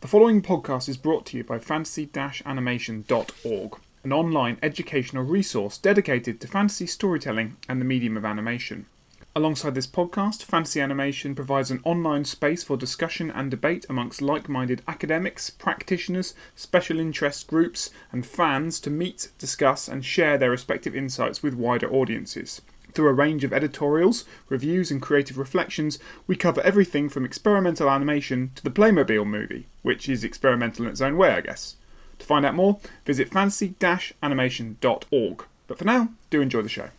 The 0.00 0.06
following 0.06 0.42
podcast 0.42 0.88
is 0.88 0.96
brought 0.96 1.26
to 1.26 1.36
you 1.36 1.42
by 1.42 1.58
fantasy 1.58 2.08
animation.org, 2.14 3.80
an 4.04 4.12
online 4.12 4.56
educational 4.62 5.24
resource 5.24 5.76
dedicated 5.76 6.40
to 6.40 6.46
fantasy 6.46 6.86
storytelling 6.86 7.56
and 7.68 7.80
the 7.80 7.84
medium 7.84 8.16
of 8.16 8.24
animation. 8.24 8.86
Alongside 9.34 9.74
this 9.74 9.88
podcast, 9.88 10.44
Fantasy 10.44 10.80
Animation 10.80 11.34
provides 11.34 11.72
an 11.72 11.80
online 11.82 12.24
space 12.24 12.62
for 12.62 12.76
discussion 12.76 13.28
and 13.28 13.50
debate 13.50 13.86
amongst 13.90 14.22
like 14.22 14.48
minded 14.48 14.82
academics, 14.86 15.50
practitioners, 15.50 16.32
special 16.54 17.00
interest 17.00 17.48
groups, 17.48 17.90
and 18.12 18.24
fans 18.24 18.78
to 18.78 18.90
meet, 18.90 19.32
discuss, 19.36 19.88
and 19.88 20.04
share 20.04 20.38
their 20.38 20.52
respective 20.52 20.94
insights 20.94 21.42
with 21.42 21.54
wider 21.54 21.92
audiences. 21.92 22.62
Through 22.98 23.10
a 23.10 23.12
range 23.12 23.44
of 23.44 23.52
editorials, 23.52 24.24
reviews, 24.48 24.90
and 24.90 25.00
creative 25.00 25.38
reflections, 25.38 26.00
we 26.26 26.34
cover 26.34 26.60
everything 26.62 27.08
from 27.08 27.24
experimental 27.24 27.88
animation 27.88 28.50
to 28.56 28.64
the 28.64 28.72
Playmobil 28.72 29.24
movie, 29.24 29.68
which 29.82 30.08
is 30.08 30.24
experimental 30.24 30.84
in 30.84 30.90
its 30.90 31.00
own 31.00 31.16
way, 31.16 31.30
I 31.30 31.42
guess. 31.42 31.76
To 32.18 32.26
find 32.26 32.44
out 32.44 32.56
more, 32.56 32.80
visit 33.06 33.28
fantasy 33.28 33.72
animation.org. 34.20 35.44
But 35.68 35.78
for 35.78 35.84
now, 35.84 36.08
do 36.28 36.40
enjoy 36.40 36.62
the 36.62 36.68
show. 36.68 36.90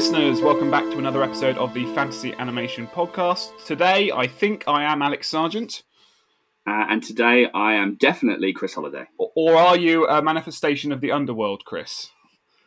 Listeners. 0.00 0.40
Welcome 0.40 0.70
back 0.70 0.84
to 0.84 0.98
another 0.98 1.22
episode 1.22 1.58
of 1.58 1.74
the 1.74 1.84
Fantasy 1.94 2.32
Animation 2.38 2.86
Podcast. 2.86 3.50
Today, 3.66 4.10
I 4.10 4.26
think 4.26 4.64
I 4.66 4.84
am 4.84 5.02
Alex 5.02 5.28
Sergeant. 5.28 5.82
Uh, 6.66 6.86
and 6.88 7.02
today 7.02 7.50
I 7.52 7.74
am 7.74 7.96
definitely 7.96 8.54
Chris 8.54 8.72
Holliday. 8.72 9.04
Or, 9.18 9.30
or 9.36 9.56
are 9.56 9.76
you 9.76 10.08
a 10.08 10.22
manifestation 10.22 10.90
of 10.90 11.02
the 11.02 11.12
underworld, 11.12 11.66
Chris? 11.66 12.12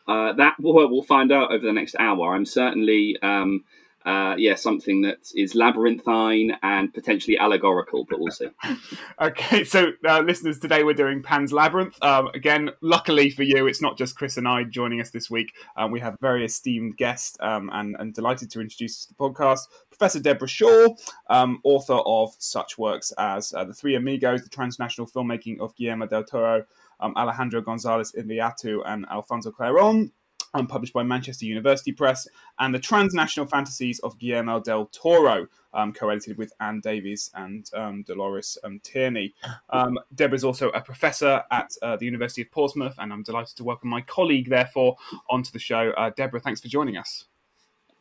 Uh, 0.06 0.34
that 0.34 0.54
we'll, 0.60 0.74
we'll 0.92 1.02
find 1.02 1.32
out 1.32 1.50
over 1.50 1.66
the 1.66 1.72
next 1.72 1.96
hour. 1.98 2.36
I'm 2.36 2.46
certainly 2.46 3.18
um, 3.20 3.64
uh, 4.04 4.34
yeah, 4.36 4.54
something 4.54 5.00
that 5.02 5.30
is 5.34 5.54
labyrinthine 5.54 6.56
and 6.62 6.92
potentially 6.92 7.38
allegorical, 7.38 8.04
but 8.04 8.20
we'll 8.20 8.34
okay, 9.20 9.64
so 9.64 9.92
uh, 10.06 10.20
listeners, 10.20 10.58
today 10.58 10.84
we're 10.84 10.92
doing 10.92 11.22
Pan's 11.22 11.52
Labyrinth. 11.52 11.96
Um, 12.02 12.28
again, 12.34 12.70
luckily 12.82 13.30
for 13.30 13.44
you, 13.44 13.66
it's 13.66 13.80
not 13.80 13.96
just 13.96 14.16
Chris 14.16 14.36
and 14.36 14.46
I 14.46 14.64
joining 14.64 15.00
us 15.00 15.10
this 15.10 15.30
week. 15.30 15.54
Um, 15.76 15.90
we 15.90 16.00
have 16.00 16.14
a 16.14 16.18
very 16.20 16.44
esteemed 16.44 16.96
guest 16.96 17.38
um, 17.40 17.70
and, 17.72 17.96
and 17.98 18.12
delighted 18.12 18.50
to 18.50 18.60
introduce 18.60 19.06
to 19.06 19.08
the 19.08 19.14
podcast, 19.14 19.60
Professor 19.88 20.20
Deborah 20.20 20.48
Shaw, 20.48 20.88
um, 21.30 21.60
author 21.64 22.00
of 22.04 22.34
such 22.38 22.76
works 22.76 23.12
as 23.18 23.54
uh, 23.54 23.64
The 23.64 23.72
Three 23.74 23.94
Amigos, 23.94 24.42
the 24.42 24.50
transnational 24.50 25.08
filmmaking 25.08 25.60
of 25.60 25.74
Guillermo 25.76 26.06
del 26.06 26.24
Toro, 26.24 26.64
um, 27.00 27.14
Alejandro 27.16 27.62
Gonzalez 27.62 28.12
Inarritu, 28.18 28.82
and 28.84 29.06
Alfonso 29.10 29.50
Cuarón 29.50 30.10
um, 30.54 30.66
published 30.66 30.92
by 30.92 31.02
Manchester 31.02 31.44
University 31.44 31.92
Press, 31.92 32.26
and 32.58 32.74
The 32.74 32.78
Transnational 32.78 33.46
Fantasies 33.46 33.98
of 34.00 34.18
Guillermo 34.18 34.60
del 34.60 34.86
Toro, 34.86 35.46
um, 35.74 35.92
co 35.92 36.08
edited 36.08 36.38
with 36.38 36.52
Ann 36.60 36.80
Davies 36.80 37.30
and 37.34 37.68
um, 37.74 38.02
Dolores 38.04 38.56
um, 38.64 38.80
Tierney. 38.82 39.34
Um, 39.70 39.98
Deborah 40.14 40.36
is 40.36 40.44
also 40.44 40.70
a 40.70 40.80
professor 40.80 41.42
at 41.50 41.72
uh, 41.82 41.96
the 41.96 42.04
University 42.04 42.42
of 42.42 42.50
Portsmouth, 42.50 42.94
and 42.98 43.12
I'm 43.12 43.22
delighted 43.22 43.56
to 43.56 43.64
welcome 43.64 43.90
my 43.90 44.00
colleague, 44.00 44.48
therefore, 44.48 44.96
onto 45.28 45.50
the 45.50 45.58
show. 45.58 45.92
Uh, 45.96 46.10
Deborah, 46.16 46.40
thanks 46.40 46.60
for 46.60 46.68
joining 46.68 46.96
us. 46.96 47.26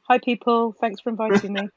Hi, 0.03 0.19
people. 0.19 0.75
Thanks 0.79 1.01
for 1.01 1.09
inviting 1.09 1.53
me. 1.53 1.69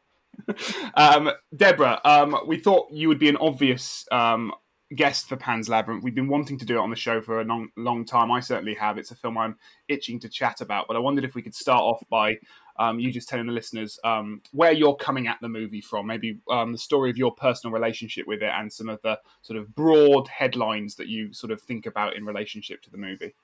um, 0.95 1.31
Deborah, 1.55 2.01
um, 2.05 2.37
we 2.47 2.59
thought 2.59 2.89
you 2.91 3.09
would 3.09 3.19
be 3.19 3.29
an 3.29 3.37
obvious 3.39 4.07
um, 4.13 4.53
guest 4.95 5.29
for 5.29 5.37
Pan's 5.37 5.69
Labyrinth. 5.69 6.05
We've 6.05 6.15
been 6.15 6.29
wanting 6.29 6.59
to 6.59 6.65
do 6.65 6.77
it 6.77 6.81
on 6.81 6.91
the 6.91 6.97
show 6.97 7.21
for 7.21 7.41
a 7.41 7.45
long, 7.45 7.71
long 7.77 8.05
time. 8.05 8.31
I 8.31 8.41
certainly 8.41 8.75
have. 8.75 8.99
It's 8.99 9.11
a 9.11 9.17
film 9.17 9.37
I'm 9.37 9.57
itching 9.89 10.21
to 10.21 10.29
chat 10.29 10.61
about. 10.61 10.87
But 10.87 10.97
I 10.97 11.01
wondered 11.01 11.25
if 11.25 11.35
we 11.35 11.43
could 11.43 11.55
start 11.55 11.81
off 11.81 12.03
by 12.09 12.39
um, 12.79 13.01
you 13.01 13.11
just 13.11 13.29
telling 13.29 13.47
the 13.47 13.53
listeners 13.53 13.99
um, 14.05 14.43
where 14.53 14.73
you're 14.73 14.95
coming 14.95 15.27
at 15.27 15.39
the 15.41 15.49
movie 15.49 15.81
from, 15.81 16.07
maybe 16.07 16.39
um, 16.51 16.73
the 16.73 16.79
story 16.79 17.11
of 17.11 17.17
your 17.17 17.35
personal 17.35 17.73
relationship 17.73 18.27
with 18.27 18.43
it, 18.43 18.51
and 18.53 18.73
some 18.73 18.89
of 18.89 19.01
the 19.03 19.19
sort 19.43 19.59
of 19.59 19.75
broad 19.75 20.29
headlines 20.29 20.97
that 20.97 21.09
you 21.09 21.33
sort 21.33 21.51
of 21.51 21.61
think 21.61 21.87
about 21.87 22.17
in 22.17 22.25
relationship 22.25 22.83
to 22.83 22.91
the 22.91 22.99
movie. 22.99 23.35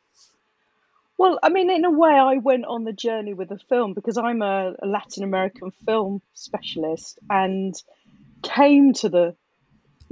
Well, 1.19 1.39
I 1.43 1.51
mean, 1.51 1.71
in 1.71 1.85
a 1.85 1.91
way, 1.91 2.13
I 2.13 2.39
went 2.39 2.65
on 2.65 2.85
the 2.85 2.93
journey 2.93 3.35
with 3.35 3.49
the 3.49 3.59
film 3.69 3.95
because 3.95 4.17
I'm 4.19 4.43
a, 4.43 4.75
a 4.83 4.87
Latin 4.87 5.23
American 5.23 5.71
film 5.71 6.21
specialist 6.35 7.19
and 7.31 7.75
came 8.43 8.93
to 8.95 9.09
the 9.09 9.37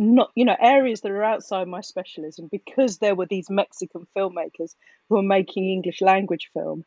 not 0.00 0.30
you 0.34 0.46
know 0.46 0.56
areas 0.58 1.02
that 1.02 1.12
are 1.12 1.22
outside 1.22 1.68
my 1.68 1.82
specialism 1.82 2.48
because 2.50 2.98
there 2.98 3.14
were 3.14 3.26
these 3.26 3.50
Mexican 3.50 4.06
filmmakers 4.16 4.74
who 5.08 5.16
were 5.16 5.22
making 5.22 5.68
English 5.68 6.00
language 6.00 6.50
film. 6.54 6.84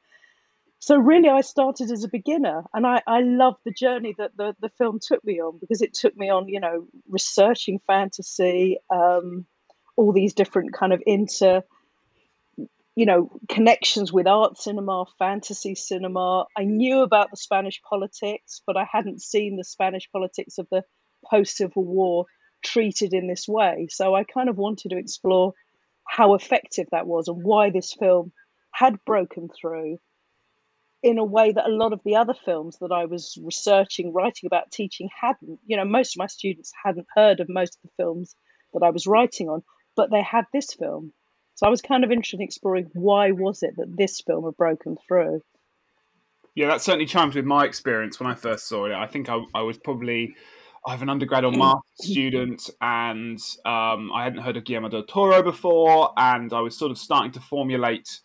So 0.80 0.98
really, 0.98 1.30
I 1.30 1.42
started 1.42 1.92
as 1.92 2.04
a 2.04 2.10
beginner, 2.10 2.64
and 2.74 2.86
I 2.88 3.02
I 3.06 3.22
loved 3.22 3.60
the 3.64 3.72
journey 3.72 4.16
that 4.18 4.36
the 4.36 4.56
the 4.60 4.70
film 4.70 5.00
took 5.00 5.24
me 5.24 5.40
on 5.40 5.60
because 5.60 5.82
it 5.82 5.94
took 5.94 6.18
me 6.18 6.30
on 6.30 6.50
you 6.50 6.60
know 6.60 6.88
researching 7.08 7.80
fantasy, 7.86 8.78
um, 8.90 9.46
all 9.96 10.12
these 10.12 10.34
different 10.34 10.74
kind 10.74 10.92
of 10.92 11.02
inter 11.06 11.62
you 12.96 13.06
know 13.06 13.32
connections 13.50 14.12
with 14.14 14.28
art 14.28 14.56
cinema 14.56 15.06
fantasy 15.18 15.74
cinema 15.74 16.46
i 16.56 16.64
knew 16.64 17.02
about 17.02 17.32
the 17.32 17.38
spanish 17.38 17.82
politics 17.82 18.62
but 18.68 18.78
i 18.78 18.88
hadn't 18.92 19.20
seen 19.20 19.56
the 19.58 19.64
spanish 19.64 20.08
politics 20.12 20.60
of 20.60 20.68
the 20.70 20.84
post 21.28 21.58
civil 21.58 21.84
war 21.84 22.26
treated 22.64 23.14
in 23.14 23.28
this 23.28 23.48
way. 23.48 23.88
So 23.90 24.16
I 24.16 24.24
kind 24.24 24.50
of 24.50 24.58
wanted 24.58 24.90
to 24.90 24.98
explore 24.98 25.54
how 26.08 26.34
effective 26.34 26.88
that 26.92 27.08
was 27.08 27.28
and 27.28 27.44
why 27.44 27.70
this 27.70 27.94
film 27.94 28.32
had 28.72 28.98
broken 29.06 29.50
through 29.50 29.98
in 31.02 31.18
a 31.18 31.26
way 31.26 31.52
that 31.52 31.68
a 31.68 31.72
lot 31.72 31.92
of 31.94 32.00
the 32.06 32.16
other 32.16 32.34
films 32.46 32.78
that 32.80 32.92
I 32.92 33.06
was 33.06 33.38
researching, 33.44 34.14
writing 34.14 34.48
about, 34.48 34.72
teaching 34.72 35.10
hadn't. 35.22 35.60
You 35.66 35.78
know, 35.78 35.86
most 35.86 36.16
of 36.16 36.20
my 36.20 36.28
students 36.28 36.72
hadn't 36.84 37.08
heard 37.14 37.42
of 37.42 37.50
most 37.50 37.76
of 37.76 37.82
the 37.84 38.04
films 38.04 38.36
that 38.74 38.84
I 38.84 38.90
was 38.90 39.06
writing 39.06 39.50
on, 39.50 39.64
but 39.96 40.10
they 40.10 40.24
had 40.24 40.46
this 40.54 40.74
film. 40.74 41.12
So 41.56 41.68
I 41.68 41.70
was 41.70 41.82
kind 41.82 42.04
of 42.04 42.12
interested 42.12 42.40
in 42.40 42.46
exploring 42.46 42.90
why 42.94 43.32
was 43.32 43.64
it 43.64 43.76
that 43.78 43.96
this 43.96 44.22
film 44.22 44.46
had 44.46 44.58
broken 44.58 44.98
through. 45.08 45.42
Yeah, 46.56 46.68
that 46.68 46.82
certainly 46.82 47.06
chimes 47.06 47.36
with 47.36 47.46
my 47.46 47.66
experience 47.66 48.20
when 48.20 48.30
I 48.30 48.36
first 48.36 48.68
saw 48.68 48.86
it. 48.86 48.94
I 48.94 49.08
think 49.08 49.30
I, 49.30 49.42
I 49.54 49.62
was 49.62 49.78
probably 49.78 50.36
I 50.86 50.92
have 50.92 51.02
an 51.02 51.10
undergrad 51.10 51.46
or 51.46 51.52
master 51.52 51.82
student, 51.96 52.70
and 52.82 53.40
um, 53.66 54.12
I 54.14 54.24
hadn't 54.24 54.40
heard 54.40 54.58
of 54.58 54.66
Guillermo 54.66 54.90
del 54.90 55.04
Toro 55.04 55.42
before, 55.42 56.12
and 56.18 56.52
I 56.52 56.60
was 56.60 56.78
sort 56.78 56.92
of 56.92 56.98
starting 56.98 57.32
to 57.34 57.40
formulate 57.40 58.20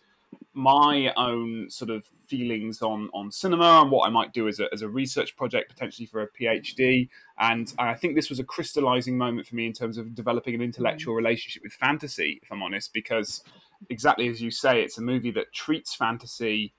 my 0.53 1.13
own 1.15 1.69
sort 1.69 1.89
of 1.89 2.05
feelings 2.27 2.81
on 2.81 3.09
on 3.13 3.31
cinema 3.31 3.81
and 3.81 3.89
what 3.89 4.05
I 4.05 4.09
might 4.09 4.33
do 4.33 4.47
as 4.47 4.59
a, 4.59 4.67
as 4.73 4.81
a 4.81 4.89
research 4.89 5.35
project 5.35 5.69
potentially 5.69 6.05
for 6.05 6.21
a 6.21 6.27
PhD 6.29 7.07
and 7.39 7.73
I 7.79 7.95
think 7.95 8.15
this 8.15 8.29
was 8.29 8.39
a 8.39 8.43
crystallizing 8.43 9.17
moment 9.17 9.47
for 9.47 9.55
me 9.55 9.65
in 9.65 9.73
terms 9.73 9.97
of 9.97 10.13
developing 10.13 10.53
an 10.53 10.61
intellectual 10.61 11.15
relationship 11.15 11.63
with 11.63 11.73
fantasy 11.73 12.39
if 12.43 12.51
I'm 12.51 12.61
honest 12.61 12.93
because 12.93 13.43
exactly 13.89 14.27
as 14.27 14.41
you 14.41 14.51
say 14.51 14.83
it's 14.83 14.97
a 14.97 15.01
movie 15.01 15.31
that 15.31 15.53
treats 15.53 15.95
fantasy 15.95 16.73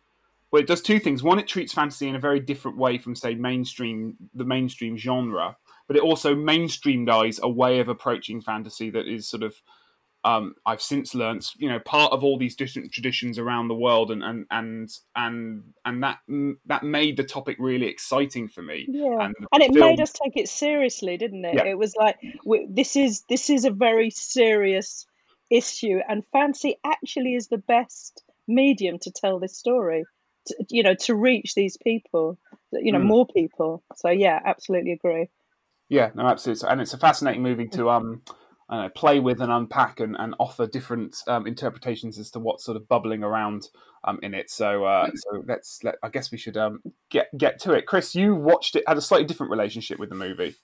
well 0.51 0.63
it 0.63 0.67
does 0.67 0.83
two 0.83 0.99
things. 0.99 1.23
One 1.23 1.39
it 1.39 1.47
treats 1.47 1.73
fantasy 1.73 2.09
in 2.09 2.17
a 2.17 2.21
very 2.21 2.41
different 2.41 2.77
way 2.77 2.99
from 2.99 3.15
say 3.15 3.35
mainstream 3.35 4.17
the 4.35 4.45
mainstream 4.45 4.97
genre 4.97 5.57
but 5.91 5.97
it 5.97 6.05
also 6.05 6.37
mainstreamed 6.37 7.41
a 7.43 7.49
way 7.49 7.81
of 7.81 7.89
approaching 7.89 8.41
fantasy 8.41 8.91
that 8.91 9.09
is 9.09 9.29
sort 9.29 9.43
of 9.43 9.61
um, 10.23 10.55
I've 10.65 10.81
since 10.81 11.17
learned, 11.17 11.45
you 11.57 11.69
know, 11.69 11.81
part 11.81 12.13
of 12.13 12.23
all 12.23 12.39
these 12.39 12.55
different 12.55 12.93
traditions 12.93 13.41
around 13.41 13.67
the 13.67 13.75
world, 13.75 14.13
and 14.13 14.23
and 14.23 14.47
and 14.53 14.89
and 15.17 15.65
and 15.85 16.03
that 16.05 16.19
that 16.67 16.85
made 16.85 17.17
the 17.17 17.25
topic 17.25 17.57
really 17.59 17.87
exciting 17.87 18.47
for 18.47 18.63
me. 18.63 18.87
Yeah, 18.89 19.17
and, 19.21 19.35
and 19.53 19.63
it 19.65 19.73
film... 19.73 19.89
made 19.89 20.01
us 20.01 20.13
take 20.13 20.37
it 20.37 20.49
seriously, 20.49 21.17
didn't 21.17 21.45
it? 21.45 21.55
Yeah. 21.57 21.65
It 21.65 21.77
was 21.77 21.97
like 21.97 22.21
we, 22.45 22.69
this 22.71 22.95
is 22.95 23.25
this 23.29 23.51
is 23.51 23.65
a 23.65 23.73
very 23.73 24.11
serious 24.11 25.07
issue, 25.51 25.99
and 26.09 26.23
fantasy 26.31 26.77
actually 26.85 27.35
is 27.35 27.49
the 27.49 27.59
best 27.59 28.23
medium 28.47 29.01
to 29.01 29.11
tell 29.11 29.41
this 29.41 29.57
story. 29.57 30.05
To, 30.47 30.65
you 30.69 30.85
know, 30.85 30.95
to 31.07 31.17
reach 31.17 31.57
these 31.57 31.77
people, 31.79 32.39
you 32.71 32.93
know, 32.93 33.01
mm. 33.01 33.07
more 33.07 33.27
people. 33.27 33.83
So 33.97 34.11
yeah, 34.11 34.39
absolutely 34.45 34.93
agree. 34.93 35.31
Yeah, 35.91 36.11
no, 36.15 36.27
absolutely, 36.27 36.67
and 36.71 36.81
it's 36.81 36.95
a 36.95 36.99
fascinating 36.99 37.43
movie 37.43 37.69
to 37.69 37.91
um, 37.91 38.23
know, 38.71 38.89
play 38.95 39.19
with 39.19 39.41
and 39.41 39.51
unpack 39.51 40.01
and, 40.01 40.17
and 40.19 40.35
offer 40.39 40.67
different 40.67 41.17
um, 41.27 41.47
interpretations 41.47 42.19
as 42.19 42.31
to 42.31 42.39
what's 42.39 42.65
sort 42.65 42.77
of 42.77 42.89
bubbling 42.89 43.23
around 43.23 43.69
um, 44.05 44.19
in 44.23 44.33
it. 44.33 44.51
So, 44.51 44.85
uh, 44.85 45.11
so 45.15 45.45
let's 45.47 45.83
let. 45.83 45.97
I 46.03 46.09
guess 46.09 46.31
we 46.31 46.39
should 46.39 46.57
um, 46.57 46.81
get 47.11 47.27
get 47.37 47.59
to 47.63 47.73
it. 47.73 47.87
Chris, 47.87 48.15
you 48.15 48.35
watched 48.35 48.77
it, 48.77 48.85
had 48.87 48.97
a 48.97 49.03
slightly 49.03 49.27
different 49.27 49.51
relationship 49.51 49.99
with 49.99 50.09
the 50.09 50.15
movie. 50.15 50.55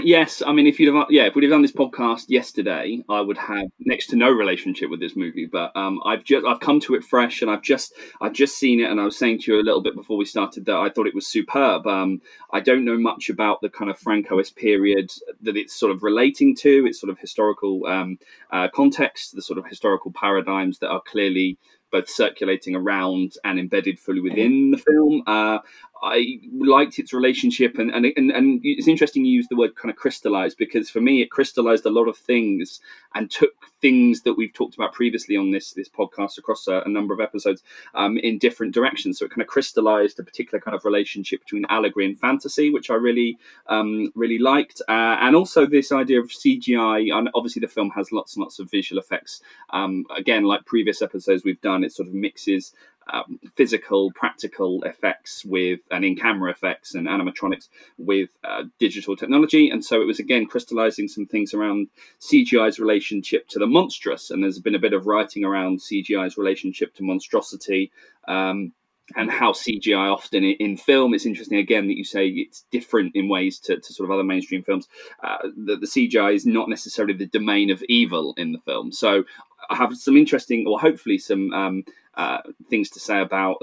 Yes, 0.00 0.42
I 0.46 0.52
mean, 0.52 0.66
if 0.66 0.80
you'd 0.80 0.94
have, 0.94 1.06
yeah, 1.10 1.26
if 1.26 1.34
we'd 1.34 1.44
have 1.44 1.50
done 1.50 1.62
this 1.62 1.72
podcast 1.72 2.24
yesterday, 2.28 3.04
I 3.10 3.20
would 3.20 3.36
have 3.36 3.66
next 3.80 4.06
to 4.08 4.16
no 4.16 4.30
relationship 4.30 4.88
with 4.90 5.00
this 5.00 5.16
movie. 5.16 5.46
But 5.46 5.70
um, 5.76 6.00
I've 6.04 6.24
just 6.24 6.46
I've 6.46 6.60
come 6.60 6.80
to 6.80 6.94
it 6.94 7.04
fresh, 7.04 7.42
and 7.42 7.50
I've 7.50 7.62
just 7.62 7.92
I've 8.20 8.32
just 8.32 8.58
seen 8.58 8.80
it, 8.80 8.90
and 8.90 8.98
I 9.00 9.04
was 9.04 9.18
saying 9.18 9.40
to 9.40 9.52
you 9.52 9.60
a 9.60 9.62
little 9.62 9.82
bit 9.82 9.94
before 9.94 10.16
we 10.16 10.24
started 10.24 10.64
that 10.64 10.76
I 10.76 10.88
thought 10.88 11.06
it 11.06 11.14
was 11.14 11.26
superb. 11.26 11.86
Um, 11.86 12.22
I 12.52 12.60
don't 12.60 12.86
know 12.86 12.98
much 12.98 13.28
about 13.28 13.60
the 13.60 13.68
kind 13.68 13.90
of 13.90 14.00
Francoist 14.00 14.56
period 14.56 15.12
that 15.42 15.56
it's 15.58 15.74
sort 15.74 15.92
of 15.92 16.02
relating 16.02 16.56
to, 16.56 16.86
its 16.86 16.98
sort 16.98 17.10
of 17.10 17.18
historical 17.18 17.86
um, 17.86 18.18
uh, 18.50 18.68
context, 18.74 19.34
the 19.34 19.42
sort 19.42 19.58
of 19.58 19.66
historical 19.66 20.10
paradigms 20.10 20.78
that 20.78 20.88
are 20.88 21.02
clearly 21.02 21.58
both 21.92 22.08
circulating 22.08 22.74
around 22.74 23.34
and 23.44 23.58
embedded 23.58 24.00
fully 24.00 24.20
within 24.20 24.70
the 24.70 24.78
film. 24.78 25.22
Uh, 25.26 25.58
I 26.02 26.40
liked 26.58 26.98
its 26.98 27.12
relationship, 27.12 27.78
and, 27.78 27.90
and 27.90 28.06
and 28.16 28.30
and 28.32 28.60
it's 28.64 28.88
interesting 28.88 29.24
you 29.24 29.32
use 29.32 29.48
the 29.48 29.56
word 29.56 29.76
kind 29.76 29.90
of 29.90 29.96
crystallized 29.96 30.58
because 30.58 30.90
for 30.90 31.00
me 31.00 31.22
it 31.22 31.30
crystallized 31.30 31.86
a 31.86 31.90
lot 31.90 32.08
of 32.08 32.16
things 32.16 32.80
and 33.14 33.30
took 33.30 33.52
things 33.80 34.22
that 34.22 34.34
we've 34.34 34.52
talked 34.52 34.74
about 34.74 34.92
previously 34.92 35.36
on 35.36 35.52
this 35.52 35.72
this 35.72 35.88
podcast 35.88 36.38
across 36.38 36.66
a, 36.66 36.82
a 36.84 36.88
number 36.88 37.14
of 37.14 37.20
episodes 37.20 37.62
um, 37.94 38.18
in 38.18 38.38
different 38.38 38.74
directions. 38.74 39.18
So 39.18 39.26
it 39.26 39.30
kind 39.30 39.42
of 39.42 39.48
crystallized 39.48 40.18
a 40.18 40.24
particular 40.24 40.60
kind 40.60 40.74
of 40.74 40.84
relationship 40.84 41.40
between 41.40 41.66
allegory 41.68 42.06
and 42.06 42.18
fantasy, 42.18 42.70
which 42.70 42.90
I 42.90 42.94
really 42.94 43.38
um, 43.68 44.12
really 44.16 44.38
liked, 44.38 44.82
uh, 44.88 45.16
and 45.20 45.36
also 45.36 45.66
this 45.66 45.92
idea 45.92 46.20
of 46.20 46.30
CGI. 46.30 47.16
And 47.16 47.30
obviously, 47.34 47.60
the 47.60 47.68
film 47.68 47.90
has 47.90 48.10
lots 48.10 48.34
and 48.34 48.42
lots 48.42 48.58
of 48.58 48.70
visual 48.70 49.00
effects. 49.00 49.40
Um, 49.70 50.04
again, 50.16 50.44
like 50.44 50.66
previous 50.66 51.00
episodes 51.00 51.44
we've 51.44 51.60
done, 51.60 51.84
it 51.84 51.92
sort 51.92 52.08
of 52.08 52.14
mixes 52.14 52.72
um, 53.08 53.38
physical, 53.56 54.10
practical 54.12 54.82
effects 54.84 55.44
with 55.44 55.80
and 55.90 56.04
in 56.04 56.16
camera 56.16 56.50
effects 56.50 56.94
and 56.94 57.06
animatronics 57.06 57.68
with 57.98 58.30
uh, 58.44 58.64
digital 58.78 59.16
technology. 59.16 59.70
And 59.70 59.84
so 59.84 60.00
it 60.00 60.06
was 60.06 60.18
again 60.18 60.46
crystallizing 60.46 61.08
some 61.08 61.26
things 61.26 61.54
around 61.54 61.88
CGI's 62.20 62.78
relationship 62.78 63.48
to 63.48 63.58
the 63.58 63.66
monstrous. 63.66 64.30
And 64.30 64.42
there's 64.42 64.58
been 64.58 64.74
a 64.74 64.80
bit 64.80 64.92
of 64.92 65.06
writing 65.06 65.44
around 65.44 65.80
CGI's 65.80 66.36
relationship 66.36 66.94
to 66.94 67.02
monstrosity. 67.02 67.90
Um, 68.28 68.72
and 69.16 69.30
how 69.30 69.52
CGI 69.52 70.12
often 70.12 70.44
in 70.44 70.76
film, 70.76 71.12
it's 71.12 71.26
interesting 71.26 71.58
again 71.58 71.86
that 71.88 71.96
you 71.96 72.04
say 72.04 72.28
it's 72.28 72.64
different 72.70 73.14
in 73.14 73.28
ways 73.28 73.58
to, 73.58 73.78
to 73.78 73.92
sort 73.92 74.08
of 74.08 74.14
other 74.14 74.24
mainstream 74.24 74.62
films. 74.62 74.88
Uh, 75.22 75.48
that 75.66 75.80
the 75.80 75.86
CGI 75.86 76.34
is 76.34 76.46
not 76.46 76.68
necessarily 76.68 77.14
the 77.14 77.26
domain 77.26 77.70
of 77.70 77.82
evil 77.88 78.32
in 78.36 78.52
the 78.52 78.60
film. 78.60 78.92
So 78.92 79.24
I 79.70 79.76
have 79.76 79.96
some 79.96 80.16
interesting, 80.16 80.66
or 80.66 80.80
hopefully 80.80 81.18
some 81.18 81.52
um, 81.52 81.84
uh, 82.14 82.38
things 82.68 82.90
to 82.90 83.00
say 83.00 83.20
about 83.20 83.56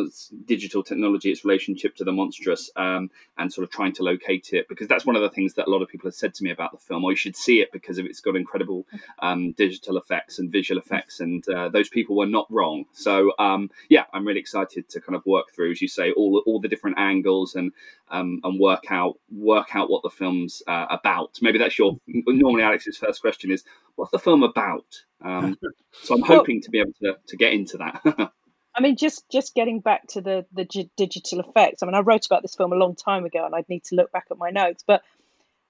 digital 0.45 0.83
technology, 0.83 1.31
its 1.31 1.45
relationship 1.45 1.95
to 1.95 2.03
the 2.03 2.11
monstrous, 2.11 2.71
um, 2.75 3.09
and 3.37 3.51
sort 3.53 3.63
of 3.63 3.71
trying 3.71 3.93
to 3.93 4.03
locate 4.03 4.49
it. 4.53 4.67
Because 4.67 4.87
that's 4.87 5.05
one 5.05 5.15
of 5.15 5.21
the 5.21 5.29
things 5.29 5.53
that 5.53 5.67
a 5.67 5.69
lot 5.69 5.81
of 5.81 5.89
people 5.89 6.07
have 6.07 6.15
said 6.15 6.33
to 6.35 6.43
me 6.43 6.51
about 6.51 6.71
the 6.71 6.77
film. 6.77 7.03
Or 7.03 7.11
you 7.11 7.17
should 7.17 7.35
see 7.35 7.61
it 7.61 7.71
because 7.71 7.97
of 7.97 8.05
it's 8.05 8.21
got 8.21 8.35
incredible 8.35 8.85
um, 9.19 9.51
digital 9.53 9.97
effects 9.97 10.39
and 10.39 10.51
visual 10.51 10.79
effects, 10.79 11.19
and 11.19 11.47
uh, 11.49 11.69
those 11.69 11.89
people 11.89 12.15
were 12.15 12.25
not 12.25 12.47
wrong. 12.49 12.85
So 12.93 13.33
um, 13.39 13.69
yeah, 13.89 14.05
I'm 14.13 14.25
really 14.25 14.39
excited 14.39 14.89
to 14.89 15.01
kind 15.01 15.15
of 15.15 15.25
work 15.25 15.51
through, 15.53 15.71
as 15.71 15.81
you 15.81 15.87
say, 15.87 16.11
all 16.11 16.43
all 16.45 16.59
the 16.59 16.67
different 16.67 16.97
angles 16.97 17.55
and 17.55 17.71
um, 18.09 18.39
and 18.43 18.59
work 18.59 18.85
out 18.89 19.19
work 19.31 19.75
out 19.75 19.89
what 19.89 20.03
the 20.03 20.09
film's 20.09 20.63
uh, 20.67 20.87
about. 20.89 21.37
Maybe 21.41 21.59
that's 21.59 21.77
your 21.77 21.97
normally 22.07 22.63
Alex's 22.63 22.97
first 22.97 23.21
question 23.21 23.51
is 23.51 23.63
what's 23.95 24.11
the 24.11 24.19
film 24.19 24.43
about? 24.43 25.03
Um, 25.21 25.57
so 25.91 26.15
I'm 26.15 26.21
hoping 26.21 26.57
well, 26.57 26.61
to 26.63 26.69
be 26.71 26.79
able 26.79 26.93
to, 27.03 27.17
to 27.27 27.37
get 27.37 27.53
into 27.53 27.77
that. 27.77 28.31
I 28.79 28.81
mean, 28.81 28.95
just 28.95 29.29
just 29.29 29.55
getting 29.55 29.81
back 29.81 30.07
to 30.11 30.21
the 30.21 30.45
the 30.53 30.63
g- 30.63 30.89
digital 30.95 31.41
effects. 31.41 31.83
I 31.83 31.85
mean, 31.85 31.95
I 31.95 31.99
wrote 31.99 32.25
about 32.25 32.43
this 32.43 32.55
film 32.55 32.71
a 32.71 32.77
long 32.77 32.95
time 32.95 33.25
ago, 33.25 33.45
and 33.45 33.53
I'd 33.53 33.67
need 33.67 33.83
to 33.85 33.95
look 33.95 34.09
back 34.13 34.27
at 34.31 34.37
my 34.37 34.51
notes. 34.51 34.85
But 34.87 35.01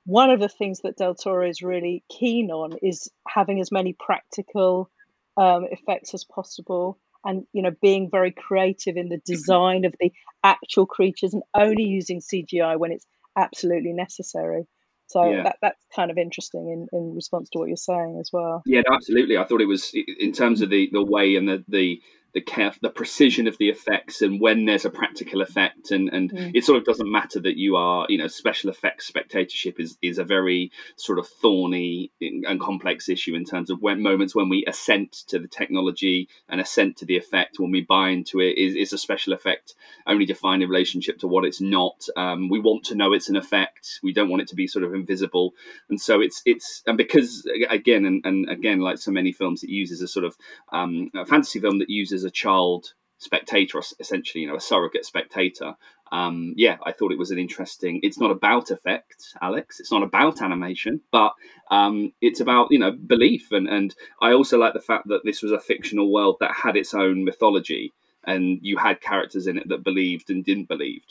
one 0.05 0.29
of 0.29 0.39
the 0.39 0.47
things 0.47 0.81
that 0.81 0.95
Del 0.95 1.15
Toro 1.15 1.49
is 1.49 1.63
really 1.63 2.03
keen 2.07 2.51
on 2.51 2.73
is 2.83 3.09
having 3.27 3.59
as 3.59 3.71
many 3.71 3.95
practical 3.99 4.91
um, 5.37 5.65
effects 5.71 6.13
as 6.13 6.23
possible, 6.23 6.99
and 7.25 7.47
you 7.51 7.63
know, 7.63 7.71
being 7.81 8.11
very 8.11 8.31
creative 8.31 8.95
in 8.95 9.09
the 9.09 9.21
design 9.25 9.85
of 9.85 9.95
the 9.99 10.11
actual 10.43 10.85
creatures, 10.85 11.33
and 11.33 11.41
only 11.55 11.85
using 11.85 12.21
CGI 12.21 12.77
when 12.77 12.91
it's 12.91 13.07
absolutely 13.35 13.93
necessary. 13.93 14.67
So 15.07 15.31
yeah. 15.31 15.41
that 15.45 15.55
that's 15.63 15.83
kind 15.95 16.11
of 16.11 16.19
interesting 16.19 16.69
in, 16.69 16.87
in 16.95 17.15
response 17.15 17.49
to 17.53 17.57
what 17.57 17.69
you're 17.69 17.75
saying 17.75 18.19
as 18.21 18.29
well. 18.31 18.61
Yeah, 18.67 18.83
absolutely. 18.93 19.35
I 19.35 19.45
thought 19.45 19.61
it 19.61 19.65
was 19.65 19.91
in 19.95 20.31
terms 20.31 20.61
of 20.61 20.69
the, 20.69 20.91
the 20.91 21.03
way 21.03 21.35
and 21.37 21.49
the, 21.49 21.65
the 21.67 21.99
the 22.33 22.41
care, 22.41 22.71
the 22.81 22.89
precision 22.89 23.47
of 23.47 23.57
the 23.57 23.69
effects, 23.69 24.21
and 24.21 24.39
when 24.39 24.65
there's 24.65 24.85
a 24.85 24.89
practical 24.89 25.41
effect, 25.41 25.91
and 25.91 26.09
and 26.09 26.31
mm. 26.31 26.51
it 26.53 26.63
sort 26.63 26.77
of 26.77 26.85
doesn't 26.85 27.11
matter 27.11 27.39
that 27.39 27.57
you 27.57 27.75
are, 27.75 28.05
you 28.09 28.17
know, 28.17 28.27
special 28.27 28.69
effects 28.69 29.07
spectatorship 29.07 29.79
is 29.79 29.97
is 30.01 30.17
a 30.17 30.23
very 30.23 30.71
sort 30.95 31.19
of 31.19 31.27
thorny 31.27 32.11
and 32.21 32.59
complex 32.59 33.09
issue 33.09 33.35
in 33.35 33.45
terms 33.45 33.69
of 33.69 33.81
when 33.81 34.01
moments 34.01 34.35
when 34.35 34.49
we 34.49 34.63
assent 34.67 35.11
to 35.11 35.39
the 35.39 35.47
technology 35.47 36.27
and 36.47 36.61
assent 36.61 36.97
to 36.97 37.05
the 37.05 37.17
effect, 37.17 37.59
when 37.59 37.71
we 37.71 37.81
buy 37.81 38.09
into 38.09 38.39
it, 38.39 38.57
is 38.57 38.75
is 38.75 38.93
a 38.93 38.97
special 38.97 39.33
effect 39.33 39.75
only 40.07 40.25
defined 40.25 40.63
in 40.63 40.69
relationship 40.69 41.19
to 41.19 41.27
what 41.27 41.45
it's 41.45 41.61
not. 41.61 42.05
Um, 42.15 42.49
we 42.49 42.59
want 42.59 42.83
to 42.85 42.95
know 42.95 43.13
it's 43.13 43.29
an 43.29 43.35
effect. 43.35 43.99
We 44.03 44.13
don't 44.13 44.29
want 44.29 44.41
it 44.41 44.47
to 44.49 44.55
be 44.55 44.67
sort 44.67 44.85
of 44.85 44.93
invisible, 44.93 45.53
and 45.89 45.99
so 45.99 46.21
it's 46.21 46.41
it's 46.45 46.83
and 46.85 46.97
because 46.97 47.47
again 47.69 48.05
and, 48.05 48.25
and 48.25 48.49
again 48.49 48.79
like 48.79 48.97
so 48.97 49.11
many 49.11 49.31
films, 49.31 49.63
it 49.63 49.69
uses 49.69 50.01
a 50.01 50.07
sort 50.07 50.25
of 50.25 50.37
um, 50.71 51.09
a 51.15 51.25
fantasy 51.25 51.59
film 51.59 51.79
that 51.79 51.89
uses 51.89 52.18
as 52.19 52.25
a 52.25 52.31
child 52.31 52.93
spectator, 53.17 53.81
essentially, 53.99 54.41
you 54.41 54.47
know, 54.47 54.55
a 54.55 54.61
surrogate 54.61 55.05
spectator. 55.05 55.75
Um, 56.11 56.53
yeah, 56.57 56.77
I 56.83 56.91
thought 56.91 57.11
it 57.11 57.19
was 57.19 57.31
an 57.31 57.37
interesting. 57.37 57.99
It's 58.01 58.19
not 58.19 58.31
about 58.31 58.71
effect, 58.71 59.35
Alex. 59.41 59.79
It's 59.79 59.91
not 59.91 60.03
about 60.03 60.41
animation, 60.41 61.01
but 61.11 61.33
um, 61.69 62.13
it's 62.19 62.39
about 62.39 62.71
you 62.71 62.79
know 62.79 62.91
belief, 62.91 63.51
and 63.51 63.67
and 63.67 63.93
I 64.21 64.33
also 64.33 64.57
like 64.57 64.73
the 64.73 64.79
fact 64.79 65.07
that 65.09 65.21
this 65.23 65.43
was 65.43 65.51
a 65.51 65.59
fictional 65.59 66.11
world 66.11 66.37
that 66.39 66.51
had 66.51 66.75
its 66.75 66.93
own 66.93 67.23
mythology, 67.23 67.93
and 68.23 68.57
you 68.61 68.77
had 68.77 69.01
characters 69.01 69.45
in 69.45 69.59
it 69.59 69.69
that 69.69 69.83
believed 69.83 70.31
and 70.31 70.43
didn't 70.43 70.67
believe, 70.67 71.03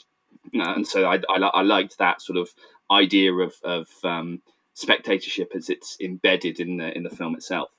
uh, 0.53 0.73
and 0.75 0.85
so 0.85 1.05
I, 1.05 1.19
I, 1.29 1.37
I 1.39 1.61
liked 1.61 1.97
that 1.97 2.21
sort 2.21 2.37
of 2.37 2.49
idea 2.91 3.33
of 3.33 3.53
of 3.63 3.87
um, 4.03 4.41
spectatorship 4.73 5.53
as 5.55 5.69
it's 5.69 5.95
embedded 6.01 6.59
in 6.59 6.75
the 6.75 6.95
in 6.95 7.03
the 7.03 7.09
film 7.09 7.35
itself 7.35 7.69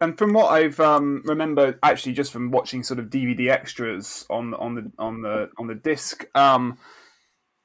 and 0.00 0.16
from 0.16 0.32
what 0.32 0.50
I've 0.50 0.80
um, 0.80 1.22
remember, 1.24 1.78
actually, 1.82 2.14
just 2.14 2.32
from 2.32 2.50
watching 2.50 2.82
sort 2.82 2.98
of 2.98 3.06
DVD 3.06 3.50
extras 3.50 4.24
on 4.30 4.54
on 4.54 4.74
the 4.74 4.92
on 4.98 5.22
the 5.22 5.50
on 5.58 5.66
the 5.66 5.74
disc, 5.74 6.24
um, 6.34 6.78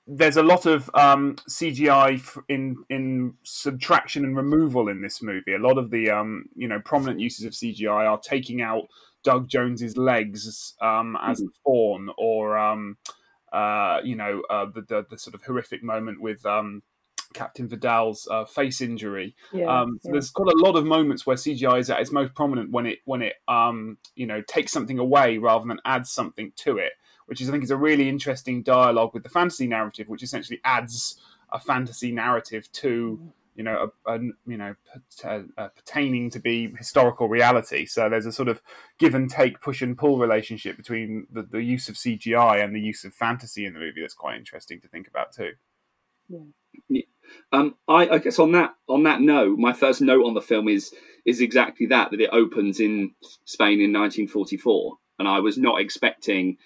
there's 0.06 0.36
a 0.38 0.44
lot 0.44 0.66
of 0.66 0.90
um, 0.94 1.38
CGI 1.50 2.22
in 2.50 2.84
in 2.90 3.36
subtraction 3.44 4.26
and 4.26 4.36
removal 4.36 4.90
in 4.90 5.02
this 5.02 5.22
movie. 5.22 5.54
A 5.56 5.60
lot 5.60 5.78
of 5.78 5.92
the 5.92 6.10
um, 6.10 6.46
you 6.56 6.68
know 6.68 6.82
prominent 6.84 7.22
uses 7.22 7.46
of 7.46 7.54
CGI 7.54 8.10
are 8.10 8.20
taking 8.20 8.62
out 8.62 8.84
Doug 9.24 9.48
Jones's 9.48 9.96
legs 9.96 10.76
um, 10.82 11.18
as 11.22 11.40
mm-hmm. 11.40 11.48
a 11.48 11.52
fawn, 11.64 12.10
or 12.18 12.58
um, 12.58 12.98
uh, 13.54 14.02
you 14.04 14.18
know 14.18 14.42
uh, 14.50 14.66
the, 14.66 14.82
the, 14.82 15.06
the 15.10 15.18
sort 15.18 15.36
of 15.36 15.44
horrific 15.44 15.84
moment 15.84 16.20
with 16.20 16.46
Captain 17.36 17.68
Vidal's 17.68 18.28
uh, 18.32 18.46
face 18.46 18.82
injury. 18.82 19.36
Yeah, 19.54 19.66
um, 19.66 20.00
so 20.02 20.10
yeah. 20.10 20.14
There's 20.14 20.32
got 20.32 20.48
a 20.48 20.58
lot 20.58 20.76
of 20.76 20.86
moments 20.86 21.28
where 21.28 21.36
CGI 21.36 21.80
is 21.80 21.90
at 21.90 22.00
its 22.00 22.12
most 22.12 22.34
prominent 22.34 22.72
when 22.72 22.88
it 22.88 23.00
when 23.06 23.22
it 23.22 23.36
um, 23.48 23.98
you 24.16 24.26
know 24.26 24.42
takes 24.42 24.72
something 24.72 24.98
away 24.98 25.38
rather 25.38 25.68
than 25.68 25.80
adds 25.86 26.10
something 26.10 26.54
to 26.58 26.78
it, 26.78 26.94
which 27.28 27.42
is 27.42 27.50
I 27.50 27.52
think 27.52 27.64
is 27.64 27.72
a 27.72 27.78
really 27.78 28.10
interesting 28.10 28.64
dialogue 28.64 29.14
with 29.14 29.24
the 29.24 29.30
fantasy 29.30 29.68
narrative, 29.68 30.08
which 30.08 30.24
essentially 30.24 30.62
adds 30.64 31.20
a 31.52 31.60
fantasy 31.60 32.12
narrative 32.12 32.72
to 32.72 33.20
you 33.56 33.64
know 33.64 33.92
a, 34.08 34.16
a 34.16 34.20
you 34.48 34.58
know 34.58 34.76
pertaining 35.76 36.30
to 36.30 36.40
be 36.40 36.74
historical 36.78 37.28
reality. 37.28 37.86
So 37.86 38.10
there's 38.10 38.26
a 38.26 38.32
sort 38.32 38.48
of 38.48 38.62
give 38.98 39.14
and 39.14 39.30
take, 39.30 39.62
push 39.62 39.82
and 39.82 39.98
pull 39.98 40.18
relationship 40.18 40.78
between 40.78 41.28
the, 41.32 41.44
the 41.44 41.62
use 41.62 41.90
of 41.90 41.96
CGI 41.96 42.64
and 42.64 42.74
the 42.74 42.82
use 42.82 43.04
of 43.04 43.14
fantasy 43.14 43.66
in 43.66 43.74
the 43.74 43.80
movie 43.80 44.02
that's 44.02 44.14
quite 44.14 44.38
interesting 44.38 44.80
to 44.82 44.88
think 44.88 45.08
about 45.08 45.34
too. 45.34 45.52
Yeah. 46.90 47.02
Um, 47.52 47.76
I, 47.88 48.08
I, 48.08 48.18
guess 48.18 48.40
on 48.40 48.52
that 48.54 48.76
on 48.88 49.04
that 49.04 49.22
note, 49.22 49.58
my 49.58 49.74
first 49.74 50.02
note 50.02 50.26
on 50.26 50.34
the 50.34 50.42
film 50.42 50.68
is 50.68 50.94
is 51.26 51.42
exactly 51.42 51.88
that 51.88 52.12
that 52.12 52.22
it 52.22 52.30
opens 52.32 52.80
in 52.80 53.14
Spain 53.46 53.82
in 53.82 53.94
1944, 53.94 54.98
and 55.20 55.28
I 55.28 55.40
was 55.40 55.58
not 55.58 55.82
expecting. 55.82 56.58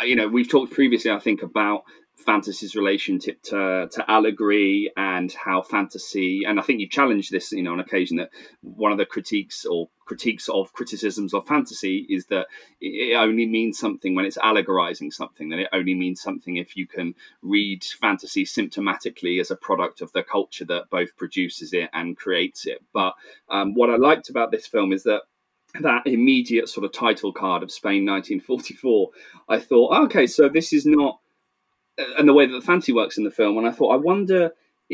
Uh, 0.00 0.04
you 0.04 0.16
know, 0.16 0.26
we've 0.28 0.48
talked 0.48 0.72
previously, 0.72 1.10
I 1.10 1.18
think, 1.18 1.42
about 1.42 1.82
fantasy's 2.16 2.76
relationship 2.76 3.42
to, 3.42 3.88
to 3.90 4.10
allegory 4.10 4.92
and 4.96 5.32
how 5.32 5.60
fantasy 5.60 6.42
and 6.46 6.60
i 6.60 6.62
think 6.62 6.78
you've 6.78 6.90
challenged 6.90 7.32
this 7.32 7.50
you 7.52 7.62
know 7.62 7.72
on 7.72 7.80
occasion 7.80 8.16
that 8.16 8.30
one 8.60 8.92
of 8.92 8.98
the 8.98 9.06
critiques 9.06 9.64
or 9.64 9.88
critiques 10.04 10.48
of 10.48 10.72
criticisms 10.72 11.32
of 11.32 11.46
fantasy 11.46 12.06
is 12.08 12.26
that 12.26 12.46
it 12.80 13.16
only 13.16 13.46
means 13.46 13.78
something 13.78 14.14
when 14.14 14.24
it's 14.24 14.36
allegorizing 14.38 15.10
something 15.10 15.48
that 15.48 15.58
it 15.58 15.68
only 15.72 15.94
means 15.94 16.20
something 16.20 16.56
if 16.56 16.76
you 16.76 16.86
can 16.86 17.14
read 17.40 17.82
fantasy 17.84 18.44
symptomatically 18.44 19.40
as 19.40 19.50
a 19.50 19.56
product 19.56 20.00
of 20.00 20.12
the 20.12 20.22
culture 20.22 20.64
that 20.64 20.90
both 20.90 21.16
produces 21.16 21.72
it 21.72 21.88
and 21.92 22.16
creates 22.16 22.66
it. 22.66 22.84
But 22.92 23.14
um, 23.48 23.74
what 23.74 23.90
i 23.90 23.96
liked 23.96 24.28
about 24.28 24.50
this 24.50 24.66
film 24.66 24.92
is 24.92 25.04
that 25.04 25.22
that 25.80 26.06
immediate 26.06 26.68
sort 26.68 26.84
of 26.84 26.92
title 26.92 27.32
card 27.32 27.62
of 27.62 27.72
Spain 27.72 28.04
1944, 28.04 29.08
I 29.48 29.58
thought, 29.58 30.04
okay, 30.04 30.26
so 30.26 30.50
this 30.50 30.72
is 30.74 30.84
not 30.84 31.18
and 31.98 32.28
the 32.28 32.32
way 32.32 32.46
that 32.46 32.52
the 32.52 32.64
fantasy 32.64 32.92
works 32.92 33.18
in 33.18 33.24
the 33.24 33.30
film. 33.30 33.58
And 33.58 33.66
I 33.66 33.70
thought, 33.70 33.92
I 33.94 33.96
wonder 33.96 34.52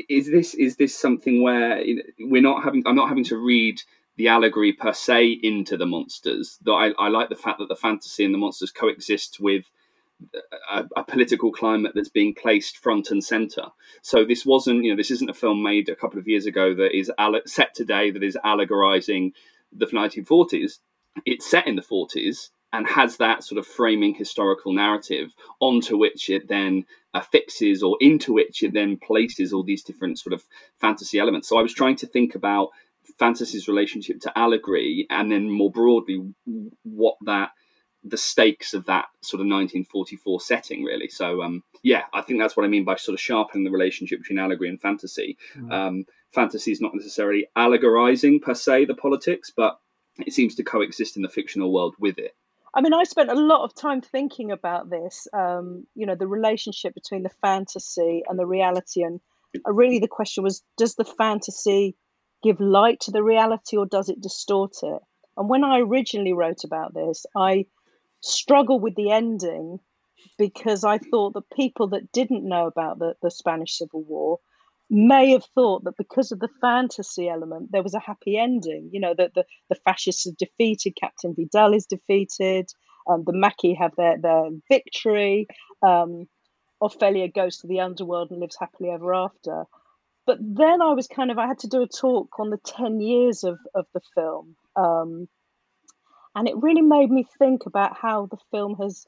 is 0.08 0.30
this 0.30 0.54
is 0.54 0.76
this 0.76 0.96
something 0.96 1.42
where 1.42 1.82
we're 2.20 2.42
not 2.42 2.62
having? 2.62 2.82
I'm 2.86 2.96
not 2.96 3.08
having 3.08 3.24
to 3.24 3.36
read 3.36 3.80
the 4.16 4.28
allegory 4.28 4.72
per 4.72 4.92
se 4.92 5.38
into 5.42 5.76
the 5.76 5.86
monsters. 5.86 6.58
Though 6.62 6.76
I, 6.76 6.90
I 6.98 7.08
like 7.08 7.28
the 7.28 7.36
fact 7.36 7.58
that 7.58 7.68
the 7.68 7.76
fantasy 7.76 8.24
and 8.24 8.34
the 8.34 8.38
monsters 8.38 8.70
coexist 8.70 9.38
with 9.40 9.64
a, 10.72 10.84
a, 10.96 11.04
political 11.04 11.52
climate 11.52 11.92
that's 11.94 12.08
being 12.08 12.34
placed 12.34 12.78
front 12.78 13.12
and 13.12 13.22
center. 13.22 13.66
So 14.02 14.24
this 14.24 14.44
wasn't, 14.44 14.82
you 14.82 14.90
know, 14.90 14.96
this 14.96 15.12
isn't 15.12 15.30
a 15.30 15.34
film 15.34 15.62
made 15.62 15.88
a 15.88 15.94
couple 15.94 16.18
of 16.18 16.26
years 16.26 16.46
ago 16.46 16.74
that 16.74 16.96
is 16.96 17.10
set 17.46 17.74
today 17.74 18.10
that 18.10 18.24
is 18.24 18.36
allegorizing 18.44 19.32
the 19.72 19.86
1940s. 19.86 20.78
It's 21.24 21.48
set 21.48 21.68
in 21.68 21.76
the 21.76 21.82
40s 21.82 22.48
and 22.72 22.86
has 22.86 23.16
that 23.16 23.42
sort 23.42 23.58
of 23.58 23.66
framing 23.66 24.14
historical 24.14 24.72
narrative 24.72 25.30
onto 25.60 25.96
which 25.96 26.28
it 26.28 26.48
then 26.48 26.84
affixes 27.14 27.82
or 27.82 27.96
into 28.00 28.32
which 28.32 28.62
it 28.62 28.74
then 28.74 28.98
places 28.98 29.52
all 29.52 29.62
these 29.62 29.82
different 29.82 30.18
sort 30.18 30.34
of 30.34 30.44
fantasy 30.78 31.18
elements. 31.18 31.48
So 31.48 31.58
I 31.58 31.62
was 31.62 31.72
trying 31.72 31.96
to 31.96 32.06
think 32.06 32.34
about 32.34 32.68
fantasy's 33.18 33.68
relationship 33.68 34.20
to 34.20 34.38
allegory 34.38 35.06
and 35.10 35.32
then 35.32 35.50
more 35.50 35.70
broadly 35.70 36.32
what 36.84 37.16
that 37.24 37.50
the 38.04 38.16
stakes 38.16 38.74
of 38.74 38.86
that 38.86 39.06
sort 39.22 39.40
of 39.40 39.46
1944 39.46 40.40
setting, 40.40 40.84
really. 40.84 41.08
So, 41.08 41.42
um, 41.42 41.62
yeah, 41.82 42.04
I 42.12 42.22
think 42.22 42.38
that's 42.38 42.56
what 42.56 42.64
I 42.64 42.68
mean 42.68 42.84
by 42.84 42.96
sort 42.96 43.14
of 43.14 43.20
sharpening 43.20 43.64
the 43.64 43.70
relationship 43.70 44.20
between 44.20 44.38
allegory 44.38 44.68
and 44.68 44.80
fantasy. 44.80 45.36
Mm. 45.56 45.72
Um, 45.72 46.04
fantasy 46.32 46.70
is 46.70 46.80
not 46.80 46.94
necessarily 46.94 47.48
allegorizing 47.56 48.40
per 48.40 48.54
se 48.54 48.84
the 48.84 48.94
politics, 48.94 49.52
but 49.54 49.78
it 50.18 50.32
seems 50.32 50.54
to 50.56 50.64
coexist 50.64 51.16
in 51.16 51.22
the 51.22 51.28
fictional 51.28 51.72
world 51.72 51.96
with 51.98 52.18
it. 52.18 52.34
I 52.74 52.80
mean, 52.80 52.92
I 52.92 53.04
spent 53.04 53.30
a 53.30 53.34
lot 53.34 53.64
of 53.64 53.74
time 53.74 54.00
thinking 54.00 54.50
about 54.50 54.90
this. 54.90 55.26
Um, 55.32 55.86
you 55.94 56.06
know, 56.06 56.14
the 56.14 56.26
relationship 56.26 56.94
between 56.94 57.22
the 57.22 57.30
fantasy 57.42 58.22
and 58.28 58.38
the 58.38 58.46
reality, 58.46 59.02
and 59.02 59.20
uh, 59.66 59.72
really 59.72 59.98
the 59.98 60.08
question 60.08 60.44
was: 60.44 60.62
Does 60.76 60.94
the 60.94 61.04
fantasy 61.04 61.96
give 62.42 62.60
light 62.60 63.00
to 63.00 63.10
the 63.10 63.22
reality, 63.22 63.76
or 63.76 63.86
does 63.86 64.08
it 64.08 64.20
distort 64.20 64.76
it? 64.82 65.02
And 65.36 65.48
when 65.48 65.64
I 65.64 65.80
originally 65.80 66.32
wrote 66.32 66.64
about 66.64 66.94
this, 66.94 67.24
I 67.36 67.66
struggle 68.20 68.80
with 68.80 68.94
the 68.96 69.12
ending 69.12 69.80
because 70.36 70.84
I 70.84 70.98
thought 70.98 71.34
that 71.34 71.50
people 71.50 71.88
that 71.88 72.12
didn't 72.12 72.46
know 72.46 72.66
about 72.66 72.98
the, 72.98 73.14
the 73.22 73.30
Spanish 73.30 73.78
Civil 73.78 74.02
War 74.02 74.40
may 74.90 75.30
have 75.32 75.44
thought 75.54 75.84
that 75.84 75.96
because 75.96 76.32
of 76.32 76.40
the 76.40 76.48
fantasy 76.60 77.28
element, 77.28 77.70
there 77.72 77.82
was 77.82 77.94
a 77.94 78.00
happy 78.00 78.38
ending. 78.38 78.90
You 78.92 79.00
know, 79.00 79.14
that 79.16 79.34
the, 79.34 79.44
the 79.68 79.76
fascists 79.84 80.26
are 80.26 80.32
defeated, 80.38 80.96
Captain 80.98 81.34
Vidal 81.34 81.74
is 81.74 81.86
defeated, 81.86 82.70
um, 83.08 83.24
the 83.24 83.32
Maquis 83.32 83.76
have 83.78 83.94
their, 83.96 84.18
their 84.18 84.50
victory, 84.68 85.46
um, 85.82 86.26
Ophelia 86.80 87.28
goes 87.28 87.58
to 87.58 87.66
the 87.66 87.80
underworld 87.80 88.30
and 88.30 88.40
lives 88.40 88.56
happily 88.58 88.90
ever 88.90 89.14
after. 89.14 89.64
But 90.26 90.38
then 90.40 90.82
I 90.82 90.92
was 90.92 91.06
kind 91.08 91.30
of, 91.30 91.38
I 91.38 91.46
had 91.46 91.60
to 91.60 91.68
do 91.68 91.82
a 91.82 91.88
talk 91.88 92.38
on 92.38 92.50
the 92.50 92.58
10 92.58 93.00
years 93.00 93.44
of, 93.44 93.58
of 93.74 93.86
the 93.94 94.00
film. 94.14 94.56
Um, 94.76 95.28
and 96.34 96.46
it 96.46 96.54
really 96.56 96.82
made 96.82 97.10
me 97.10 97.26
think 97.38 97.66
about 97.66 97.96
how 97.96 98.26
the 98.26 98.36
film 98.50 98.76
has 98.76 99.06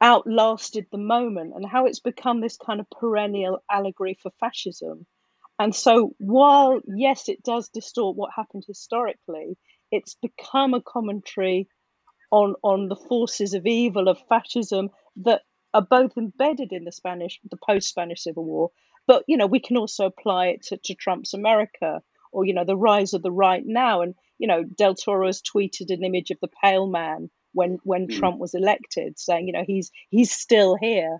outlasted 0.00 0.86
the 0.90 0.98
moment 0.98 1.54
and 1.54 1.66
how 1.66 1.86
it's 1.86 2.00
become 2.00 2.40
this 2.40 2.56
kind 2.56 2.80
of 2.80 2.90
perennial 2.90 3.58
allegory 3.70 4.18
for 4.22 4.30
fascism. 4.38 5.06
And 5.58 5.74
so, 5.74 6.14
while 6.18 6.80
yes, 6.86 7.28
it 7.28 7.42
does 7.42 7.68
distort 7.68 8.16
what 8.16 8.30
happened 8.34 8.64
historically, 8.66 9.56
it's 9.90 10.14
become 10.14 10.74
a 10.74 10.82
commentary 10.82 11.68
on 12.30 12.54
on 12.62 12.88
the 12.88 12.96
forces 12.96 13.54
of 13.54 13.66
evil 13.66 14.08
of 14.08 14.18
fascism 14.28 14.90
that 15.16 15.42
are 15.74 15.82
both 15.82 16.16
embedded 16.16 16.72
in 16.72 16.84
the 16.84 16.92
Spanish, 16.92 17.40
the 17.50 17.56
post-Spanish 17.56 18.22
Civil 18.22 18.44
War, 18.44 18.70
but 19.06 19.24
you 19.26 19.36
know 19.36 19.46
we 19.46 19.60
can 19.60 19.76
also 19.76 20.06
apply 20.06 20.48
it 20.48 20.62
to, 20.64 20.76
to 20.84 20.94
Trump's 20.94 21.34
America 21.34 22.02
or 22.30 22.44
you 22.44 22.54
know 22.54 22.64
the 22.64 22.76
rise 22.76 23.14
of 23.14 23.22
the 23.22 23.32
right 23.32 23.62
now. 23.64 24.02
And 24.02 24.14
you 24.38 24.46
know, 24.46 24.62
Del 24.62 24.94
Toro 24.94 25.26
has 25.26 25.42
tweeted 25.42 25.90
an 25.90 26.04
image 26.04 26.30
of 26.30 26.38
the 26.40 26.48
pale 26.62 26.86
man 26.86 27.30
when 27.58 27.78
when 27.82 28.06
mm. 28.06 28.18
Trump 28.18 28.38
was 28.38 28.54
elected, 28.54 29.18
saying, 29.18 29.48
you 29.48 29.52
know, 29.52 29.64
he's 29.66 29.90
he's 30.08 30.30
still 30.30 30.76
here. 30.80 31.18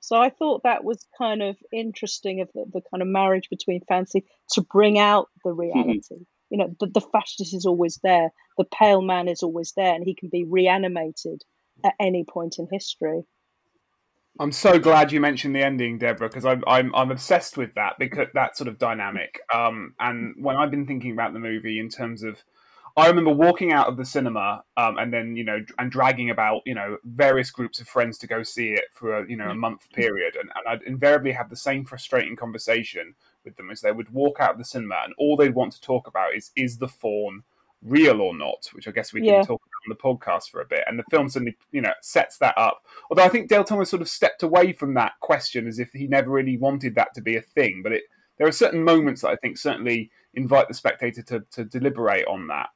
So 0.00 0.16
I 0.16 0.30
thought 0.30 0.62
that 0.64 0.84
was 0.84 1.06
kind 1.16 1.42
of 1.42 1.56
interesting 1.72 2.40
of 2.40 2.48
the, 2.54 2.64
the 2.72 2.82
kind 2.90 3.02
of 3.02 3.08
marriage 3.08 3.48
between 3.48 3.80
fancy 3.88 4.24
to 4.52 4.60
bring 4.60 4.98
out 4.98 5.28
the 5.44 5.52
hmm. 5.52 5.60
reality. 5.60 6.14
Mm-hmm. 6.14 6.22
You 6.50 6.58
know, 6.58 6.76
the, 6.78 6.86
the 6.86 7.00
fascist 7.00 7.54
is 7.54 7.66
always 7.66 7.98
there, 8.04 8.30
the 8.56 8.64
pale 8.64 9.02
man 9.02 9.26
is 9.26 9.42
always 9.42 9.72
there, 9.76 9.94
and 9.94 10.04
he 10.04 10.14
can 10.14 10.28
be 10.28 10.44
reanimated 10.44 11.42
at 11.84 11.94
any 11.98 12.24
point 12.24 12.56
in 12.58 12.68
history. 12.70 13.22
I'm 14.38 14.52
so 14.52 14.78
glad 14.78 15.12
you 15.12 15.20
mentioned 15.20 15.56
the 15.56 15.64
ending, 15.64 15.98
Deborah, 15.98 16.28
because 16.28 16.44
I'm, 16.44 16.62
I'm 16.66 16.94
I'm 16.94 17.10
obsessed 17.10 17.56
with 17.56 17.74
that 17.74 17.94
because 17.98 18.28
that 18.34 18.56
sort 18.56 18.68
of 18.68 18.78
dynamic. 18.78 19.40
Um, 19.52 19.94
and 19.98 20.34
when 20.38 20.56
I've 20.56 20.70
been 20.70 20.86
thinking 20.86 21.12
about 21.12 21.32
the 21.32 21.38
movie 21.38 21.80
in 21.80 21.88
terms 21.88 22.22
of 22.22 22.44
I 22.98 23.08
remember 23.08 23.30
walking 23.30 23.72
out 23.72 23.88
of 23.88 23.98
the 23.98 24.06
cinema 24.06 24.64
um, 24.78 24.96
and 24.96 25.12
then 25.12 25.36
you 25.36 25.44
know 25.44 25.58
and 25.78 25.90
dragging 25.90 26.30
about 26.30 26.62
you 26.64 26.74
know 26.74 26.96
various 27.04 27.50
groups 27.50 27.78
of 27.78 27.88
friends 27.88 28.16
to 28.18 28.26
go 28.26 28.42
see 28.42 28.70
it 28.70 28.84
for 28.92 29.18
a 29.18 29.28
you 29.28 29.36
know 29.36 29.50
a 29.50 29.54
month 29.54 29.90
period, 29.92 30.36
and, 30.36 30.50
and 30.54 30.66
I'd 30.68 30.82
invariably 30.86 31.32
have 31.32 31.50
the 31.50 31.56
same 31.56 31.84
frustrating 31.84 32.36
conversation 32.36 33.14
with 33.44 33.56
them 33.56 33.70
as 33.70 33.82
they 33.82 33.92
would 33.92 34.10
walk 34.10 34.38
out 34.40 34.52
of 34.52 34.58
the 34.58 34.64
cinema 34.64 34.96
and 35.04 35.14
all 35.18 35.36
they'd 35.36 35.54
want 35.54 35.72
to 35.72 35.80
talk 35.80 36.06
about 36.06 36.34
is 36.34 36.50
is 36.56 36.78
the 36.78 36.88
fawn 36.88 37.42
real 37.82 38.20
or 38.20 38.36
not, 38.36 38.68
which 38.72 38.88
I 38.88 38.90
guess 38.90 39.12
we 39.12 39.20
can 39.20 39.28
yeah. 39.28 39.42
talk 39.42 39.60
about 39.60 39.86
on 39.86 39.90
the 39.90 39.94
podcast 39.94 40.50
for 40.50 40.60
a 40.60 40.66
bit. 40.66 40.82
And 40.86 40.98
the 40.98 41.04
film 41.10 41.28
suddenly, 41.28 41.56
you 41.72 41.80
know, 41.82 41.92
sets 42.00 42.38
that 42.38 42.56
up. 42.56 42.82
Although 43.10 43.24
I 43.24 43.28
think 43.28 43.48
Del 43.48 43.62
Toro 43.62 43.84
sort 43.84 44.02
of 44.02 44.08
stepped 44.08 44.42
away 44.42 44.72
from 44.72 44.94
that 44.94 45.12
question 45.20 45.66
as 45.66 45.78
if 45.78 45.92
he 45.92 46.06
never 46.06 46.30
really 46.30 46.56
wanted 46.56 46.94
that 46.94 47.14
to 47.14 47.20
be 47.20 47.36
a 47.36 47.42
thing. 47.42 47.82
But 47.82 47.92
it, 47.92 48.04
there 48.38 48.48
are 48.48 48.52
certain 48.52 48.82
moments 48.82 49.20
that 49.20 49.28
I 49.28 49.36
think 49.36 49.58
certainly 49.58 50.10
invite 50.34 50.68
the 50.68 50.74
spectator 50.74 51.22
to, 51.22 51.44
to 51.52 51.64
deliberate 51.64 52.26
on 52.26 52.46
that 52.48 52.68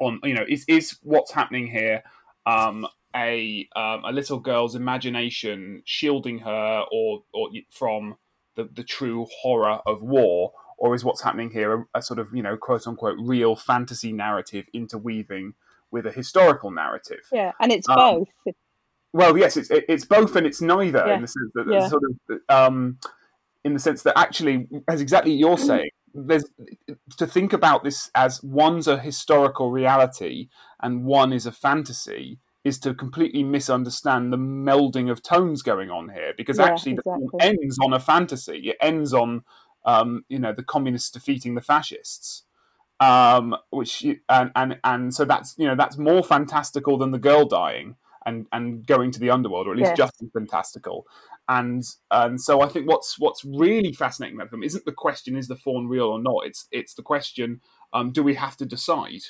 on 0.00 0.20
you 0.22 0.34
know 0.34 0.44
is 0.48 0.64
is 0.68 0.98
what's 1.02 1.32
happening 1.32 1.66
here 1.66 2.02
um, 2.46 2.86
a 3.14 3.68
um, 3.76 4.04
a 4.04 4.12
little 4.12 4.38
girl's 4.38 4.74
imagination 4.74 5.82
shielding 5.84 6.40
her 6.40 6.84
or 6.92 7.22
or 7.32 7.48
from 7.70 8.16
the, 8.56 8.68
the 8.72 8.84
true 8.84 9.26
horror 9.40 9.80
of 9.86 10.02
war 10.02 10.52
or 10.76 10.94
is 10.94 11.04
what's 11.04 11.22
happening 11.22 11.50
here 11.50 11.74
a, 11.74 11.98
a, 11.98 12.02
sort 12.02 12.18
of 12.18 12.34
you 12.34 12.42
know 12.42 12.56
quote 12.56 12.86
unquote 12.86 13.16
real 13.20 13.56
fantasy 13.56 14.12
narrative 14.12 14.66
interweaving 14.72 15.54
with 15.90 16.06
a 16.06 16.12
historical 16.12 16.70
narrative 16.70 17.26
yeah 17.32 17.52
and 17.60 17.72
it's 17.72 17.88
um, 17.88 17.96
both 17.96 18.54
well 19.12 19.36
yes 19.36 19.56
it's 19.56 19.70
it's 19.70 20.04
both 20.04 20.36
and 20.36 20.46
it's 20.46 20.60
neither 20.60 21.04
yeah. 21.06 21.14
in 21.14 21.22
the 21.22 21.28
sense 21.28 21.50
that 21.54 21.66
yeah. 21.68 21.88
sort 21.88 22.02
of 22.04 22.40
um, 22.48 22.98
in 23.64 23.74
the 23.74 23.80
sense 23.80 24.02
that 24.02 24.18
actually 24.18 24.68
as 24.88 25.00
exactly 25.00 25.32
you're 25.32 25.58
saying 25.58 25.90
there's 26.26 26.44
to 27.16 27.26
think 27.26 27.52
about 27.52 27.84
this 27.84 28.10
as 28.14 28.42
one's 28.42 28.86
a 28.86 28.98
historical 28.98 29.70
reality 29.70 30.48
and 30.80 31.04
one 31.04 31.32
is 31.32 31.46
a 31.46 31.52
fantasy 31.52 32.38
is 32.64 32.78
to 32.80 32.94
completely 32.94 33.42
misunderstand 33.42 34.32
the 34.32 34.36
melding 34.36 35.10
of 35.10 35.22
tones 35.22 35.62
going 35.62 35.90
on 35.90 36.10
here 36.10 36.32
because 36.36 36.58
yeah, 36.58 36.66
actually 36.66 36.92
exactly. 36.92 37.26
the 37.32 37.44
ends 37.44 37.78
on 37.84 37.92
a 37.92 38.00
fantasy 38.00 38.70
it 38.70 38.76
ends 38.80 39.14
on 39.14 39.42
um, 39.84 40.24
you 40.28 40.38
know 40.38 40.52
the 40.52 40.64
communists 40.64 41.10
defeating 41.10 41.54
the 41.54 41.62
fascists 41.62 42.44
um, 43.00 43.56
which 43.70 44.04
and, 44.28 44.50
and 44.56 44.78
and 44.82 45.14
so 45.14 45.24
that's 45.24 45.54
you 45.56 45.66
know 45.66 45.76
that's 45.76 45.96
more 45.96 46.22
fantastical 46.22 46.98
than 46.98 47.12
the 47.12 47.18
girl 47.18 47.44
dying 47.44 47.96
and 48.26 48.46
and 48.52 48.86
going 48.86 49.10
to 49.12 49.20
the 49.20 49.30
underworld 49.30 49.66
or 49.66 49.72
at 49.72 49.78
least 49.78 49.90
yes. 49.90 49.98
just 49.98 50.22
as 50.22 50.28
fantastical 50.32 51.06
and 51.48 51.82
and 52.10 52.40
so 52.40 52.60
I 52.60 52.68
think 52.68 52.86
what's 52.86 53.18
what's 53.18 53.44
really 53.44 53.92
fascinating 53.92 54.36
about 54.36 54.50
them 54.50 54.62
isn't 54.62 54.84
the 54.84 54.92
question 54.92 55.36
is 55.36 55.48
the 55.48 55.56
faun 55.56 55.88
real 55.88 56.06
or 56.06 56.22
not. 56.22 56.46
It's 56.46 56.66
it's 56.70 56.94
the 56.94 57.02
question 57.02 57.60
um, 57.92 58.12
do 58.12 58.22
we 58.22 58.34
have 58.34 58.56
to 58.58 58.66
decide? 58.66 59.22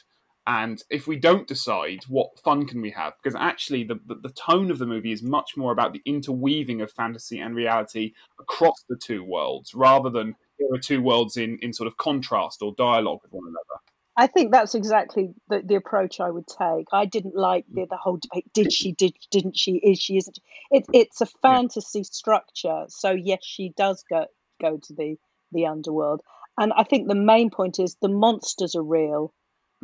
And 0.46 0.82
if 0.88 1.06
we 1.06 1.16
don't 1.16 1.46
decide, 1.46 2.04
what 2.08 2.38
fun 2.42 2.64
can 2.64 2.80
we 2.80 2.90
have? 2.92 3.12
Because 3.22 3.38
actually, 3.38 3.84
the, 3.84 4.00
the, 4.06 4.14
the 4.14 4.30
tone 4.30 4.70
of 4.70 4.78
the 4.78 4.86
movie 4.86 5.12
is 5.12 5.22
much 5.22 5.58
more 5.58 5.72
about 5.72 5.92
the 5.92 6.00
interweaving 6.06 6.80
of 6.80 6.90
fantasy 6.90 7.38
and 7.38 7.54
reality 7.54 8.14
across 8.40 8.82
the 8.88 8.96
two 8.96 9.22
worlds, 9.22 9.74
rather 9.74 10.08
than 10.08 10.34
there 10.58 10.68
are 10.72 10.80
two 10.80 11.02
worlds 11.02 11.36
in, 11.36 11.58
in 11.60 11.74
sort 11.74 11.86
of 11.86 11.98
contrast 11.98 12.62
or 12.62 12.74
dialogue 12.78 13.18
with 13.22 13.32
one 13.32 13.44
another. 13.46 13.82
I 14.18 14.26
think 14.26 14.50
that's 14.50 14.74
exactly 14.74 15.32
the, 15.48 15.62
the 15.64 15.76
approach 15.76 16.18
I 16.18 16.28
would 16.28 16.48
take. 16.48 16.86
I 16.92 17.04
didn't 17.04 17.36
like 17.36 17.66
the, 17.72 17.86
the 17.88 17.96
whole 17.96 18.16
debate. 18.16 18.52
Did 18.52 18.72
she? 18.72 18.90
Did 18.90 19.16
didn't 19.30 19.56
she? 19.56 19.76
Is 19.76 20.00
she? 20.00 20.16
Isn't? 20.16 20.40
It, 20.72 20.86
it's 20.92 21.20
a 21.20 21.26
fantasy 21.26 22.02
structure. 22.02 22.86
So 22.88 23.12
yes, 23.12 23.38
she 23.44 23.72
does 23.76 24.02
go 24.10 24.26
go 24.60 24.76
to 24.76 24.92
the 24.92 25.16
the 25.52 25.66
underworld. 25.66 26.20
And 26.58 26.72
I 26.72 26.82
think 26.82 27.06
the 27.06 27.14
main 27.14 27.50
point 27.50 27.78
is 27.78 27.96
the 28.02 28.08
monsters 28.08 28.74
are 28.74 28.82
real, 28.82 29.32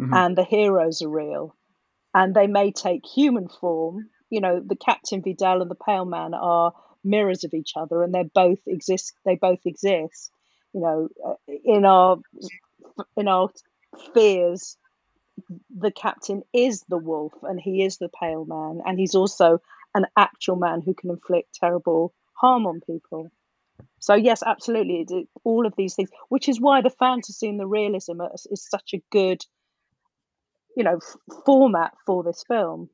mm-hmm. 0.00 0.12
and 0.12 0.36
the 0.36 0.44
heroes 0.44 1.00
are 1.00 1.08
real, 1.08 1.54
and 2.12 2.34
they 2.34 2.48
may 2.48 2.72
take 2.72 3.06
human 3.06 3.48
form. 3.48 4.10
You 4.30 4.40
know, 4.40 4.60
the 4.66 4.74
Captain 4.74 5.22
Vidal 5.22 5.62
and 5.62 5.70
the 5.70 5.76
Pale 5.76 6.06
Man 6.06 6.34
are 6.34 6.72
mirrors 7.04 7.44
of 7.44 7.54
each 7.54 7.74
other, 7.76 8.02
and 8.02 8.12
they 8.12 8.24
both 8.34 8.58
exist. 8.66 9.12
They 9.24 9.36
both 9.36 9.60
exist. 9.64 10.32
You 10.72 10.80
know, 10.80 11.08
uh, 11.24 11.34
in 11.64 11.84
our 11.84 12.16
in 13.16 13.28
our 13.28 13.50
fears 14.14 14.76
the 15.76 15.90
captain 15.92 16.42
is 16.52 16.84
the 16.88 16.98
wolf 16.98 17.32
and 17.42 17.60
he 17.60 17.84
is 17.84 17.98
the 17.98 18.10
pale 18.20 18.44
man 18.46 18.80
and 18.86 18.98
he's 18.98 19.14
also 19.14 19.60
an 19.94 20.06
actual 20.16 20.56
man 20.56 20.82
who 20.84 20.94
can 20.94 21.10
inflict 21.10 21.54
terrible 21.54 22.14
harm 22.34 22.66
on 22.66 22.80
people 22.80 23.30
So 24.00 24.14
yes, 24.14 24.42
absolutely, 24.44 25.06
it, 25.08 25.28
all 25.44 25.66
of 25.66 25.74
these 25.76 25.94
things, 25.94 26.10
which 26.28 26.48
is 26.48 26.60
why 26.60 26.82
the 26.82 26.90
fantasy 26.90 27.48
and 27.48 27.58
the 27.58 27.66
realism 27.66 28.20
is, 28.34 28.46
is 28.50 28.68
such 28.68 28.94
a 28.94 29.02
good, 29.10 29.42
you 30.76 30.84
know, 30.84 30.96
f- 30.96 31.42
format 31.46 31.92
for 32.06 32.22
this 32.22 32.44
film. 32.46 32.90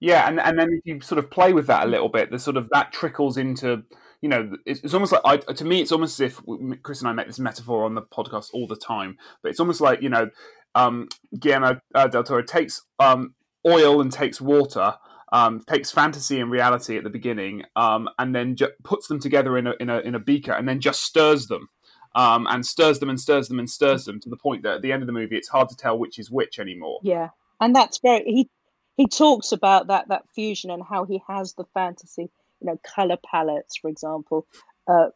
Yeah, 0.00 0.28
and 0.28 0.40
and 0.40 0.58
then 0.58 0.68
if 0.72 0.80
you 0.84 1.00
sort 1.00 1.18
of 1.18 1.30
play 1.30 1.52
with 1.52 1.66
that 1.68 1.86
a 1.86 1.90
little 1.90 2.08
bit, 2.10 2.30
the 2.30 2.38
sort 2.38 2.56
of 2.56 2.68
that 2.72 2.92
trickles 2.92 3.36
into 3.38 3.82
you 4.26 4.30
know, 4.30 4.56
it's, 4.66 4.80
it's 4.80 4.92
almost 4.92 5.12
like 5.12 5.22
I, 5.24 5.36
to 5.36 5.64
me, 5.64 5.80
it's 5.80 5.92
almost 5.92 6.18
as 6.18 6.32
if 6.32 6.82
Chris 6.82 7.00
and 7.00 7.08
I 7.08 7.12
make 7.12 7.28
this 7.28 7.38
metaphor 7.38 7.84
on 7.84 7.94
the 7.94 8.02
podcast 8.02 8.48
all 8.52 8.66
the 8.66 8.74
time. 8.74 9.18
But 9.40 9.50
it's 9.50 9.60
almost 9.60 9.80
like 9.80 10.02
you 10.02 10.08
know, 10.08 10.30
um, 10.74 11.08
Guillermo 11.38 11.78
uh, 11.94 12.08
del 12.08 12.24
Toro 12.24 12.42
takes 12.42 12.82
um, 12.98 13.36
oil 13.64 14.00
and 14.00 14.10
takes 14.10 14.40
water, 14.40 14.94
um, 15.30 15.62
takes 15.68 15.92
fantasy 15.92 16.40
and 16.40 16.50
reality 16.50 16.98
at 16.98 17.04
the 17.04 17.10
beginning, 17.10 17.62
um, 17.76 18.08
and 18.18 18.34
then 18.34 18.56
ju- 18.56 18.72
puts 18.82 19.06
them 19.06 19.20
together 19.20 19.56
in 19.56 19.68
a, 19.68 19.74
in 19.78 19.88
a 19.88 20.00
in 20.00 20.16
a 20.16 20.18
beaker, 20.18 20.52
and 20.52 20.68
then 20.68 20.80
just 20.80 21.04
stirs 21.04 21.46
them. 21.46 21.68
Um, 22.16 22.46
and 22.48 22.64
stirs 22.64 22.98
them 22.98 23.10
and 23.10 23.20
stirs 23.20 23.48
them 23.48 23.58
and 23.58 23.68
stirs 23.68 24.06
them 24.06 24.20
to 24.20 24.30
the 24.30 24.38
point 24.38 24.62
that 24.62 24.76
at 24.76 24.82
the 24.82 24.90
end 24.90 25.02
of 25.02 25.06
the 25.06 25.12
movie, 25.12 25.36
it's 25.36 25.48
hard 25.48 25.68
to 25.68 25.76
tell 25.76 25.98
which 25.98 26.18
is 26.18 26.30
which 26.30 26.58
anymore. 26.58 26.98
Yeah, 27.02 27.28
and 27.60 27.76
that's 27.76 27.98
very 27.98 28.24
he 28.24 28.48
he 28.96 29.06
talks 29.06 29.52
about 29.52 29.86
that 29.86 30.08
that 30.08 30.24
fusion 30.34 30.72
and 30.72 30.82
how 30.82 31.04
he 31.04 31.22
has 31.28 31.52
the 31.52 31.66
fantasy 31.74 32.30
you 32.60 32.66
know 32.66 32.78
color 32.94 33.16
palettes 33.24 33.76
for 33.76 33.88
example 33.88 34.46
uh, 34.88 35.08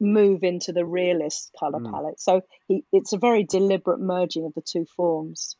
move 0.00 0.42
into 0.42 0.72
the 0.72 0.84
realist 0.84 1.54
color 1.58 1.78
mm. 1.78 1.90
palette 1.90 2.20
so 2.20 2.42
he, 2.68 2.84
it's 2.92 3.12
a 3.12 3.18
very 3.18 3.44
deliberate 3.44 4.00
merging 4.00 4.44
of 4.44 4.54
the 4.54 4.62
two 4.62 4.84
forms 4.96 5.56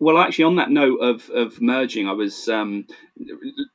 well, 0.00 0.18
actually, 0.18 0.44
on 0.44 0.56
that 0.56 0.70
note 0.70 0.98
of, 1.00 1.28
of 1.30 1.60
merging, 1.60 2.06
I 2.06 2.12
was 2.12 2.48
um, 2.48 2.86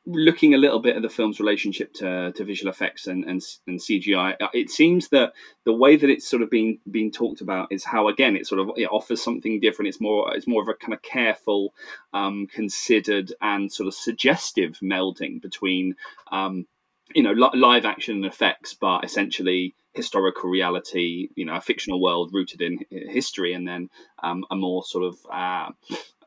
looking 0.06 0.54
a 0.54 0.58
little 0.58 0.80
bit 0.80 0.96
at 0.96 1.02
the 1.02 1.10
film's 1.10 1.38
relationship 1.38 1.94
to, 1.96 2.32
to 2.32 2.46
visual 2.46 2.72
effects 2.72 3.08
and, 3.08 3.26
and, 3.26 3.42
and 3.68 3.78
CGI. 3.78 4.38
It 4.54 4.70
seems 4.70 5.10
that 5.10 5.34
the 5.66 5.74
way 5.74 5.98
that 5.98 6.10
it's 6.10 6.26
sort 6.26 6.42
of 6.42 6.50
being 6.50 6.80
being 6.90 7.12
talked 7.12 7.42
about 7.42 7.74
is 7.74 7.84
how, 7.84 8.08
again, 8.08 8.38
it 8.38 8.48
sort 8.48 8.62
of 8.62 8.72
it 8.78 8.86
offers 8.90 9.22
something 9.22 9.60
different. 9.60 9.90
It's 9.90 10.00
more 10.00 10.34
it's 10.34 10.48
more 10.48 10.62
of 10.62 10.70
a 10.70 10.76
kind 10.76 10.94
of 10.94 11.02
careful, 11.02 11.74
um, 12.14 12.48
considered, 12.48 13.34
and 13.42 13.70
sort 13.70 13.88
of 13.88 13.94
suggestive 13.94 14.80
melding 14.82 15.42
between 15.42 15.96
um, 16.32 16.68
you 17.14 17.24
know 17.24 17.34
li- 17.34 17.60
live 17.60 17.86
action 17.86 18.24
effects, 18.26 18.74
but 18.74 19.04
essentially 19.04 19.76
historical 19.94 20.50
reality, 20.50 21.30
you 21.36 21.46
know, 21.46 21.56
a 21.56 21.62
fictional 21.62 22.02
world 22.02 22.32
rooted 22.34 22.62
in 22.62 22.80
history, 22.90 23.54
and 23.54 23.68
then 23.68 23.90
um, 24.22 24.46
a 24.50 24.56
more 24.56 24.84
sort 24.84 25.06
of 25.06 25.18
uh, 25.32 25.70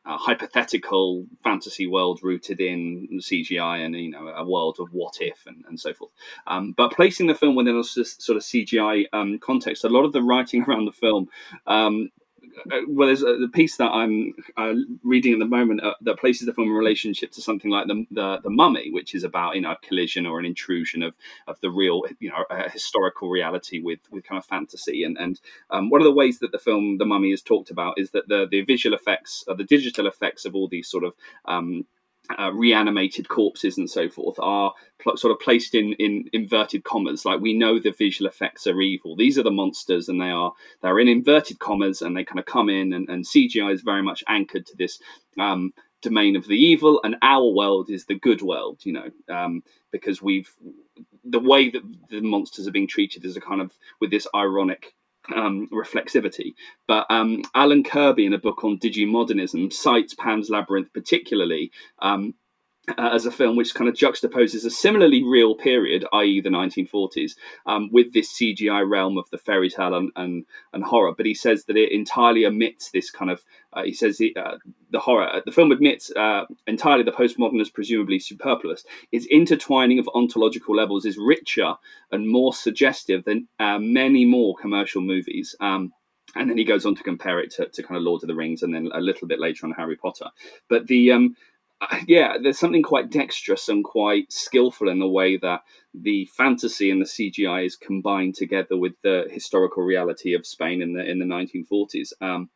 a 0.06 0.16
hypothetical 0.16 1.26
fantasy 1.42 1.86
world 1.86 2.20
rooted 2.22 2.60
in 2.60 3.08
CGI 3.18 3.84
and 3.84 3.94
you 3.94 4.10
know 4.10 4.28
a 4.28 4.44
world 4.44 4.76
of 4.78 4.88
what 4.92 5.16
if 5.20 5.46
and, 5.46 5.64
and 5.68 5.78
so 5.78 5.92
forth. 5.92 6.12
Um, 6.46 6.74
but 6.76 6.92
placing 6.92 7.26
the 7.26 7.34
film 7.34 7.56
within 7.56 7.76
a 7.76 7.84
sort 7.84 8.36
of 8.36 8.42
CGI 8.42 9.06
um, 9.12 9.38
context, 9.38 9.84
a 9.84 9.88
lot 9.88 10.04
of 10.04 10.12
the 10.12 10.22
writing 10.22 10.62
around 10.68 10.84
the 10.84 10.92
film 10.92 11.28
um, 11.66 12.10
well, 12.88 13.08
there's 13.08 13.22
a, 13.22 13.36
the 13.36 13.48
piece 13.48 13.76
that 13.76 13.90
I'm 13.90 14.34
uh, 14.56 14.74
reading 15.02 15.32
at 15.34 15.38
the 15.38 15.46
moment 15.46 15.82
uh, 15.82 15.94
that 16.02 16.18
places 16.18 16.46
the 16.46 16.54
film 16.54 16.68
in 16.68 16.74
relationship 16.74 17.30
to 17.32 17.42
something 17.42 17.70
like 17.70 17.86
the, 17.86 18.04
the, 18.10 18.40
the 18.42 18.50
Mummy, 18.50 18.90
which 18.90 19.14
is 19.14 19.24
about 19.24 19.54
you 19.54 19.60
know 19.60 19.72
a 19.72 19.86
collision 19.86 20.26
or 20.26 20.38
an 20.38 20.46
intrusion 20.46 21.02
of 21.02 21.14
of 21.46 21.60
the 21.60 21.70
real 21.70 22.02
you 22.20 22.30
know 22.30 22.44
historical 22.72 23.28
reality 23.28 23.80
with 23.80 24.00
with 24.10 24.24
kind 24.24 24.38
of 24.38 24.44
fantasy. 24.44 25.04
And 25.04 25.16
and 25.18 25.40
um, 25.70 25.90
one 25.90 26.00
of 26.00 26.06
the 26.06 26.12
ways 26.12 26.38
that 26.40 26.52
the 26.52 26.58
film 26.58 26.98
The 26.98 27.06
Mummy 27.06 27.32
is 27.32 27.42
talked 27.42 27.70
about 27.70 27.98
is 27.98 28.10
that 28.10 28.28
the 28.28 28.46
the 28.50 28.62
visual 28.62 28.96
effects, 28.96 29.44
or 29.46 29.54
the 29.54 29.64
digital 29.64 30.06
effects 30.06 30.44
of 30.44 30.54
all 30.54 30.68
these 30.68 30.88
sort 30.88 31.04
of 31.04 31.14
um, 31.44 31.84
uh, 32.38 32.52
reanimated 32.52 33.28
corpses 33.28 33.78
and 33.78 33.88
so 33.88 34.08
forth 34.08 34.38
are 34.38 34.72
pl- 34.98 35.16
sort 35.16 35.32
of 35.32 35.40
placed 35.40 35.74
in, 35.74 35.92
in 35.94 36.28
inverted 36.32 36.84
commas. 36.84 37.24
Like 37.24 37.40
we 37.40 37.54
know 37.54 37.78
the 37.78 37.92
visual 37.92 38.28
effects 38.28 38.66
are 38.66 38.80
evil. 38.80 39.16
These 39.16 39.38
are 39.38 39.42
the 39.42 39.50
monsters, 39.50 40.08
and 40.08 40.20
they 40.20 40.30
are 40.30 40.52
they're 40.82 40.98
in 40.98 41.08
inverted 41.08 41.58
commas, 41.58 42.02
and 42.02 42.16
they 42.16 42.24
kind 42.24 42.38
of 42.38 42.46
come 42.46 42.68
in, 42.68 42.92
and, 42.92 43.08
and 43.08 43.24
CGI 43.24 43.72
is 43.72 43.82
very 43.82 44.02
much 44.02 44.24
anchored 44.28 44.66
to 44.66 44.76
this 44.76 44.98
um, 45.38 45.72
domain 46.02 46.36
of 46.36 46.46
the 46.46 46.56
evil, 46.56 47.00
and 47.04 47.16
our 47.22 47.48
world 47.48 47.90
is 47.90 48.06
the 48.06 48.18
good 48.18 48.42
world. 48.42 48.80
You 48.84 48.92
know, 48.92 49.10
um, 49.34 49.62
because 49.90 50.22
we've 50.22 50.52
the 51.24 51.40
way 51.40 51.70
that 51.70 51.82
the 52.08 52.20
monsters 52.20 52.66
are 52.66 52.72
being 52.72 52.86
treated 52.86 53.24
is 53.24 53.36
a 53.36 53.40
kind 53.40 53.60
of 53.60 53.72
with 54.00 54.10
this 54.10 54.26
ironic 54.34 54.94
um, 55.34 55.68
reflexivity. 55.72 56.54
But 56.86 57.06
um, 57.10 57.42
Alan 57.54 57.84
Kirby, 57.84 58.26
in 58.26 58.32
a 58.32 58.38
book 58.38 58.64
on 58.64 58.78
digimodernism, 58.78 59.72
cites 59.72 60.14
Pan's 60.14 60.50
Labyrinth 60.50 60.92
particularly 60.92 61.70
um, 62.00 62.34
uh, 62.88 63.10
as 63.12 63.26
a 63.26 63.30
film 63.30 63.56
which 63.56 63.74
kind 63.74 63.88
of 63.88 63.96
juxtaposes 63.96 64.64
a 64.64 64.70
similarly 64.70 65.22
real 65.22 65.54
period, 65.54 66.06
i.e., 66.12 66.40
the 66.40 66.48
1940s, 66.48 67.32
um, 67.66 67.90
with 67.92 68.12
this 68.12 68.32
CGI 68.32 68.88
realm 68.88 69.18
of 69.18 69.28
the 69.30 69.38
fairy 69.38 69.68
tale 69.68 69.94
and, 69.94 70.10
and, 70.16 70.44
and, 70.72 70.84
horror. 70.84 71.12
But 71.16 71.26
he 71.26 71.34
says 71.34 71.64
that 71.64 71.76
it 71.76 71.90
entirely 71.90 72.46
omits 72.46 72.90
this 72.90 73.10
kind 73.10 73.30
of, 73.30 73.44
uh, 73.72 73.82
he 73.82 73.92
says 73.92 74.18
the, 74.18 74.36
uh, 74.36 74.58
the 74.90 75.00
horror, 75.00 75.42
the 75.44 75.52
film 75.52 75.72
admits 75.72 76.10
uh, 76.12 76.44
entirely 76.66 77.02
the 77.02 77.12
postmodern 77.12 77.60
is 77.60 77.70
presumably 77.70 78.20
superfluous. 78.20 78.84
Its 79.10 79.26
intertwining 79.26 79.98
of 79.98 80.08
ontological 80.14 80.76
levels 80.76 81.04
is 81.04 81.18
richer 81.18 81.74
and 82.12 82.28
more 82.28 82.52
suggestive 82.54 83.24
than 83.24 83.48
uh, 83.58 83.78
many 83.78 84.24
more 84.24 84.54
commercial 84.54 85.02
movies. 85.02 85.56
Um, 85.60 85.92
and 86.34 86.50
then 86.50 86.58
he 86.58 86.64
goes 86.64 86.84
on 86.84 86.94
to 86.94 87.02
compare 87.02 87.40
it 87.40 87.50
to, 87.52 87.66
to 87.66 87.82
kind 87.82 87.96
of 87.96 88.02
Lord 88.02 88.22
of 88.22 88.28
the 88.28 88.34
Rings 88.34 88.62
and 88.62 88.74
then 88.74 88.90
a 88.92 89.00
little 89.00 89.26
bit 89.26 89.40
later 89.40 89.66
on 89.66 89.72
Harry 89.72 89.96
Potter. 89.96 90.26
But 90.68 90.86
the 90.86 91.12
um, 91.12 91.36
yeah, 92.06 92.36
there's 92.42 92.58
something 92.58 92.82
quite 92.82 93.10
dexterous 93.10 93.68
and 93.68 93.84
quite 93.84 94.32
skillful 94.32 94.88
in 94.88 94.98
the 94.98 95.08
way 95.08 95.36
that 95.36 95.60
the 95.94 96.26
fantasy 96.36 96.90
and 96.90 97.00
the 97.00 97.06
CGI 97.06 97.66
is 97.66 97.76
combined 97.76 98.34
together 98.34 98.76
with 98.76 98.94
the 99.02 99.26
historical 99.30 99.82
reality 99.82 100.34
of 100.34 100.46
Spain 100.46 100.82
in 100.82 100.94
the 100.94 101.04
in 101.04 101.18
the 101.18 101.24
1940s. 101.24 102.12
Um, 102.20 102.50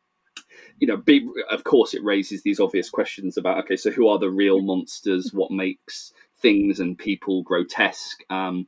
you 0.79 0.87
know, 0.87 1.01
of 1.49 1.63
course, 1.63 1.93
it 1.93 2.03
raises 2.03 2.41
these 2.41 2.59
obvious 2.59 2.89
questions 2.89 3.37
about 3.37 3.63
okay, 3.65 3.75
so 3.75 3.91
who 3.91 4.07
are 4.07 4.19
the 4.19 4.29
real 4.29 4.61
monsters? 4.61 5.31
What 5.33 5.51
makes 5.51 6.13
things 6.39 6.79
and 6.79 6.97
people 6.97 7.43
grotesque? 7.43 8.23
Um, 8.29 8.67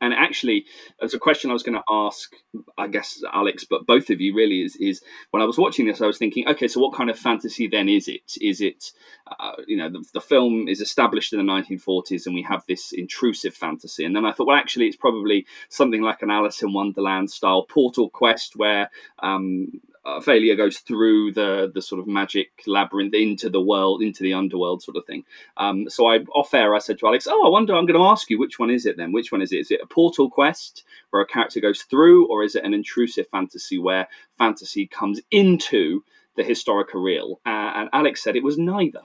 and 0.00 0.12
actually, 0.12 0.66
as 1.00 1.14
a 1.14 1.18
question 1.18 1.50
I 1.50 1.54
was 1.54 1.62
going 1.62 1.78
to 1.78 1.84
ask, 1.90 2.30
I 2.76 2.88
guess 2.88 3.22
Alex, 3.32 3.64
but 3.68 3.86
both 3.86 4.10
of 4.10 4.20
you 4.20 4.34
really 4.34 4.62
is 4.62 4.76
is 4.76 5.02
when 5.30 5.42
I 5.42 5.46
was 5.46 5.58
watching 5.58 5.86
this, 5.86 6.00
I 6.00 6.06
was 6.06 6.18
thinking, 6.18 6.46
okay, 6.48 6.68
so 6.68 6.80
what 6.80 6.94
kind 6.94 7.10
of 7.10 7.18
fantasy 7.18 7.68
then 7.68 7.88
is 7.88 8.06
it? 8.06 8.32
Is 8.40 8.60
it, 8.60 8.92
uh, 9.26 9.52
you 9.66 9.76
know, 9.76 9.88
the, 9.88 10.04
the, 10.14 10.20
film 10.20 10.68
is 10.68 10.80
established 10.80 11.32
in 11.32 11.38
the 11.38 11.52
1940s, 11.52 12.26
and 12.26 12.34
we 12.34 12.42
have 12.42 12.62
this 12.68 12.92
intrusive 12.92 13.54
fantasy, 13.54 14.04
and 14.04 14.14
then 14.14 14.26
I 14.26 14.32
thought, 14.32 14.46
well, 14.46 14.56
actually, 14.56 14.86
it's 14.86 14.96
probably 14.96 15.46
something 15.70 16.02
like 16.02 16.22
an 16.22 16.30
Alice 16.30 16.62
in 16.62 16.72
Wonderland 16.72 17.30
style 17.30 17.64
portal 17.64 18.10
quest 18.10 18.56
where 18.56 18.90
um, 19.20 19.80
Ophelia 20.16 20.56
goes 20.56 20.78
through 20.78 21.32
the 21.32 21.70
the 21.72 21.82
sort 21.82 22.00
of 22.00 22.06
magic 22.06 22.50
labyrinth 22.66 23.14
into 23.14 23.50
the 23.50 23.60
world, 23.60 24.02
into 24.02 24.22
the 24.22 24.34
underworld, 24.34 24.82
sort 24.82 24.96
of 24.96 25.04
thing. 25.04 25.24
Um, 25.56 25.88
so 25.88 26.06
I 26.06 26.18
off 26.34 26.54
air, 26.54 26.74
I 26.74 26.78
said 26.78 26.98
to 26.98 27.06
Alex, 27.06 27.26
"Oh, 27.30 27.46
I 27.46 27.48
wonder. 27.48 27.74
I'm 27.74 27.86
going 27.86 28.00
to 28.00 28.06
ask 28.06 28.30
you 28.30 28.38
which 28.38 28.58
one 28.58 28.70
is 28.70 28.86
it 28.86 28.96
then? 28.96 29.12
Which 29.12 29.32
one 29.32 29.42
is 29.42 29.52
it? 29.52 29.58
Is 29.58 29.70
it 29.70 29.80
a 29.82 29.86
portal 29.86 30.30
quest 30.30 30.84
where 31.10 31.22
a 31.22 31.26
character 31.26 31.60
goes 31.60 31.82
through, 31.82 32.26
or 32.28 32.42
is 32.42 32.54
it 32.54 32.64
an 32.64 32.74
intrusive 32.74 33.26
fantasy 33.28 33.78
where 33.78 34.08
fantasy 34.38 34.86
comes 34.86 35.20
into 35.30 36.02
the 36.36 36.44
historical 36.44 37.02
real?" 37.02 37.40
Uh, 37.46 37.72
and 37.74 37.88
Alex 37.92 38.22
said 38.22 38.36
it 38.36 38.44
was 38.44 38.58
neither. 38.58 39.02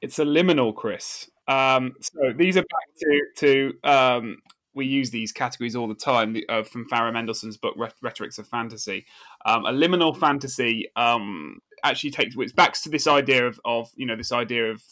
It's 0.00 0.18
a 0.18 0.24
liminal, 0.24 0.74
Chris. 0.74 1.30
Um, 1.48 1.94
so 2.00 2.32
these 2.34 2.56
are 2.56 2.62
back 2.62 2.88
to 3.00 3.20
to 3.36 3.88
um, 3.88 4.38
we 4.76 4.86
use 4.86 5.10
these 5.10 5.32
categories 5.32 5.74
all 5.74 5.88
the 5.88 5.94
time 5.94 6.36
uh, 6.48 6.62
from 6.62 6.88
Farah 6.88 7.12
Mendlesohn's 7.12 7.56
book 7.56 7.74
Rhetorics 8.02 8.38
of 8.38 8.46
Fantasy. 8.46 9.06
Um, 9.44 9.64
a 9.64 9.72
liminal 9.72 10.16
fantasy 10.16 10.90
um, 10.94 11.60
actually 11.82 12.10
takes 12.10 12.36
which 12.36 12.54
backs 12.54 12.82
to 12.82 12.90
this 12.90 13.06
idea 13.06 13.46
of, 13.46 13.58
of 13.64 13.90
you 13.96 14.06
know 14.06 14.16
this 14.16 14.32
idea 14.32 14.70
of 14.70 14.82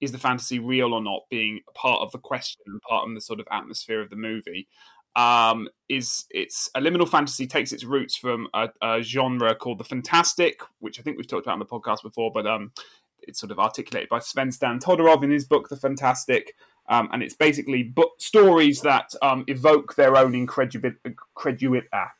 is 0.00 0.10
the 0.10 0.18
fantasy 0.18 0.58
real 0.58 0.92
or 0.92 1.00
not 1.00 1.22
being 1.30 1.60
part 1.74 2.00
of 2.00 2.10
the 2.10 2.18
question 2.18 2.60
and 2.66 2.82
part 2.82 3.08
of 3.08 3.14
the 3.14 3.20
sort 3.20 3.38
of 3.38 3.46
atmosphere 3.50 4.02
of 4.02 4.10
the 4.10 4.16
movie. 4.16 4.66
Um, 5.14 5.68
is 5.88 6.24
it's 6.30 6.70
a 6.74 6.80
liminal 6.80 7.08
fantasy 7.08 7.46
takes 7.46 7.70
its 7.70 7.84
roots 7.84 8.16
from 8.16 8.48
a, 8.54 8.70
a, 8.80 9.02
genre 9.02 9.54
called 9.54 9.78
the 9.78 9.84
fantastic, 9.84 10.62
which 10.80 10.98
I 10.98 11.02
think 11.02 11.16
we've 11.16 11.28
talked 11.28 11.46
about 11.46 11.52
on 11.52 11.58
the 11.58 11.66
podcast 11.66 12.02
before, 12.02 12.32
but 12.32 12.46
um, 12.46 12.72
it's 13.20 13.38
sort 13.38 13.52
of 13.52 13.58
articulated 13.58 14.08
by 14.08 14.18
Tzvetan 14.18 14.80
Todorov 14.80 15.22
in 15.22 15.30
his 15.30 15.44
book 15.44 15.68
The 15.68 15.76
Fantastic. 15.76 16.54
Um, 16.88 17.08
and 17.12 17.22
it's 17.22 17.34
basically 17.34 17.94
stories 18.18 18.80
that 18.82 19.14
um, 19.22 19.44
evoke 19.46 19.94
their 19.94 20.16
own 20.16 20.34
incredulity, 20.34 21.88
ah, 21.92 22.10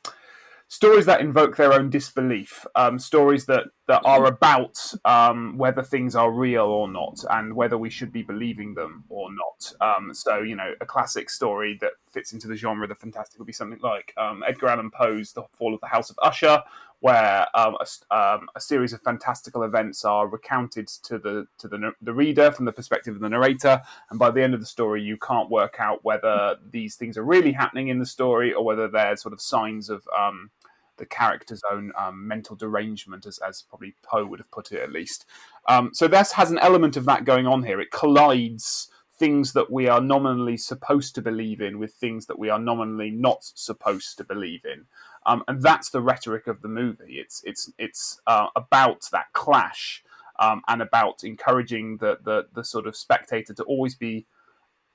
stories 0.72 1.04
that 1.04 1.20
invoke 1.20 1.56
their 1.56 1.74
own 1.74 1.90
disbelief, 1.90 2.64
um, 2.76 2.98
stories 2.98 3.44
that 3.44 3.64
that 3.88 4.00
are 4.06 4.24
about 4.24 4.78
um, 5.04 5.58
whether 5.58 5.82
things 5.82 6.16
are 6.16 6.32
real 6.32 6.64
or 6.64 6.88
not 6.88 7.18
and 7.28 7.54
whether 7.54 7.76
we 7.76 7.90
should 7.90 8.10
be 8.10 8.22
believing 8.22 8.72
them 8.72 9.04
or 9.10 9.28
not. 9.30 9.72
Um, 9.82 10.14
so, 10.14 10.38
you 10.38 10.56
know, 10.56 10.72
a 10.80 10.86
classic 10.86 11.28
story 11.28 11.76
that 11.82 11.92
fits 12.10 12.32
into 12.32 12.48
the 12.48 12.56
genre 12.56 12.84
of 12.84 12.88
the 12.88 12.94
fantastic 12.94 13.38
would 13.38 13.46
be 13.46 13.52
something 13.52 13.80
like 13.82 14.14
um, 14.16 14.42
Edgar 14.48 14.68
Allan 14.68 14.90
Poe's 14.90 15.34
The 15.34 15.42
Fall 15.52 15.74
of 15.74 15.80
the 15.80 15.88
House 15.88 16.08
of 16.08 16.16
Usher, 16.22 16.62
where 17.02 17.48
um, 17.54 17.76
a, 17.80 18.16
um, 18.16 18.48
a, 18.54 18.60
series 18.60 18.92
of 18.92 19.02
fantastical 19.02 19.64
events 19.64 20.04
are 20.04 20.28
recounted 20.28 20.86
to 20.86 21.18
the 21.18 21.48
to 21.58 21.66
the, 21.66 21.90
the 22.00 22.12
reader 22.14 22.52
from 22.52 22.64
the 22.64 22.70
perspective 22.70 23.16
of 23.16 23.20
the 23.20 23.28
narrator, 23.28 23.82
and 24.10 24.20
by 24.20 24.30
the 24.30 24.40
end 24.40 24.54
of 24.54 24.60
the 24.60 24.66
story, 24.66 25.02
you 25.02 25.16
can't 25.16 25.50
work 25.50 25.76
out 25.80 26.04
whether 26.04 26.56
these 26.70 26.94
things 26.94 27.18
are 27.18 27.24
really 27.24 27.50
happening 27.50 27.88
in 27.88 27.98
the 27.98 28.06
story 28.06 28.52
or 28.52 28.64
whether 28.64 28.86
they're 28.86 29.16
sort 29.16 29.32
of 29.32 29.40
signs 29.40 29.90
of 29.90 30.06
um, 30.16 30.50
the 30.96 31.04
character's 31.04 31.62
own 31.72 31.90
um, 31.98 32.28
mental 32.28 32.54
derangement, 32.54 33.26
as, 33.26 33.36
as 33.38 33.62
probably 33.68 33.96
Poe 34.04 34.24
would 34.24 34.38
have 34.38 34.50
put 34.52 34.70
it 34.70 34.80
at 34.80 34.92
least. 34.92 35.26
Um, 35.66 35.90
so 35.92 36.06
this 36.06 36.30
has 36.30 36.52
an 36.52 36.58
element 36.58 36.96
of 36.96 37.04
that 37.06 37.24
going 37.24 37.48
on 37.48 37.64
here. 37.64 37.80
It 37.80 37.90
collides 37.90 38.88
things 39.18 39.52
that 39.54 39.70
we 39.72 39.88
are 39.88 40.00
nominally 40.00 40.56
supposed 40.56 41.16
to 41.16 41.22
believe 41.22 41.60
in 41.60 41.80
with 41.80 41.94
things 41.94 42.26
that 42.26 42.38
we 42.38 42.48
are 42.48 42.58
nominally 42.58 43.10
not 43.10 43.38
supposed 43.42 44.18
to 44.18 44.24
believe 44.24 44.64
in. 44.64 44.84
Um, 45.24 45.44
and 45.46 45.62
that's 45.62 45.90
the 45.90 46.00
rhetoric 46.00 46.46
of 46.46 46.62
the 46.62 46.68
movie. 46.68 47.18
It's 47.18 47.42
it's 47.44 47.72
it's 47.78 48.20
uh, 48.26 48.48
about 48.56 49.08
that 49.12 49.32
clash 49.32 50.02
um, 50.38 50.62
and 50.66 50.82
about 50.82 51.24
encouraging 51.24 51.98
the, 51.98 52.18
the 52.24 52.46
the 52.52 52.64
sort 52.64 52.86
of 52.86 52.96
spectator 52.96 53.54
to 53.54 53.62
always 53.64 53.94
be 53.94 54.26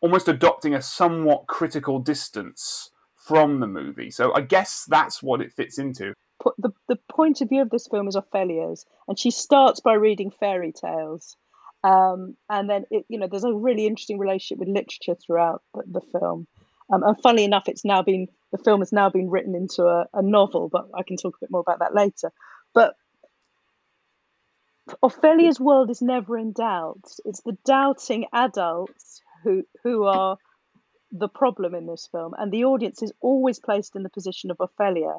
almost 0.01 0.27
adopting 0.27 0.73
a 0.75 0.81
somewhat 0.81 1.47
critical 1.47 1.99
distance 1.99 2.91
from 3.15 3.59
the 3.59 3.67
movie. 3.67 4.11
So 4.11 4.33
I 4.33 4.41
guess 4.41 4.85
that's 4.87 5.23
what 5.23 5.41
it 5.41 5.51
fits 5.53 5.77
into. 5.77 6.13
The, 6.57 6.71
the 6.87 6.99
point 7.11 7.41
of 7.41 7.49
view 7.49 7.61
of 7.61 7.69
this 7.69 7.87
film 7.87 8.07
is 8.07 8.15
Ophelia's, 8.15 8.85
and 9.07 9.17
she 9.17 9.31
starts 9.31 9.79
by 9.79 9.93
reading 9.93 10.31
fairy 10.31 10.71
tales. 10.71 11.35
Um, 11.83 12.37
and 12.49 12.69
then, 12.69 12.85
it, 12.89 13.05
you 13.09 13.19
know, 13.19 13.27
there's 13.27 13.43
a 13.43 13.53
really 13.53 13.85
interesting 13.85 14.19
relationship 14.19 14.59
with 14.59 14.69
literature 14.69 15.15
throughout 15.15 15.61
the, 15.73 15.83
the 15.87 16.01
film. 16.01 16.47
Um, 16.91 17.03
and 17.03 17.21
funnily 17.21 17.43
enough, 17.43 17.67
it's 17.67 17.85
now 17.85 18.01
been 18.01 18.27
the 18.51 18.57
film 18.57 18.79
has 18.79 18.93
now 18.93 19.09
been 19.09 19.29
written 19.29 19.55
into 19.55 19.83
a, 19.83 20.05
a 20.13 20.21
novel, 20.21 20.69
but 20.71 20.87
I 20.95 21.03
can 21.03 21.17
talk 21.17 21.35
a 21.35 21.41
bit 21.41 21.51
more 21.51 21.61
about 21.61 21.79
that 21.79 21.93
later. 21.93 22.31
But 22.73 22.95
Ophelia's 25.03 25.59
world 25.59 25.89
is 25.89 26.01
never 26.01 26.37
in 26.37 26.53
doubt. 26.53 27.03
It's 27.25 27.41
the 27.41 27.57
doubting 27.65 28.25
adults 28.31 29.21
who 29.43 29.63
who 29.83 30.03
are 30.03 30.37
the 31.11 31.27
problem 31.27 31.75
in 31.75 31.87
this 31.87 32.07
film, 32.11 32.33
and 32.37 32.51
the 32.51 32.65
audience 32.65 33.01
is 33.01 33.11
always 33.21 33.59
placed 33.59 33.95
in 33.95 34.03
the 34.03 34.09
position 34.09 34.51
of 34.51 34.57
Ophelia. 34.59 35.15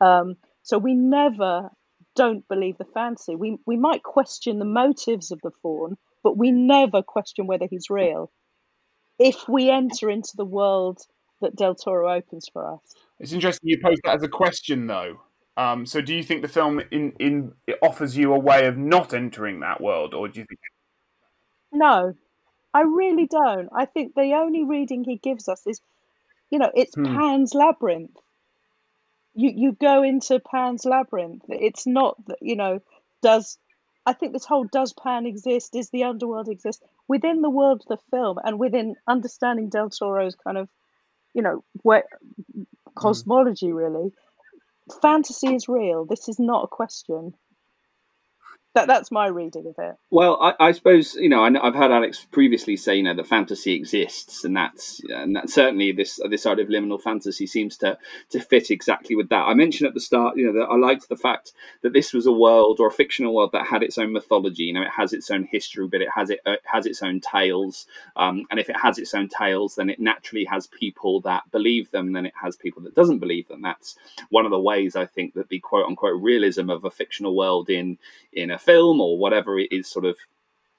Um, 0.00 0.36
so 0.62 0.78
we 0.78 0.94
never 0.94 1.70
don't 2.14 2.46
believe 2.48 2.76
the 2.78 2.84
fantasy. 2.84 3.36
We 3.36 3.58
we 3.66 3.76
might 3.76 4.02
question 4.02 4.58
the 4.58 4.64
motives 4.64 5.30
of 5.30 5.40
the 5.42 5.50
faun, 5.62 5.96
but 6.22 6.36
we 6.36 6.50
never 6.50 7.02
question 7.02 7.46
whether 7.46 7.66
he's 7.68 7.88
real. 7.90 8.30
If 9.20 9.48
we 9.48 9.70
enter 9.70 10.10
into 10.10 10.36
the 10.36 10.44
world 10.44 10.98
that 11.40 11.54
Del 11.54 11.76
Toro 11.76 12.12
opens 12.12 12.48
for 12.52 12.72
us, 12.72 12.80
it's 13.20 13.32
interesting 13.32 13.68
you 13.68 13.78
pose 13.80 13.98
that 14.04 14.16
as 14.16 14.22
a 14.22 14.28
question, 14.28 14.86
though. 14.86 15.20
Um, 15.56 15.84
so, 15.84 16.00
do 16.00 16.14
you 16.14 16.22
think 16.22 16.40
the 16.42 16.48
film 16.48 16.80
in 16.90 17.12
in 17.20 17.52
it 17.66 17.78
offers 17.82 18.16
you 18.16 18.32
a 18.32 18.38
way 18.38 18.66
of 18.66 18.78
not 18.78 19.12
entering 19.12 19.60
that 19.60 19.80
world, 19.80 20.14
or 20.14 20.26
do 20.26 20.40
you 20.40 20.46
think? 20.46 20.58
No, 21.70 22.14
I 22.72 22.80
really 22.80 23.26
don't. 23.26 23.68
I 23.76 23.84
think 23.84 24.14
the 24.14 24.34
only 24.34 24.64
reading 24.64 25.04
he 25.04 25.16
gives 25.16 25.48
us 25.48 25.66
is, 25.66 25.80
you 26.50 26.58
know, 26.58 26.70
it's 26.74 26.94
hmm. 26.94 27.04
Pan's 27.04 27.52
Labyrinth. 27.54 28.16
You 29.34 29.52
you 29.54 29.72
go 29.72 30.02
into 30.02 30.40
Pan's 30.40 30.86
Labyrinth. 30.86 31.44
It's 31.48 31.86
not 31.86 32.16
that 32.26 32.38
you 32.40 32.56
know 32.56 32.80
does. 33.22 33.58
I 34.10 34.12
think 34.12 34.32
this 34.32 34.44
whole 34.44 34.64
does 34.64 34.92
Pan 34.92 35.24
exist? 35.24 35.76
Is 35.76 35.90
the 35.90 36.02
underworld 36.02 36.48
exist 36.48 36.82
within 37.06 37.42
the 37.42 37.48
world 37.48 37.82
of 37.82 37.86
the 37.86 38.04
film 38.10 38.38
and 38.42 38.58
within 38.58 38.96
understanding 39.06 39.68
Del 39.68 39.88
Toro's 39.88 40.34
kind 40.34 40.58
of, 40.58 40.68
you 41.32 41.42
know, 41.42 41.62
where, 41.82 42.02
hmm. 42.52 42.62
cosmology 42.96 43.72
really. 43.72 44.10
Fantasy 45.00 45.54
is 45.54 45.68
real. 45.68 46.06
This 46.06 46.28
is 46.28 46.40
not 46.40 46.64
a 46.64 46.66
question 46.66 47.34
that 48.74 48.86
that's 48.86 49.10
my 49.10 49.26
reading 49.26 49.66
of 49.66 49.74
it. 49.78 49.96
Well, 50.10 50.38
I, 50.40 50.68
I 50.68 50.72
suppose 50.72 51.14
you 51.14 51.28
know 51.28 51.42
I, 51.42 51.50
have 51.50 51.74
heard 51.74 51.90
Alex 51.90 52.26
previously 52.30 52.76
say 52.76 52.96
you 52.96 53.02
know 53.02 53.14
that 53.14 53.26
fantasy 53.26 53.74
exists, 53.74 54.44
and 54.44 54.56
that's 54.56 55.00
and 55.08 55.34
that 55.34 55.50
certainly 55.50 55.90
this 55.90 56.20
this 56.30 56.44
side 56.44 56.60
of 56.60 56.68
liminal 56.68 57.00
fantasy 57.00 57.46
seems 57.46 57.76
to 57.78 57.98
to 58.30 58.40
fit 58.40 58.70
exactly 58.70 59.16
with 59.16 59.28
that. 59.30 59.46
I 59.46 59.54
mentioned 59.54 59.88
at 59.88 59.94
the 59.94 60.00
start, 60.00 60.36
you 60.36 60.46
know, 60.46 60.52
that 60.52 60.70
I 60.70 60.76
liked 60.76 61.08
the 61.08 61.16
fact 61.16 61.52
that 61.82 61.92
this 61.92 62.12
was 62.12 62.26
a 62.26 62.32
world 62.32 62.78
or 62.78 62.86
a 62.86 62.92
fictional 62.92 63.34
world 63.34 63.50
that 63.52 63.66
had 63.66 63.82
its 63.82 63.98
own 63.98 64.12
mythology. 64.12 64.64
You 64.64 64.74
know, 64.74 64.82
it 64.82 64.90
has 64.96 65.12
its 65.12 65.30
own 65.32 65.44
history, 65.50 65.88
but 65.88 66.00
it 66.00 66.08
has 66.14 66.30
it, 66.30 66.40
it 66.46 66.60
has 66.64 66.86
its 66.86 67.02
own 67.02 67.20
tales, 67.20 67.86
um, 68.14 68.46
and 68.52 68.60
if 68.60 68.70
it 68.70 68.76
has 68.80 68.98
its 68.98 69.14
own 69.14 69.28
tales, 69.28 69.74
then 69.74 69.90
it 69.90 69.98
naturally 69.98 70.44
has 70.44 70.68
people 70.68 71.20
that 71.22 71.50
believe 71.50 71.90
them, 71.90 72.06
and 72.08 72.16
then 72.16 72.26
it 72.26 72.34
has 72.40 72.56
people 72.56 72.82
that 72.82 72.94
doesn't 72.94 73.18
believe 73.18 73.48
them. 73.48 73.62
That's 73.62 73.96
one 74.28 74.44
of 74.44 74.52
the 74.52 74.60
ways 74.60 74.94
I 74.94 75.06
think 75.06 75.34
that 75.34 75.48
the 75.48 75.58
quote 75.58 75.86
unquote 75.86 76.22
realism 76.22 76.70
of 76.70 76.84
a 76.84 76.90
fictional 76.90 77.36
world 77.36 77.68
in 77.68 77.98
in 78.32 78.50
a 78.52 78.59
film 78.60 79.00
or 79.00 79.18
whatever 79.18 79.58
it 79.58 79.72
is 79.72 79.88
sort 79.88 80.04
of 80.04 80.16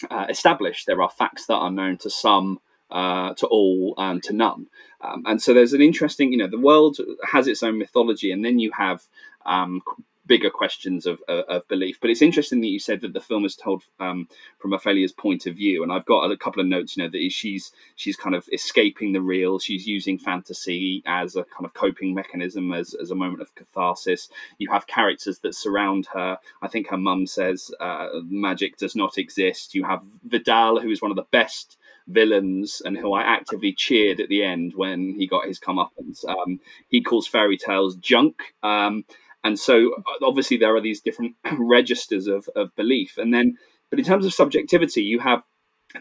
uh, 0.09 0.25
established. 0.29 0.87
There 0.87 1.01
are 1.01 1.09
facts 1.09 1.45
that 1.47 1.55
are 1.55 1.71
known 1.71 1.97
to 1.99 2.09
some, 2.09 2.59
uh, 2.89 3.33
to 3.35 3.47
all, 3.47 3.93
and 3.97 4.21
to 4.23 4.33
none. 4.33 4.67
Um, 5.01 5.23
and 5.25 5.41
so 5.41 5.53
there's 5.53 5.73
an 5.73 5.81
interesting, 5.81 6.31
you 6.31 6.37
know, 6.37 6.47
the 6.47 6.59
world 6.59 6.97
has 7.25 7.47
its 7.47 7.63
own 7.63 7.77
mythology, 7.77 8.31
and 8.31 8.43
then 8.43 8.59
you 8.59 8.71
have 8.71 9.03
um, 9.45 9.81
bigger 10.25 10.49
questions 10.49 11.05
of, 11.05 11.19
of, 11.27 11.45
of, 11.45 11.67
belief. 11.67 11.99
But 11.99 12.09
it's 12.09 12.21
interesting 12.21 12.61
that 12.61 12.67
you 12.67 12.79
said 12.79 13.01
that 13.01 13.13
the 13.13 13.21
film 13.21 13.45
is 13.45 13.55
told 13.55 13.83
um, 13.99 14.27
from 14.59 14.73
Ophelia's 14.73 15.11
point 15.11 15.45
of 15.45 15.55
view, 15.55 15.83
and 15.83 15.91
I've 15.91 16.05
got 16.05 16.29
a 16.29 16.37
couple 16.37 16.61
of 16.61 16.67
notes. 16.67 16.95
You 16.95 17.03
know 17.03 17.09
that 17.09 17.31
she's 17.31 17.71
she's 17.95 18.15
kind 18.15 18.35
of 18.35 18.47
escaping 18.53 19.13
the 19.13 19.21
real. 19.21 19.59
She's 19.59 19.87
using 19.87 20.17
fantasy 20.17 21.01
as 21.05 21.35
a 21.35 21.43
kind 21.43 21.65
of 21.65 21.73
coping 21.73 22.13
mechanism, 22.13 22.71
as 22.73 22.93
as 22.93 23.11
a 23.11 23.15
moment 23.15 23.41
of 23.41 23.53
catharsis. 23.55 24.29
You 24.57 24.69
have 24.71 24.87
characters 24.87 25.39
that 25.39 25.55
surround 25.55 26.07
her. 26.13 26.37
I 26.61 26.67
think 26.67 26.87
her 26.89 26.97
mum 26.97 27.25
says 27.25 27.71
uh, 27.79 28.09
magic 28.23 28.77
does 28.77 28.95
not 28.95 29.17
exist. 29.17 29.73
You 29.73 29.83
have 29.85 30.01
Vidal, 30.23 30.79
who 30.79 30.89
is 30.89 31.01
one 31.01 31.11
of 31.11 31.17
the 31.17 31.27
best 31.31 31.77
villains 32.07 32.81
and 32.83 32.97
who 32.97 33.13
I 33.13 33.21
actively 33.21 33.73
cheered 33.73 34.19
at 34.19 34.29
the 34.29 34.43
end 34.43 34.73
when 34.75 35.13
he 35.13 35.27
got 35.27 35.45
his 35.45 35.59
comeuppance. 35.59 36.27
Um, 36.27 36.59
he 36.89 37.01
calls 37.01 37.27
fairy 37.27 37.57
tales 37.57 37.95
junk. 37.95 38.53
Um, 38.63 39.05
and 39.43 39.59
so 39.59 39.93
uh, 39.95 40.25
obviously 40.25 40.57
there 40.57 40.75
are 40.75 40.81
these 40.81 41.01
different 41.01 41.35
registers 41.59 42.27
of, 42.27 42.47
of 42.55 42.75
belief. 42.75 43.17
And 43.17 43.33
then, 43.33 43.57
but 43.89 43.99
in 43.99 44.05
terms 44.05 44.25
of 44.25 44.33
subjectivity, 44.33 45.01
you 45.01 45.19
have 45.19 45.43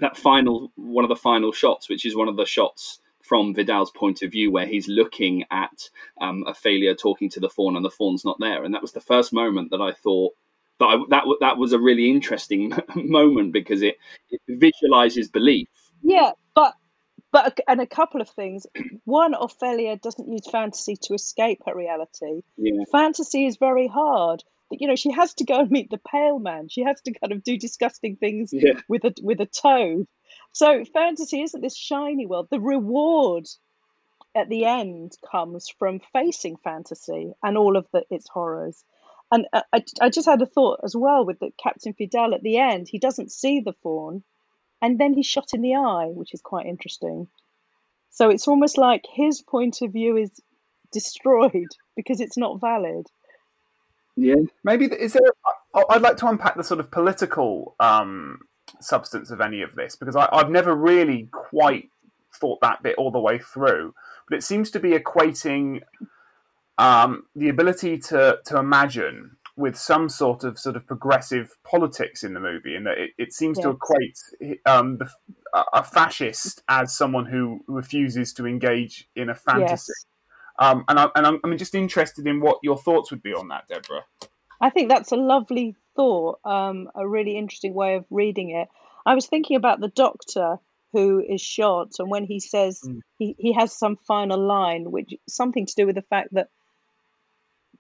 that 0.01 0.17
final, 0.17 0.71
one 0.77 1.05
of 1.05 1.09
the 1.09 1.17
final 1.17 1.53
shots, 1.53 1.89
which 1.89 2.05
is 2.05 2.17
one 2.17 2.29
of 2.29 2.37
the 2.37 2.47
shots 2.47 3.01
from 3.23 3.55
Vidal's 3.55 3.91
point 3.91 4.23
of 4.23 4.31
view, 4.31 4.51
where 4.51 4.67
he's 4.67 4.89
looking 4.89 5.45
at 5.51 5.89
um, 6.21 6.45
Ophelia 6.47 6.95
talking 6.95 7.29
to 7.31 7.41
the 7.41 7.49
faun, 7.49 7.77
and 7.77 7.85
the 7.85 7.91
faun's 7.91 8.25
not 8.25 8.39
there. 8.41 8.65
And 8.65 8.75
that 8.75 8.83
was 8.83 8.93
the 8.93 9.01
first 9.01 9.33
moment 9.33 9.71
that 9.71 9.81
I 9.81 9.93
thought 9.93 10.35
that 10.79 10.87
I, 10.87 10.97
that 11.11 11.25
that 11.41 11.57
was 11.59 11.73
a 11.73 11.79
really 11.79 12.11
interesting 12.11 12.73
moment 12.95 13.53
because 13.53 13.83
it, 13.83 13.97
it 14.31 14.41
visualizes 14.49 15.29
belief. 15.29 15.69
Yeah, 16.03 16.33
but 16.55 16.75
but 17.33 17.59
and 17.69 17.81
a 17.81 17.87
couple 17.87 18.21
of 18.21 18.29
things. 18.29 18.67
One, 19.05 19.35
Ophelia 19.35 19.97
doesn't 19.97 20.31
use 20.31 20.49
fantasy 20.51 20.97
to 21.03 21.15
escape 21.15 21.61
her 21.67 21.75
reality. 21.75 22.43
Yeah. 22.57 22.85
Fantasy 22.91 23.47
is 23.47 23.57
very 23.57 23.87
hard. 23.87 24.43
But, 24.69 24.81
You 24.81 24.89
know, 24.89 24.97
she 24.97 25.13
has 25.13 25.35
to 25.35 25.45
go 25.45 25.61
and 25.61 25.71
meet 25.71 25.91
the 25.91 25.99
pale 25.99 26.39
man. 26.39 26.69
She 26.69 26.83
has 26.83 27.01
to 27.03 27.13
kind 27.13 27.33
of 27.33 27.43
do 27.43 27.57
disgusting 27.57 28.17
things 28.17 28.51
yeah. 28.53 28.81
with 28.89 29.05
a 29.05 29.15
with 29.23 29.41
a 29.41 29.47
toad. 29.47 30.07
So 30.53 30.85
fantasy 30.85 31.43
isn't 31.43 31.61
this 31.61 31.77
shiny 31.77 32.27
world. 32.27 32.49
The 32.51 32.61
reward 32.61 33.47
at 34.35 34.49
the 34.49 34.65
end 34.65 35.13
comes 35.31 35.69
from 35.79 36.01
facing 36.13 36.57
fantasy 36.57 37.33
and 37.43 37.59
all 37.59 37.77
of 37.77 37.87
the, 37.93 38.05
its 38.11 38.29
horrors. 38.29 38.85
And 39.33 39.47
uh, 39.53 39.63
I, 39.73 39.85
I 40.01 40.11
just 40.11 40.29
had 40.29 40.43
a 40.43 40.47
thought 40.47 40.81
as 40.85 40.95
well 40.97 41.25
with 41.25 41.39
the 41.39 41.51
Captain 41.63 41.95
Vidal 41.97 42.35
at 42.35 42.43
the 42.43 42.59
end. 42.59 42.89
He 42.89 42.99
doesn't 42.99 43.33
see 43.33 43.61
the 43.61 43.75
faun 43.83 44.23
and 44.83 44.99
then 44.99 45.15
he's 45.15 45.27
shot 45.27 45.51
in 45.53 45.63
the 45.63 45.75
eye, 45.75 46.07
which 46.07 46.35
is 46.35 46.41
quite 46.41 46.67
interesting. 46.67 47.29
So 48.11 48.29
it's 48.31 48.49
almost 48.49 48.79
like 48.79 49.05
his 49.13 49.41
point 49.41 49.83
of 49.83 49.93
view 49.93 50.17
is 50.17 50.31
destroyed 50.93 51.69
because 51.97 52.21
it's 52.21 52.37
not 52.37 52.61
valid. 52.61 53.07
Yeah, 54.17 54.43
maybe 54.65 54.87
is 54.87 55.13
there? 55.13 55.23
I'd 55.89 56.03
like 56.03 56.17
to 56.19 56.27
unpack 56.27 56.57
the 56.57 56.65
sort 56.65 56.81
of 56.81 56.91
political 56.91 57.77
um, 57.79 58.41
substance 58.81 59.31
of 59.31 59.41
any 59.41 59.63
of 59.63 59.77
this 59.77 59.97
because 59.97 60.17
I, 60.17 60.29
I've 60.33 60.51
never 60.51 60.75
really 60.75 61.29
quite 61.31 61.89
thought 62.35 62.61
that 62.61 62.83
bit 62.83 62.97
all 62.97 63.11
the 63.11 63.21
way 63.21 63.39
through. 63.39 63.95
But 64.29 64.37
it 64.37 64.43
seems 64.43 64.71
to 64.73 64.81
be 64.81 64.91
equating 64.91 65.83
um, 66.77 67.25
the 67.37 67.49
ability 67.49 67.99
to 67.99 68.41
to 68.47 68.59
imagine 68.59 69.37
with 69.61 69.77
some 69.77 70.09
sort 70.09 70.43
of 70.43 70.59
sort 70.59 70.75
of 70.75 70.87
progressive 70.87 71.55
politics 71.65 72.25
in 72.25 72.33
the 72.33 72.41
movie, 72.41 72.75
in 72.75 72.85
that 72.85 72.99
it, 72.99 73.11
it 73.19 73.33
seems 73.33 73.59
to 73.59 73.71
equate 73.71 74.19
um, 74.65 74.97
the, 74.97 75.09
a 75.75 75.85
fascist 75.85 76.63
as 76.69 76.97
someone 76.97 77.27
who 77.27 77.61
refuses 77.69 78.33
to 78.33 78.47
engage 78.47 79.07
in 79.15 79.29
a 79.29 79.35
fantasy. 79.35 79.93
Yes. 79.93 80.07
Um, 80.59 80.85
and 80.89 80.99
I, 80.99 81.09
and 81.15 81.27
I'm, 81.27 81.41
I'm, 81.45 81.57
just 81.57 81.75
interested 81.75 82.27
in 82.27 82.41
what 82.41 82.59
your 82.63 82.77
thoughts 82.77 83.11
would 83.11 83.23
be 83.23 83.33
on 83.33 83.49
that, 83.49 83.67
Deborah. 83.69 84.05
I 84.61 84.71
think 84.71 84.91
that's 84.91 85.13
a 85.13 85.17
lovely 85.17 85.75
thought, 85.97 86.39
um, 86.45 86.91
a 86.95 87.07
really 87.07 87.37
interesting 87.37 87.73
way 87.75 87.95
of 87.95 88.05
reading 88.11 88.51
it. 88.51 88.69
I 89.07 89.15
was 89.15 89.27
thinking 89.27 89.57
about 89.57 89.81
the 89.81 89.89
doctor 89.89 90.57
who 90.93 91.23
is 91.27 91.41
shot, 91.41 91.93
and 91.99 92.11
when 92.11 92.25
he 92.25 92.41
says 92.41 92.81
mm. 92.87 93.01
he, 93.19 93.35
he 93.39 93.53
has 93.53 93.73
some 93.73 93.97
final 93.97 94.39
line, 94.39 94.91
which 94.91 95.15
something 95.29 95.67
to 95.67 95.75
do 95.75 95.87
with 95.87 95.95
the 95.95 96.03
fact 96.03 96.31
that 96.33 96.49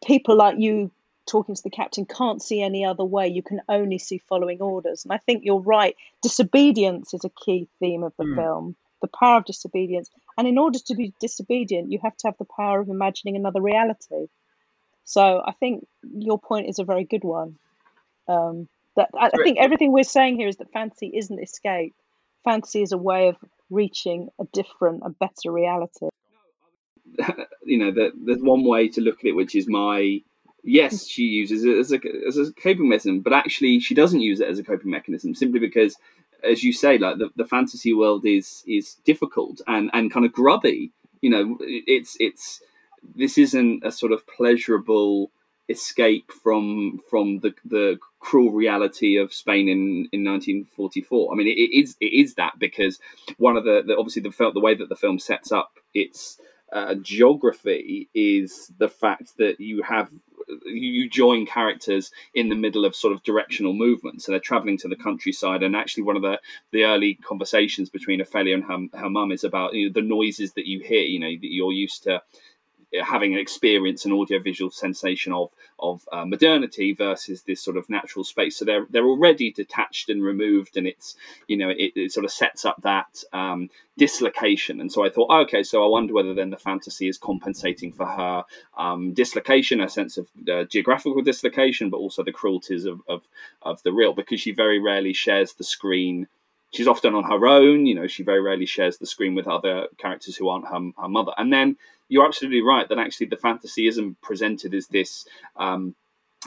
people 0.04 0.36
like 0.36 0.56
you 0.58 0.90
talking 1.30 1.54
to 1.54 1.62
the 1.62 1.70
captain 1.70 2.04
can't 2.04 2.42
see 2.42 2.60
any 2.60 2.84
other 2.84 3.04
way. 3.04 3.28
You 3.28 3.42
can 3.42 3.60
only 3.68 3.98
see 3.98 4.18
following 4.18 4.60
orders. 4.60 5.04
And 5.04 5.12
I 5.12 5.18
think 5.18 5.44
you're 5.44 5.60
right. 5.60 5.96
Disobedience 6.22 7.14
is 7.14 7.24
a 7.24 7.30
key 7.30 7.68
theme 7.78 8.02
of 8.02 8.12
the 8.18 8.24
mm. 8.24 8.36
film, 8.36 8.76
the 9.00 9.08
power 9.08 9.38
of 9.38 9.44
disobedience. 9.44 10.10
And 10.36 10.48
in 10.48 10.58
order 10.58 10.78
to 10.78 10.94
be 10.94 11.14
disobedient, 11.20 11.92
you 11.92 12.00
have 12.02 12.16
to 12.18 12.28
have 12.28 12.38
the 12.38 12.46
power 12.56 12.80
of 12.80 12.88
imagining 12.88 13.36
another 13.36 13.60
reality. 13.60 14.26
So 15.04 15.42
I 15.44 15.52
think 15.52 15.86
your 16.02 16.38
point 16.38 16.68
is 16.68 16.78
a 16.78 16.84
very 16.84 17.04
good 17.04 17.24
one. 17.24 17.56
Um, 18.28 18.68
that 18.96 19.10
I, 19.14 19.26
I 19.26 19.42
think 19.42 19.58
everything 19.58 19.92
we're 19.92 20.04
saying 20.04 20.36
here 20.36 20.48
is 20.48 20.56
that 20.56 20.72
fantasy 20.72 21.12
isn't 21.14 21.38
escape. 21.38 21.94
Fantasy 22.44 22.82
is 22.82 22.92
a 22.92 22.98
way 22.98 23.28
of 23.28 23.36
reaching 23.70 24.28
a 24.40 24.44
different, 24.52 25.02
a 25.04 25.10
better 25.10 25.52
reality. 25.52 26.08
You 27.62 27.78
know, 27.78 27.92
there's 27.92 28.40
one 28.40 28.64
way 28.64 28.88
to 28.88 29.00
look 29.00 29.18
at 29.20 29.26
it, 29.26 29.32
which 29.32 29.54
is 29.54 29.68
my 29.68 30.22
yes, 30.64 31.06
she 31.06 31.22
uses 31.22 31.64
it 31.64 31.76
as 31.76 31.92
a 31.92 32.00
as 32.26 32.36
a 32.36 32.52
coping 32.52 32.88
mechanism, 32.88 33.20
but 33.20 33.32
actually 33.32 33.80
she 33.80 33.94
doesn't 33.94 34.20
use 34.20 34.40
it 34.40 34.48
as 34.48 34.58
a 34.58 34.64
coping 34.64 34.90
mechanism 34.90 35.34
simply 35.34 35.60
because, 35.60 35.96
as 36.44 36.62
you 36.62 36.72
say, 36.72 36.98
like 36.98 37.18
the, 37.18 37.30
the 37.36 37.44
fantasy 37.44 37.92
world 37.92 38.24
is 38.26 38.62
is 38.66 38.94
difficult 39.04 39.60
and 39.66 39.90
and 39.92 40.12
kind 40.12 40.26
of 40.26 40.32
grubby. 40.32 40.92
You 41.20 41.30
know, 41.30 41.58
it's 41.60 42.16
it's 42.20 42.60
this 43.14 43.38
isn't 43.38 43.84
a 43.84 43.92
sort 43.92 44.12
of 44.12 44.26
pleasurable 44.26 45.30
escape 45.68 46.30
from 46.32 47.00
from 47.08 47.40
the 47.40 47.54
the 47.64 47.98
cruel 48.18 48.52
reality 48.52 49.16
of 49.16 49.32
Spain 49.32 49.68
in, 49.68 50.08
in 50.12 50.24
1944. 50.24 51.32
I 51.32 51.36
mean, 51.36 51.46
it, 51.46 51.58
it 51.58 51.78
is 51.78 51.96
it 52.00 52.12
is 52.12 52.34
that 52.34 52.58
because 52.58 52.98
one 53.38 53.56
of 53.56 53.64
the, 53.64 53.82
the 53.86 53.96
obviously 53.96 54.22
the 54.22 54.30
felt 54.30 54.54
the 54.54 54.60
way 54.60 54.74
that 54.74 54.88
the 54.88 54.96
film 54.96 55.18
sets 55.18 55.52
up 55.52 55.78
its 55.94 56.38
uh, 56.72 56.94
geography 56.96 58.08
is 58.14 58.72
the 58.78 58.88
fact 58.88 59.36
that 59.38 59.60
you 59.60 59.82
have 59.82 60.10
you 60.66 61.08
join 61.08 61.46
characters 61.46 62.10
in 62.34 62.48
the 62.48 62.54
middle 62.54 62.84
of 62.84 62.94
sort 62.94 63.12
of 63.12 63.22
directional 63.22 63.72
movement. 63.72 64.22
So 64.22 64.32
they're 64.32 64.40
traveling 64.40 64.78
to 64.78 64.88
the 64.88 64.96
countryside, 64.96 65.62
and 65.62 65.76
actually, 65.76 66.04
one 66.04 66.16
of 66.16 66.22
the 66.22 66.40
the 66.72 66.84
early 66.84 67.14
conversations 67.14 67.90
between 67.90 68.20
Ophelia 68.20 68.54
and 68.54 68.64
her, 68.64 68.98
her 68.98 69.10
mum 69.10 69.32
is 69.32 69.44
about 69.44 69.74
you 69.74 69.86
know, 69.86 69.92
the 69.92 70.06
noises 70.06 70.52
that 70.54 70.66
you 70.66 70.80
hear. 70.80 71.02
You 71.02 71.20
know 71.20 71.30
that 71.30 71.52
you're 71.52 71.72
used 71.72 72.02
to 72.04 72.22
having 73.02 73.32
an 73.32 73.38
experience 73.38 74.04
and 74.04 74.14
audiovisual 74.14 74.70
sensation 74.70 75.32
of 75.32 75.50
of 75.78 76.06
uh, 76.12 76.24
modernity 76.24 76.92
versus 76.92 77.42
this 77.42 77.62
sort 77.62 77.76
of 77.76 77.88
natural 77.88 78.24
space. 78.24 78.56
So 78.56 78.64
they're 78.64 78.86
they're 78.90 79.06
already 79.06 79.50
detached 79.50 80.08
and 80.08 80.22
removed, 80.22 80.76
and 80.76 80.86
it's 80.86 81.16
you 81.46 81.56
know 81.56 81.70
it, 81.70 81.92
it 81.94 82.12
sort 82.12 82.24
of 82.24 82.32
sets 82.32 82.64
up 82.64 82.80
that 82.82 83.22
um, 83.32 83.70
dislocation. 83.96 84.80
And 84.80 84.90
so 84.92 85.04
I 85.04 85.10
thought, 85.10 85.28
oh, 85.30 85.40
okay, 85.42 85.62
so 85.62 85.84
I 85.84 85.88
wonder 85.88 86.14
whether 86.14 86.34
then 86.34 86.50
the 86.50 86.56
fantasy 86.56 87.08
is 87.08 87.18
compensating 87.18 87.92
for 87.92 88.06
her 88.06 88.44
um, 88.76 89.12
dislocation, 89.12 89.80
a 89.80 89.88
sense 89.88 90.18
of 90.18 90.28
uh, 90.50 90.64
geographical 90.64 91.22
dislocation, 91.22 91.90
but 91.90 91.98
also 91.98 92.22
the 92.22 92.32
cruelties 92.32 92.84
of, 92.84 93.00
of 93.08 93.22
of 93.62 93.82
the 93.82 93.92
real, 93.92 94.12
because 94.12 94.40
she 94.40 94.52
very 94.52 94.78
rarely 94.80 95.12
shares 95.12 95.54
the 95.54 95.64
screen 95.64 96.26
she's 96.72 96.88
often 96.88 97.14
on 97.14 97.24
her 97.24 97.46
own. 97.46 97.86
You 97.86 97.94
know, 97.94 98.06
she 98.06 98.22
very 98.22 98.40
rarely 98.40 98.66
shares 98.66 98.98
the 98.98 99.06
screen 99.06 99.34
with 99.34 99.48
other 99.48 99.86
characters 99.98 100.36
who 100.36 100.48
aren't 100.48 100.68
her, 100.68 100.90
her 101.00 101.08
mother. 101.08 101.32
And 101.36 101.52
then 101.52 101.76
you're 102.10 102.26
absolutely 102.26 102.60
right 102.60 102.88
that 102.88 102.98
actually 102.98 103.28
the 103.28 103.36
fantasy 103.36 103.86
isn't 103.86 104.20
presented 104.20 104.74
as 104.74 104.88
this 104.88 105.24
um, 105.56 105.94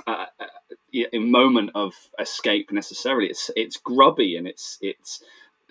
uh, 0.06 0.26
uh, 0.40 1.20
moment 1.20 1.72
of 1.74 1.96
escape 2.20 2.72
necessarily. 2.72 3.28
It's 3.28 3.50
it's 3.56 3.78
grubby 3.78 4.36
and 4.38 4.48
it's 4.48 4.78
it's 4.82 5.24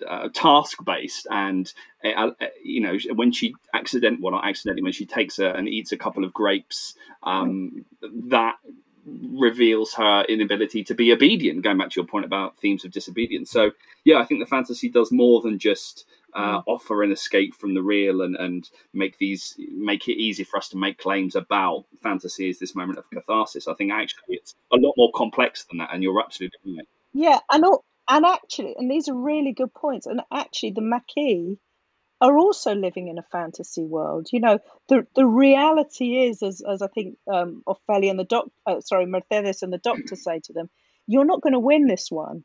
uh, 0.07 0.29
task 0.33 0.83
based 0.83 1.27
and 1.29 1.71
uh, 2.03 2.31
uh, 2.41 2.47
you 2.63 2.81
know 2.81 2.97
when 3.13 3.31
she 3.31 3.53
accident 3.73 4.19
well 4.19 4.33
not 4.33 4.45
accidentally 4.45 4.83
when 4.83 4.91
she 4.91 5.05
takes 5.05 5.39
a, 5.39 5.51
and 5.51 5.69
eats 5.69 5.91
a 5.91 5.97
couple 5.97 6.23
of 6.23 6.33
grapes 6.33 6.95
um, 7.23 7.85
that 8.27 8.55
reveals 9.05 9.93
her 9.93 10.23
inability 10.23 10.83
to 10.83 10.95
be 10.95 11.13
obedient 11.13 11.61
going 11.61 11.77
back 11.77 11.89
to 11.89 11.99
your 11.99 12.07
point 12.07 12.25
about 12.25 12.57
themes 12.57 12.83
of 12.83 12.91
disobedience 12.91 13.51
so 13.51 13.71
yeah 14.03 14.17
i 14.17 14.25
think 14.25 14.39
the 14.39 14.45
fantasy 14.45 14.89
does 14.89 15.11
more 15.11 15.41
than 15.41 15.59
just 15.59 16.05
uh, 16.35 16.59
mm. 16.59 16.63
offer 16.67 17.03
an 17.03 17.11
escape 17.11 17.55
from 17.55 17.73
the 17.73 17.81
real 17.81 18.21
and, 18.21 18.35
and 18.35 18.69
make 18.93 19.17
these 19.17 19.55
make 19.57 20.07
it 20.07 20.19
easy 20.19 20.43
for 20.43 20.57
us 20.57 20.69
to 20.69 20.77
make 20.77 20.97
claims 20.97 21.35
about 21.35 21.85
fantasy 22.01 22.49
is 22.49 22.59
this 22.59 22.75
moment 22.75 22.99
of 22.99 23.09
catharsis. 23.09 23.67
I 23.67 23.73
think 23.73 23.91
actually 23.91 24.35
it's 24.35 24.55
a 24.71 24.77
lot 24.77 24.93
more 24.97 25.11
complex 25.13 25.65
than 25.65 25.79
that, 25.79 25.89
and 25.93 26.03
you're 26.03 26.19
absolutely 26.19 26.59
right. 26.77 26.87
Yeah, 27.13 27.39
and 27.51 27.65
and 28.09 28.25
actually, 28.25 28.75
and 28.77 28.89
these 28.89 29.07
are 29.07 29.15
really 29.15 29.53
good 29.53 29.73
points. 29.73 30.05
And 30.05 30.21
actually, 30.31 30.71
the 30.71 30.81
Maquis 30.81 31.57
are 32.19 32.37
also 32.37 32.73
living 32.73 33.07
in 33.07 33.17
a 33.17 33.25
fantasy 33.31 33.83
world. 33.83 34.27
You 34.31 34.39
know, 34.39 34.59
the 34.87 35.05
the 35.15 35.25
reality 35.25 36.23
is, 36.23 36.41
as 36.41 36.61
as 36.61 36.81
I 36.81 36.87
think 36.87 37.17
um, 37.31 37.63
Ophelia 37.67 38.09
and 38.09 38.19
the 38.19 38.23
doc, 38.23 38.45
uh, 38.65 38.81
sorry, 38.81 39.05
Mercedes 39.05 39.61
and 39.61 39.71
the 39.71 39.77
doctor 39.77 40.15
say 40.15 40.39
to 40.45 40.53
them, 40.53 40.69
"You're 41.07 41.25
not 41.25 41.41
going 41.41 41.53
to 41.53 41.59
win 41.59 41.87
this 41.87 42.07
one." 42.09 42.43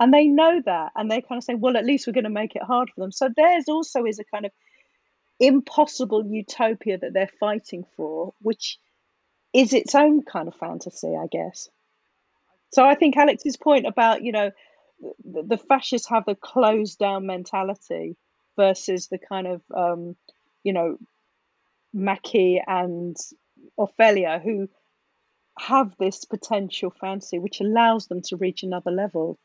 And 0.00 0.12
they 0.12 0.26
know 0.26 0.62
that 0.64 0.92
and 0.96 1.10
they 1.10 1.20
kind 1.20 1.38
of 1.38 1.44
say 1.44 1.54
well 1.54 1.76
at 1.76 1.84
least 1.84 2.06
we're 2.06 2.12
going 2.12 2.24
to 2.24 2.30
make 2.30 2.56
it 2.56 2.62
hard 2.62 2.90
for 2.94 3.00
them. 3.00 3.12
So 3.12 3.28
theirs 3.34 3.64
also 3.68 4.04
is 4.04 4.18
a 4.18 4.24
kind 4.24 4.46
of 4.46 4.52
impossible 5.40 6.24
utopia 6.26 6.98
that 6.98 7.12
they're 7.12 7.30
fighting 7.40 7.84
for 7.96 8.32
which 8.40 8.78
is 9.52 9.72
its 9.72 9.94
own 9.94 10.22
kind 10.22 10.48
of 10.48 10.54
fantasy 10.54 11.14
i 11.16 11.26
guess. 11.30 11.68
So 12.72 12.84
i 12.84 12.94
think 12.94 13.16
alex's 13.16 13.56
point 13.56 13.86
about 13.86 14.22
you 14.22 14.32
know 14.32 14.50
the, 15.24 15.42
the 15.42 15.58
fascists 15.58 16.08
have 16.08 16.24
the 16.26 16.34
closed 16.34 16.98
down 16.98 17.26
mentality 17.26 18.16
versus 18.56 19.06
the 19.06 19.18
kind 19.18 19.46
of 19.46 19.62
um, 19.74 20.16
you 20.64 20.72
know 20.72 20.98
Maquis 21.94 22.60
and 22.66 23.16
Ophelia 23.78 24.40
who 24.42 24.68
have 25.58 25.94
this 25.98 26.24
potential 26.24 26.90
fantasy 27.00 27.38
which 27.38 27.60
allows 27.60 28.06
them 28.06 28.22
to 28.22 28.36
reach 28.36 28.62
another 28.62 28.90
level 28.90 29.38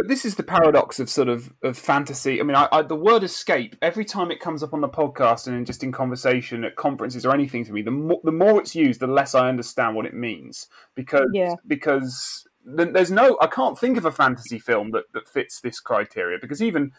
but 0.00 0.08
this 0.08 0.24
is 0.24 0.36
the 0.36 0.42
paradox 0.42 0.98
of 0.98 1.10
sort 1.10 1.28
of 1.28 1.52
of 1.62 1.76
fantasy. 1.76 2.40
I 2.40 2.42
mean, 2.42 2.56
I, 2.56 2.68
I, 2.72 2.80
the 2.80 2.96
word 2.96 3.22
escape 3.22 3.76
every 3.82 4.06
time 4.06 4.30
it 4.30 4.40
comes 4.40 4.62
up 4.62 4.72
on 4.72 4.80
the 4.80 4.88
podcast 4.88 5.46
and 5.46 5.54
in, 5.54 5.66
just 5.66 5.84
in 5.84 5.92
conversation 5.92 6.64
at 6.64 6.74
conferences 6.76 7.26
or 7.26 7.34
anything 7.34 7.66
to 7.66 7.72
me, 7.74 7.82
the 7.82 7.90
more 7.90 8.18
the 8.24 8.32
more 8.32 8.58
it's 8.58 8.74
used, 8.74 9.00
the 9.00 9.06
less 9.06 9.34
I 9.34 9.50
understand 9.50 9.94
what 9.94 10.06
it 10.06 10.14
means 10.14 10.68
because 10.94 11.28
yeah. 11.34 11.52
because 11.66 12.48
there's 12.64 13.10
no 13.10 13.36
I 13.42 13.46
can't 13.46 13.78
think 13.78 13.98
of 13.98 14.06
a 14.06 14.10
fantasy 14.10 14.58
film 14.58 14.92
that 14.92 15.12
that 15.12 15.28
fits 15.28 15.60
this 15.60 15.80
criteria 15.80 16.38
because 16.40 16.62
even 16.62 16.92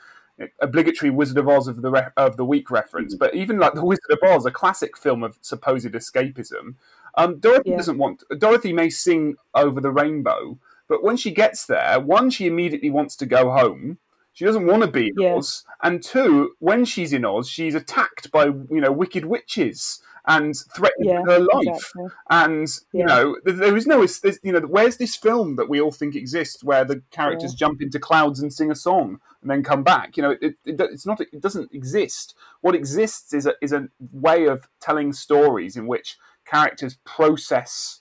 obligatory 0.61 1.09
Wizard 1.09 1.39
of 1.39 1.49
Oz 1.49 1.67
of 1.67 1.81
the 1.81 1.89
re- 1.89 2.07
of 2.17 2.37
the 2.37 2.45
week 2.45 2.69
reference, 2.69 3.15
but 3.15 3.33
even 3.33 3.57
like 3.57 3.73
the 3.73 3.83
Wizard 3.83 4.11
of 4.11 4.19
Oz, 4.23 4.45
a 4.45 4.51
classic 4.51 4.95
film 4.95 5.23
of 5.23 5.39
supposed 5.41 5.87
escapism. 5.87 6.75
Um, 7.15 7.39
Dorothy 7.39 7.71
yeah. 7.71 7.77
doesn't 7.77 7.97
want. 7.97 8.23
Dorothy 8.37 8.73
may 8.73 8.91
sing 8.91 9.37
over 9.55 9.81
the 9.81 9.91
rainbow, 9.91 10.59
but 10.91 11.03
when 11.03 11.15
she 11.15 11.31
gets 11.31 11.65
there, 11.65 12.01
one, 12.01 12.29
she 12.29 12.47
immediately 12.47 12.89
wants 12.89 13.15
to 13.15 13.25
go 13.25 13.49
home. 13.49 13.97
She 14.33 14.43
doesn't 14.43 14.67
want 14.67 14.81
to 14.83 14.91
be 14.91 15.07
in 15.07 15.13
yeah. 15.17 15.35
Oz. 15.35 15.63
And 15.81 16.03
two, 16.03 16.51
when 16.59 16.83
she's 16.83 17.13
in 17.13 17.23
Oz, 17.23 17.47
she's 17.47 17.75
attacked 17.75 18.29
by 18.29 18.47
you 18.47 18.81
know 18.81 18.91
wicked 18.91 19.23
witches 19.23 20.01
and 20.27 20.53
threatened 20.75 21.05
yeah, 21.05 21.21
her 21.25 21.39
life. 21.39 21.65
Exactly. 21.65 22.05
And 22.29 22.67
yeah. 22.91 22.99
you 22.99 23.05
know 23.05 23.37
there 23.45 23.77
is 23.77 23.87
no 23.87 24.05
you 24.43 24.51
know 24.51 24.59
where's 24.59 24.97
this 24.97 25.15
film 25.15 25.55
that 25.55 25.69
we 25.69 25.79
all 25.79 25.93
think 25.93 26.13
exists 26.13 26.61
where 26.61 26.83
the 26.83 27.01
characters 27.09 27.53
jump 27.53 27.81
into 27.81 27.97
clouds 27.97 28.41
and 28.41 28.51
sing 28.51 28.69
a 28.69 28.75
song 28.75 29.21
and 29.41 29.49
then 29.49 29.63
come 29.63 29.83
back? 29.83 30.17
You 30.17 30.23
know 30.23 30.31
it, 30.41 30.55
it, 30.65 30.75
it's 30.81 31.05
not 31.05 31.21
it 31.21 31.39
doesn't 31.39 31.73
exist. 31.73 32.35
What 32.59 32.75
exists 32.75 33.33
is 33.33 33.45
a 33.45 33.53
is 33.61 33.71
a 33.71 33.87
way 34.11 34.45
of 34.45 34.67
telling 34.81 35.13
stories 35.13 35.77
in 35.77 35.87
which 35.87 36.17
characters 36.45 36.97
process 37.05 38.00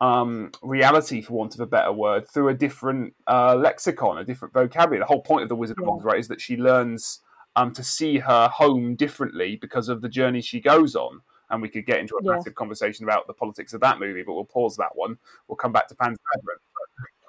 um, 0.00 0.52
reality, 0.62 1.22
for 1.22 1.34
want 1.34 1.54
of 1.54 1.60
a 1.60 1.66
better 1.66 1.92
word, 1.92 2.28
through 2.28 2.48
a 2.48 2.54
different 2.54 3.14
uh, 3.26 3.54
lexicon, 3.56 4.18
a 4.18 4.24
different 4.24 4.52
vocabulary. 4.52 5.00
The 5.00 5.06
whole 5.06 5.22
point 5.22 5.42
of 5.42 5.48
the 5.48 5.56
Wizard 5.56 5.78
of 5.80 5.88
Oz, 5.88 6.02
right, 6.02 6.18
is 6.18 6.28
that 6.28 6.40
she 6.40 6.56
learns 6.56 7.20
um, 7.56 7.72
to 7.72 7.82
see 7.82 8.18
her 8.18 8.48
home 8.48 8.94
differently 8.94 9.56
because 9.56 9.88
of 9.88 10.02
the 10.02 10.08
journey 10.08 10.40
she 10.40 10.60
goes 10.60 10.94
on. 10.94 11.20
And 11.48 11.62
we 11.62 11.68
could 11.68 11.86
get 11.86 12.00
into 12.00 12.16
a 12.16 12.24
yeah. 12.24 12.32
massive 12.32 12.56
conversation 12.56 13.04
about 13.04 13.26
the 13.26 13.32
politics 13.32 13.72
of 13.72 13.80
that 13.80 14.00
movie, 14.00 14.22
but 14.22 14.34
we'll 14.34 14.44
pause 14.44 14.76
that 14.76 14.96
one. 14.96 15.16
We'll 15.46 15.56
come 15.56 15.72
back 15.72 15.86
to 15.88 15.94
Pan's 15.94 16.18
Labyrinth. 16.34 16.62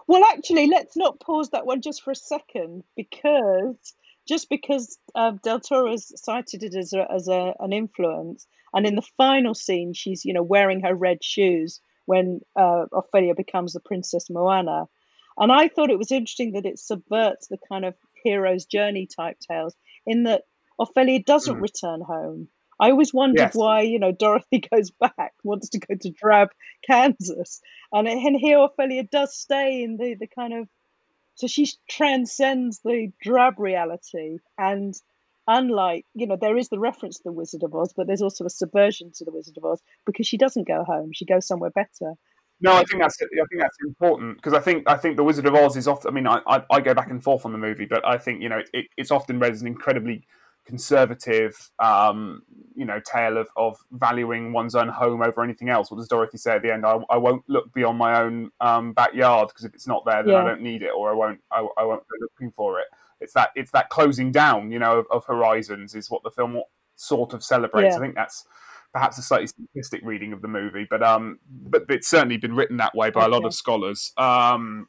Well, 0.07 0.23
actually, 0.25 0.67
let's 0.67 0.97
not 0.97 1.19
pause 1.19 1.49
that 1.51 1.65
one 1.65 1.81
just 1.81 2.01
for 2.01 2.11
a 2.11 2.15
second 2.15 2.83
because 2.95 3.93
just 4.27 4.49
because 4.49 4.97
uh, 5.15 5.31
Del 5.43 5.59
Toro 5.59 5.91
has 5.91 6.11
cited 6.21 6.63
it 6.63 6.75
as, 6.75 6.93
a, 6.93 7.09
as 7.11 7.27
a, 7.27 7.53
an 7.59 7.73
influence, 7.73 8.47
and 8.73 8.85
in 8.85 8.95
the 8.95 9.07
final 9.17 9.53
scene, 9.53 9.93
she's 9.93 10.25
you 10.25 10.33
know 10.33 10.43
wearing 10.43 10.81
her 10.81 10.95
red 10.95 11.23
shoes 11.23 11.79
when 12.07 12.39
uh, 12.55 12.85
Ophelia 12.91 13.35
becomes 13.35 13.73
the 13.73 13.81
Princess 13.81 14.29
Moanna. 14.29 14.87
And 15.37 15.51
I 15.51 15.67
thought 15.67 15.91
it 15.91 15.99
was 15.99 16.11
interesting 16.11 16.53
that 16.53 16.65
it 16.65 16.79
subverts 16.79 17.47
the 17.47 17.59
kind 17.69 17.85
of 17.85 17.93
hero's 18.23 18.65
journey 18.65 19.07
type 19.07 19.37
tales 19.39 19.75
in 20.05 20.23
that 20.23 20.43
Ophelia 20.79 21.21
doesn't 21.21 21.57
mm. 21.57 21.61
return 21.61 22.01
home. 22.01 22.47
I 22.79 22.91
always 22.91 23.13
wondered 23.13 23.41
Yes. 23.41 23.55
why, 23.55 23.81
you 23.81 23.99
know, 23.99 24.11
Dorothy 24.11 24.59
goes 24.71 24.89
back, 24.89 25.33
wants 25.43 25.69
to 25.69 25.79
go 25.79 25.95
to 25.95 26.09
drab 26.11 26.49
Kansas. 26.87 27.61
And, 27.91 28.07
and 28.07 28.37
here 28.37 28.59
Ophelia 28.59 29.03
does 29.03 29.35
stay 29.35 29.83
in 29.83 29.97
the, 29.97 30.15
the 30.15 30.27
kind 30.27 30.53
of, 30.53 30.69
so 31.35 31.47
she 31.47 31.69
transcends 31.89 32.79
the 32.83 33.11
drab 33.21 33.59
reality. 33.59 34.37
And 34.57 34.95
unlike, 35.47 36.05
you 36.13 36.27
know, 36.27 36.37
there 36.39 36.57
is 36.57 36.69
the 36.69 36.79
reference 36.79 37.17
to 37.17 37.23
the 37.25 37.31
Wizard 37.31 37.63
of 37.63 37.73
Oz, 37.73 37.93
but 37.95 38.07
there's 38.07 38.21
also 38.21 38.45
a 38.45 38.49
subversion 38.49 39.11
to 39.15 39.25
the 39.25 39.31
Wizard 39.31 39.57
of 39.57 39.65
Oz 39.65 39.81
because 40.05 40.27
she 40.27 40.37
doesn't 40.37 40.67
go 40.67 40.83
home, 40.83 41.11
she 41.13 41.25
goes 41.25 41.47
somewhere 41.47 41.71
better. 41.71 42.13
No, 42.59 42.73
I 42.73 42.83
think 42.85 43.01
that's 43.01 43.17
I 43.21 43.45
think 43.49 43.61
that's 43.61 43.77
important 43.85 44.37
because 44.37 44.53
I 44.53 44.59
think 44.59 44.89
I 44.89 44.97
think 44.97 45.15
the 45.15 45.23
Wizard 45.23 45.45
of 45.45 45.53
Oz 45.53 45.77
is 45.77 45.87
often. 45.87 46.09
I 46.09 46.13
mean, 46.13 46.27
I, 46.27 46.41
I, 46.47 46.63
I 46.71 46.81
go 46.81 46.95
back 46.95 47.11
and 47.11 47.23
forth 47.23 47.45
on 47.45 47.51
the 47.51 47.57
movie, 47.57 47.85
but 47.85 48.05
I 48.05 48.17
think 48.17 48.41
you 48.41 48.49
know 48.49 48.61
it, 48.73 48.85
it's 48.97 49.11
often 49.11 49.37
read 49.37 49.53
as 49.53 49.61
an 49.61 49.67
incredibly 49.67 50.25
conservative, 50.65 51.71
um, 51.79 52.41
you 52.75 52.83
know, 52.83 52.99
tale 52.99 53.37
of, 53.37 53.47
of 53.55 53.77
valuing 53.91 54.51
one's 54.53 54.75
own 54.75 54.89
home 54.89 55.21
over 55.21 55.41
anything 55.41 55.69
else. 55.69 55.89
What 55.89 55.97
does 55.97 56.09
Dorothy 56.09 56.37
say 56.37 56.55
at 56.55 56.61
the 56.61 56.73
end? 56.73 56.85
I, 56.85 56.99
I 57.09 57.17
won't 57.17 57.43
look 57.47 57.73
beyond 57.73 57.97
my 57.97 58.21
own 58.21 58.51
um, 58.59 58.91
backyard 58.91 59.47
because 59.47 59.63
if 59.63 59.73
it's 59.73 59.87
not 59.87 60.03
there, 60.05 60.23
then 60.23 60.35
I 60.35 60.43
don't 60.43 60.61
need 60.61 60.81
it, 60.81 60.91
or 60.95 61.11
I 61.11 61.13
won't 61.13 61.39
I, 61.51 61.59
I 61.77 61.83
won't 61.83 62.01
go 62.01 62.15
looking 62.19 62.51
for 62.51 62.79
it. 62.79 62.87
It's 63.19 63.33
that 63.33 63.49
it's 63.55 63.71
that 63.71 63.89
closing 63.89 64.31
down, 64.31 64.71
you 64.71 64.79
know, 64.79 64.99
of, 64.99 65.05
of 65.11 65.25
horizons 65.25 65.95
is 65.95 66.09
what 66.09 66.23
the 66.23 66.31
film 66.31 66.61
sort 66.95 67.33
of 67.33 67.43
celebrates. 67.43 67.93
Yeah. 67.93 67.97
I 67.97 68.01
think 68.01 68.15
that's 68.15 68.45
perhaps 68.93 69.17
a 69.17 69.21
slightly 69.21 69.47
simplistic 69.47 70.01
reading 70.03 70.33
of 70.33 70.41
the 70.41 70.47
movie, 70.47 70.87
but 70.89 71.03
um, 71.03 71.39
but 71.49 71.85
it's 71.89 72.07
certainly 72.07 72.37
been 72.37 72.55
written 72.55 72.77
that 72.77 72.95
way 72.95 73.09
by 73.09 73.25
a 73.25 73.29
lot 73.29 73.45
of 73.45 73.53
scholars. 73.53 74.13
Um, 74.17 74.87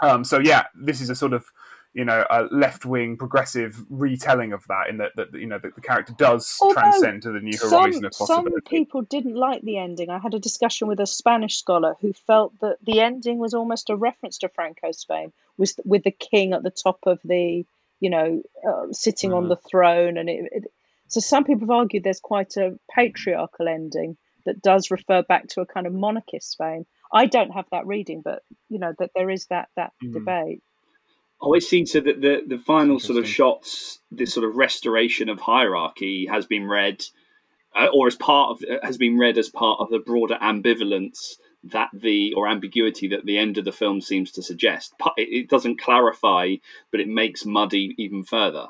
um, 0.00 0.24
so 0.24 0.38
yeah, 0.38 0.64
this 0.74 1.00
is 1.00 1.10
a 1.10 1.14
sort 1.14 1.32
of 1.32 1.44
you 1.92 2.04
know 2.04 2.24
a 2.30 2.44
left 2.52 2.84
wing 2.84 3.16
progressive 3.16 3.84
retelling 3.90 4.52
of 4.52 4.64
that, 4.68 4.88
in 4.88 4.98
that 4.98 5.12
that 5.16 5.34
you 5.34 5.46
know 5.46 5.58
that 5.58 5.74
the 5.74 5.80
character 5.80 6.14
does 6.16 6.56
Although 6.60 6.74
transcend 6.74 7.22
to 7.22 7.32
the 7.32 7.40
new 7.40 7.52
some, 7.52 7.70
horizon 7.70 8.04
of 8.04 8.12
possibility. 8.12 8.50
some 8.52 8.60
people 8.62 9.02
didn't 9.02 9.34
like 9.34 9.62
the 9.62 9.78
ending. 9.78 10.10
I 10.10 10.18
had 10.18 10.34
a 10.34 10.38
discussion 10.38 10.88
with 10.88 11.00
a 11.00 11.06
Spanish 11.06 11.58
scholar 11.58 11.96
who 12.00 12.12
felt 12.12 12.58
that 12.60 12.78
the 12.82 13.00
ending 13.00 13.38
was 13.38 13.54
almost 13.54 13.90
a 13.90 13.96
reference 13.96 14.38
to 14.38 14.48
Franco 14.48 14.92
Spain, 14.92 15.32
with 15.60 15.78
with 15.84 16.02
the 16.02 16.10
king 16.10 16.54
at 16.54 16.64
the 16.64 16.70
top 16.70 16.98
of 17.06 17.20
the, 17.22 17.64
you 18.00 18.10
know, 18.10 18.42
uh, 18.66 18.86
sitting 18.92 19.32
on 19.32 19.44
Mhm. 19.44 19.48
the 19.50 19.56
throne, 19.56 20.16
and 20.16 20.28
it, 20.28 20.48
it. 20.50 20.64
So 21.08 21.20
some 21.20 21.44
people 21.44 21.62
have 21.62 21.70
argued 21.70 22.02
there's 22.02 22.20
quite 22.20 22.56
a 22.56 22.78
patriarchal 22.90 23.68
ending 23.68 24.16
that 24.46 24.62
does 24.62 24.90
refer 24.90 25.22
back 25.22 25.48
to 25.48 25.60
a 25.60 25.66
kind 25.66 25.86
of 25.86 25.92
monarchist 25.92 26.50
Spain. 26.52 26.86
I 27.12 27.26
don't 27.26 27.50
have 27.50 27.66
that 27.70 27.86
reading, 27.86 28.22
but 28.22 28.42
you 28.68 28.78
know 28.78 28.94
that 28.98 29.10
there 29.14 29.30
is 29.30 29.46
that 29.46 29.68
that 29.76 29.92
Mhm. 30.02 30.14
debate. 30.14 30.62
I 31.42 31.44
always 31.44 31.68
seem 31.68 31.84
to 31.86 32.00
that 32.00 32.20
the 32.20 32.42
the 32.46 32.58
final 32.58 32.98
sort 32.98 33.18
of 33.18 33.28
shots, 33.28 34.00
this 34.10 34.32
sort 34.32 34.46
of 34.48 34.56
restoration 34.56 35.28
of 35.28 35.40
hierarchy 35.40 36.26
has 36.26 36.46
been 36.46 36.66
read, 36.66 37.04
uh, 37.76 37.88
or 37.92 38.06
as 38.06 38.16
part 38.16 38.50
of 38.50 38.64
has 38.82 38.96
been 38.96 39.18
read 39.18 39.36
as 39.36 39.50
part 39.50 39.80
of 39.80 39.90
the 39.90 39.98
broader 39.98 40.38
ambivalence 40.40 41.36
that 41.64 41.90
the 41.92 42.32
or 42.34 42.48
ambiguity 42.48 43.08
that 43.08 43.26
the 43.26 43.38
end 43.38 43.58
of 43.58 43.64
the 43.64 43.72
film 43.72 44.00
seems 44.00 44.30
to 44.32 44.42
suggest. 44.42 44.94
Pa- 44.98 45.14
It, 45.16 45.28
it 45.30 45.48
doesn't 45.48 45.80
clarify, 45.80 46.56
but 46.90 47.00
it 47.00 47.08
makes 47.08 47.44
muddy 47.44 47.94
even 47.98 48.24
further. 48.24 48.68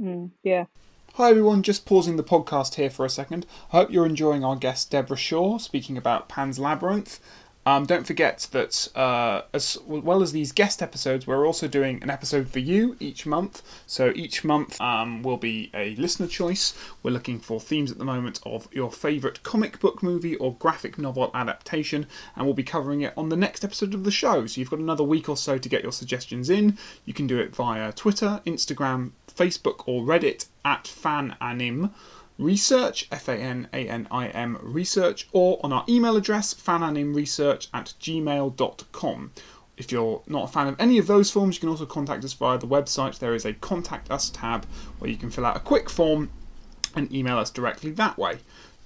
Mm, 0.00 0.32
yeah. 0.42 0.66
Hi 1.14 1.30
everyone, 1.30 1.64
just 1.64 1.86
pausing 1.86 2.16
the 2.16 2.22
podcast 2.22 2.76
here 2.76 2.90
for 2.90 3.04
a 3.04 3.10
second. 3.10 3.44
I 3.72 3.78
hope 3.78 3.90
you're 3.90 4.06
enjoying 4.06 4.44
our 4.44 4.54
guest 4.54 4.90
Deborah 4.90 5.16
Shaw 5.16 5.58
speaking 5.58 5.96
about 5.96 6.28
Pan's 6.28 6.60
Labyrinth. 6.60 7.18
Um, 7.68 7.84
don't 7.84 8.06
forget 8.06 8.48
that 8.52 8.88
uh, 8.96 9.42
as 9.52 9.76
well 9.86 10.22
as 10.22 10.32
these 10.32 10.52
guest 10.52 10.80
episodes, 10.80 11.26
we're 11.26 11.46
also 11.46 11.68
doing 11.68 12.02
an 12.02 12.08
episode 12.08 12.48
for 12.48 12.60
you 12.60 12.96
each 12.98 13.26
month. 13.26 13.60
So 13.86 14.10
each 14.16 14.42
month 14.42 14.80
um, 14.80 15.22
will 15.22 15.36
be 15.36 15.70
a 15.74 15.94
listener 15.96 16.28
choice. 16.28 16.72
We're 17.02 17.10
looking 17.10 17.38
for 17.38 17.60
themes 17.60 17.90
at 17.90 17.98
the 17.98 18.06
moment 18.06 18.40
of 18.46 18.68
your 18.72 18.90
favourite 18.90 19.42
comic 19.42 19.80
book 19.80 20.02
movie 20.02 20.34
or 20.36 20.54
graphic 20.54 20.96
novel 20.96 21.30
adaptation, 21.34 22.06
and 22.34 22.46
we'll 22.46 22.54
be 22.54 22.62
covering 22.62 23.02
it 23.02 23.12
on 23.18 23.28
the 23.28 23.36
next 23.36 23.62
episode 23.62 23.92
of 23.92 24.04
the 24.04 24.10
show. 24.10 24.46
So 24.46 24.62
you've 24.62 24.70
got 24.70 24.78
another 24.78 25.04
week 25.04 25.28
or 25.28 25.36
so 25.36 25.58
to 25.58 25.68
get 25.68 25.82
your 25.82 25.92
suggestions 25.92 26.48
in. 26.48 26.78
You 27.04 27.12
can 27.12 27.26
do 27.26 27.38
it 27.38 27.54
via 27.54 27.92
Twitter, 27.92 28.40
Instagram, 28.46 29.10
Facebook, 29.26 29.86
or 29.86 30.04
Reddit 30.04 30.46
at 30.64 30.84
fananim 30.84 31.90
research 32.38 33.08
f-a-n-a-n-i-m 33.10 34.58
research 34.62 35.28
or 35.32 35.58
on 35.64 35.72
our 35.72 35.84
email 35.88 36.16
address 36.16 36.54
fananimresearch 36.54 37.66
at 37.74 37.92
gmail.com 38.00 39.32
if 39.76 39.92
you're 39.92 40.22
not 40.26 40.44
a 40.44 40.52
fan 40.52 40.68
of 40.68 40.76
any 40.78 40.98
of 40.98 41.06
those 41.08 41.30
forms 41.30 41.56
you 41.56 41.60
can 41.60 41.68
also 41.68 41.86
contact 41.86 42.24
us 42.24 42.32
via 42.32 42.58
the 42.58 42.66
website. 42.66 43.18
There 43.18 43.34
is 43.34 43.44
a 43.44 43.54
contact 43.54 44.10
us 44.10 44.30
tab 44.30 44.66
where 44.98 45.10
you 45.10 45.16
can 45.16 45.30
fill 45.30 45.46
out 45.46 45.56
a 45.56 45.60
quick 45.60 45.90
form 45.90 46.30
and 46.94 47.12
email 47.12 47.38
us 47.38 47.50
directly 47.50 47.90
that 47.92 48.18
way 48.18 48.38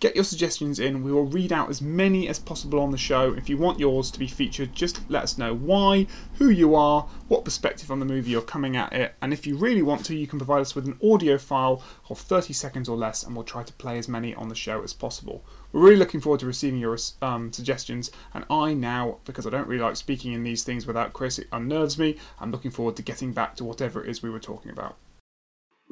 get 0.03 0.17
your 0.17 0.25
suggestions 0.25 0.81
in. 0.81 1.05
We 1.05 1.13
will 1.13 1.27
read 1.27 1.53
out 1.53 1.71
as 1.71 1.81
many 1.81 2.27
as 2.27 2.41
possible 2.41 2.81
on 2.81 2.91
the 2.91 2.99
show. 2.99 3.33
If 3.35 3.49
you 3.49 3.57
want 3.57 3.79
yours 3.79 4.11
to 4.11 4.19
be 4.19 4.27
featured 4.27 4.75
just 4.75 5.09
let 5.09 5.23
us 5.23 5.39
know 5.39 5.55
why 5.55 6.09
who 6.39 6.51
you 6.51 6.75
are 6.75 7.07
what 7.29 7.45
perspective 7.45 7.89
on 7.89 8.01
the 8.01 8.05
movie 8.05 8.33
you're 8.33 8.43
coming 8.43 8.77
at 8.77 8.93
it 8.93 9.15
and 9.23 9.33
if 9.33 9.47
you 9.47 9.57
really 9.57 9.81
want 9.81 10.05
to 10.07 10.17
you 10.17 10.27
can 10.27 10.41
provide 10.41 10.61
us 10.61 10.75
with 10.75 10.87
an 10.87 10.99
audio 11.05 11.39
file 11.39 11.83
of 12.11 12.19
30 12.19 12.53
seconds 12.53 12.89
or 12.89 12.97
less 12.97 13.23
and 13.23 13.37
we'll 13.37 13.45
try 13.45 13.63
to 13.63 13.73
play 13.75 13.97
as 13.97 14.09
many 14.09 14.35
on 14.35 14.49
the 14.49 14.57
show 14.57 14.83
as 14.83 14.93
possible. 14.93 15.45
We're 15.71 15.83
really 15.83 15.97
looking 15.97 16.21
forward 16.21 16.41
to 16.41 16.47
receiving 16.47 16.81
your 16.81 16.99
um, 17.21 17.53
suggestions 17.53 18.11
and 18.35 18.45
i 18.51 18.75
now 18.75 19.19
because 19.25 19.47
i 19.47 19.51
don't 19.51 19.69
really 19.69 19.85
like 19.85 19.97
speaking 19.97 20.33
in 20.33 20.43
these 20.43 20.65
things 20.65 20.85
without 20.85 21.13
chris 21.13 21.39
it 21.39 21.47
unnerves 21.53 21.97
me. 21.97 22.17
I'm 22.41 22.51
looking 22.51 22.73
forward 22.73 22.97
to 22.97 23.03
getting 23.03 23.33
back 23.33 23.55
to 23.57 23.65
whatever 23.65 24.03
it 24.03 24.11
is 24.11 24.23
we 24.23 24.31
were 24.31 24.41
talking 24.41 24.73
about 24.73 24.97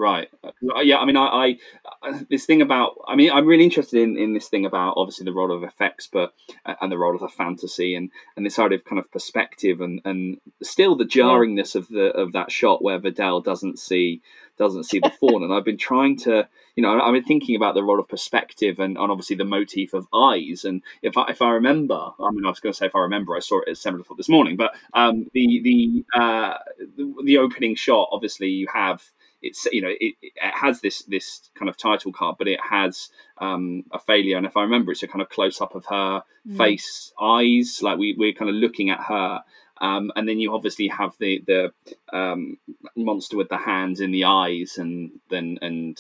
Right. 0.00 0.30
Uh, 0.42 0.80
Yeah. 0.80 0.96
I 0.96 1.04
mean, 1.04 1.18
I, 1.18 1.58
I 2.02 2.24
this 2.30 2.46
thing 2.46 2.62
about. 2.62 2.96
I 3.06 3.16
mean, 3.16 3.30
I'm 3.30 3.46
really 3.46 3.64
interested 3.64 4.00
in, 4.00 4.16
in 4.16 4.32
this 4.32 4.48
thing 4.48 4.64
about 4.64 4.94
obviously 4.96 5.26
the 5.26 5.34
role 5.34 5.52
of 5.52 5.62
effects, 5.62 6.08
but 6.10 6.32
uh, 6.64 6.74
and 6.80 6.90
the 6.90 6.96
role 6.96 7.14
of 7.14 7.20
the 7.20 7.28
fantasy 7.28 7.94
and 7.94 8.10
and 8.34 8.46
this 8.46 8.54
sort 8.54 8.72
of 8.72 8.82
kind 8.82 8.98
of 8.98 9.12
perspective 9.12 9.82
and 9.82 10.00
and 10.06 10.38
still 10.62 10.96
the 10.96 11.04
jarringness 11.04 11.74
of 11.74 11.86
the 11.88 12.12
of 12.16 12.32
that 12.32 12.50
shot 12.50 12.82
where 12.82 12.98
Vidal 12.98 13.42
doesn't 13.42 13.78
see 13.78 14.22
doesn't 14.56 14.84
see 14.84 15.00
the 15.00 15.10
fawn. 15.10 15.42
and 15.42 15.52
I've 15.52 15.66
been 15.66 15.76
trying 15.76 16.16
to, 16.18 16.48
you 16.76 16.82
know, 16.82 16.98
I've 16.98 17.12
been 17.12 17.24
thinking 17.24 17.56
about 17.56 17.74
the 17.74 17.82
role 17.82 18.00
of 18.00 18.08
perspective 18.08 18.78
and, 18.78 18.96
and 18.96 19.10
obviously 19.10 19.36
the 19.36 19.44
motif 19.44 19.92
of 19.92 20.06
eyes. 20.14 20.64
And 20.64 20.82
if 21.02 21.18
I 21.18 21.26
if 21.28 21.42
I 21.42 21.50
remember, 21.50 22.00
I 22.18 22.30
mean, 22.30 22.46
I 22.46 22.48
was 22.48 22.60
going 22.60 22.72
to 22.72 22.76
say 22.78 22.86
if 22.86 22.96
I 22.96 23.00
remember, 23.00 23.36
I 23.36 23.40
saw 23.40 23.60
it 23.60 23.68
at 23.68 23.76
seven 23.76 24.00
o'clock 24.00 24.16
this 24.16 24.30
morning, 24.30 24.56
but 24.56 24.72
um, 24.94 25.26
the 25.34 25.60
the 25.62 26.04
uh, 26.18 26.54
the, 26.96 27.14
the 27.22 27.36
opening 27.36 27.74
shot, 27.74 28.08
obviously, 28.12 28.48
you 28.48 28.66
have 28.72 29.02
it's 29.42 29.66
you 29.72 29.81
know 29.83 29.88
it, 30.00 30.14
it 30.20 30.33
has 30.38 30.81
this 30.81 31.03
this 31.05 31.50
kind 31.55 31.68
of 31.68 31.76
title 31.76 32.12
card, 32.12 32.37
but 32.38 32.48
it 32.48 32.61
has 32.61 33.09
um, 33.38 33.85
Ophelia. 33.92 34.37
And 34.37 34.46
if 34.46 34.57
I 34.57 34.62
remember, 34.62 34.92
it's 34.92 35.03
a 35.03 35.09
kind 35.09 35.22
of 35.22 35.29
close 35.29 35.61
up 35.61 35.74
of 35.74 35.87
her 35.87 36.22
Mm. 36.48 36.57
face, 36.57 37.12
eyes, 37.20 37.81
like 37.83 37.98
we 37.98 38.14
we're 38.16 38.33
kind 38.33 38.48
of 38.48 38.57
looking 38.57 38.88
at 38.88 39.00
her. 39.00 39.42
Um, 39.83 40.11
and 40.16 40.26
then 40.26 40.38
you 40.38 40.55
obviously 40.55 40.88
have 40.88 41.14
the 41.18 41.42
the 41.46 41.72
um, 42.16 42.57
monster 42.96 43.37
with 43.37 43.50
the 43.50 43.59
hands 43.59 44.00
in 44.00 44.11
the 44.11 44.24
eyes, 44.24 44.79
and 44.79 45.11
then 45.29 45.59
and 45.61 45.98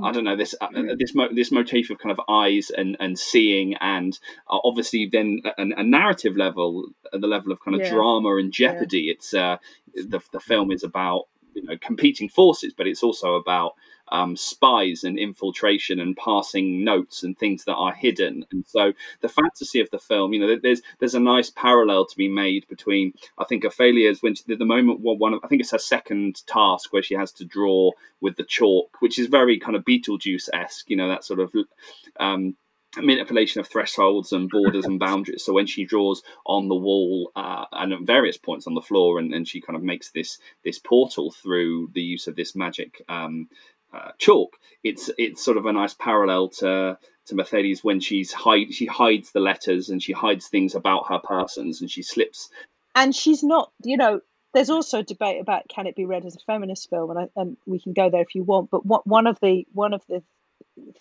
I 0.00 0.10
don't 0.12 0.24
know 0.24 0.36
this 0.36 0.54
uh, 0.60 0.68
this 0.98 1.14
mo- 1.14 1.32
this 1.32 1.50
motif 1.52 1.90
of 1.90 1.98
kind 1.98 2.10
of 2.16 2.20
eyes 2.28 2.70
and 2.70 2.96
and 3.00 3.16
seeing, 3.18 3.74
and 3.80 4.18
uh, 4.50 4.58
obviously 4.64 5.08
then 5.10 5.42
a, 5.44 5.62
a 5.62 5.84
narrative 5.84 6.36
level, 6.36 6.88
at 7.12 7.20
the 7.20 7.26
level 7.28 7.52
of 7.52 7.60
kind 7.60 7.74
of 7.76 7.82
Yeah. 7.82 7.90
drama 7.90 8.36
and 8.36 8.52
jeopardy. 8.52 9.10
It's 9.10 9.32
uh, 9.34 9.58
the 9.94 10.20
the 10.32 10.40
film 10.40 10.70
is 10.72 10.82
about 10.84 11.24
you 11.62 11.68
know 11.68 11.78
competing 11.78 12.28
forces, 12.28 12.72
but 12.76 12.86
it's 12.86 13.02
also 13.02 13.34
about 13.34 13.74
um, 14.10 14.36
spies 14.36 15.04
and 15.04 15.18
infiltration 15.18 16.00
and 16.00 16.16
passing 16.16 16.84
notes 16.84 17.22
and 17.22 17.38
things 17.38 17.64
that 17.64 17.74
are 17.74 17.92
hidden. 17.92 18.44
And 18.52 18.64
so 18.66 18.92
the 19.20 19.28
fantasy 19.28 19.80
of 19.80 19.90
the 19.90 19.98
film, 19.98 20.32
you 20.32 20.40
know, 20.40 20.56
there's 20.62 20.82
there's 20.98 21.14
a 21.14 21.20
nice 21.20 21.50
parallel 21.50 22.06
to 22.06 22.16
be 22.16 22.28
made 22.28 22.66
between 22.68 23.12
I 23.38 23.44
think 23.44 23.64
Ophelia's 23.64 24.22
when 24.22 24.34
she, 24.34 24.44
the 24.46 24.64
moment 24.64 25.00
one 25.00 25.34
of, 25.34 25.40
I 25.44 25.48
think 25.48 25.60
it's 25.60 25.72
her 25.72 25.78
second 25.78 26.46
task 26.46 26.92
where 26.92 27.02
she 27.02 27.14
has 27.14 27.32
to 27.32 27.44
draw 27.44 27.90
with 28.20 28.36
the 28.36 28.44
chalk, 28.44 28.96
which 29.00 29.18
is 29.18 29.26
very 29.26 29.58
kind 29.58 29.76
of 29.76 29.84
Beetlejuice 29.84 30.48
esque, 30.52 30.88
you 30.90 30.96
know, 30.96 31.08
that 31.08 31.24
sort 31.24 31.40
of. 31.40 31.52
Um, 32.18 32.56
manipulation 32.96 33.60
of 33.60 33.68
thresholds 33.68 34.32
and 34.32 34.48
borders 34.48 34.84
and 34.84 34.98
boundaries. 34.98 35.44
So 35.44 35.52
when 35.52 35.66
she 35.66 35.84
draws 35.84 36.22
on 36.46 36.68
the 36.68 36.74
wall 36.74 37.30
uh, 37.36 37.66
and 37.72 37.92
at 37.92 38.00
various 38.02 38.38
points 38.38 38.66
on 38.66 38.74
the 38.74 38.82
floor, 38.82 39.18
and, 39.18 39.34
and 39.34 39.46
she 39.46 39.60
kind 39.60 39.76
of 39.76 39.82
makes 39.82 40.10
this 40.10 40.38
this 40.64 40.78
portal 40.78 41.30
through 41.30 41.90
the 41.92 42.02
use 42.02 42.26
of 42.26 42.36
this 42.36 42.56
magic 42.56 43.02
um, 43.08 43.48
uh, 43.92 44.12
chalk, 44.18 44.56
it's 44.82 45.10
it's 45.18 45.44
sort 45.44 45.56
of 45.56 45.66
a 45.66 45.72
nice 45.72 45.94
parallel 45.94 46.48
to 46.48 46.98
to 47.26 47.34
Mercedes 47.34 47.84
when 47.84 48.00
she's 48.00 48.32
hide 48.32 48.72
she 48.72 48.86
hides 48.86 49.32
the 49.32 49.40
letters 49.40 49.90
and 49.90 50.02
she 50.02 50.12
hides 50.12 50.48
things 50.48 50.74
about 50.74 51.08
her 51.08 51.18
persons 51.18 51.80
and 51.80 51.90
she 51.90 52.02
slips. 52.02 52.48
and 52.94 53.14
she's 53.14 53.42
not 53.42 53.70
you 53.84 53.96
know 53.98 54.20
there's 54.54 54.70
also 54.70 55.00
a 55.00 55.02
debate 55.02 55.40
about 55.40 55.68
can 55.68 55.86
it 55.86 55.94
be 55.94 56.06
read 56.06 56.24
as 56.24 56.36
a 56.36 56.40
feminist 56.46 56.88
film 56.88 57.10
and, 57.10 57.18
I, 57.18 57.28
and 57.36 57.56
we 57.66 57.80
can 57.80 57.92
go 57.92 58.08
there 58.08 58.22
if 58.22 58.34
you 58.34 58.44
want 58.44 58.70
but 58.70 58.84
what, 58.86 59.06
one 59.06 59.26
of 59.26 59.38
the 59.40 59.66
one 59.72 59.92
of 59.92 60.02
the 60.08 60.22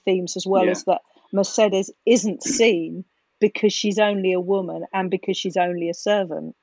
themes 0.06 0.36
as 0.38 0.46
well 0.46 0.66
Yeah. 0.66 0.72
is 0.72 0.84
that 0.86 1.02
mercedes 1.34 1.92
isn't 2.06 2.44
seen 2.44 3.06
because 3.40 3.74
she's 3.74 4.00
only 4.00 4.34
a 4.34 4.40
woman 4.40 4.86
and 4.94 5.12
because 5.12 5.38
she's 5.38 5.58
only 5.58 5.90
a 5.90 5.94
servant 5.94 6.56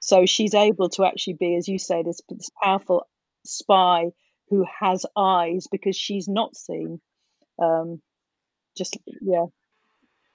so 0.00 0.26
she's 0.26 0.54
able 0.54 0.88
to 0.90 1.04
actually 1.04 1.34
be 1.34 1.56
as 1.56 1.68
you 1.68 1.78
say 1.78 2.02
this, 2.02 2.20
this 2.28 2.50
powerful 2.62 3.06
spy 3.44 4.06
who 4.48 4.64
has 4.80 5.06
eyes 5.16 5.66
because 5.70 5.96
she's 5.96 6.28
not 6.28 6.56
seen 6.56 7.00
Um, 7.58 8.00
just 8.76 8.96
yeah. 9.22 9.46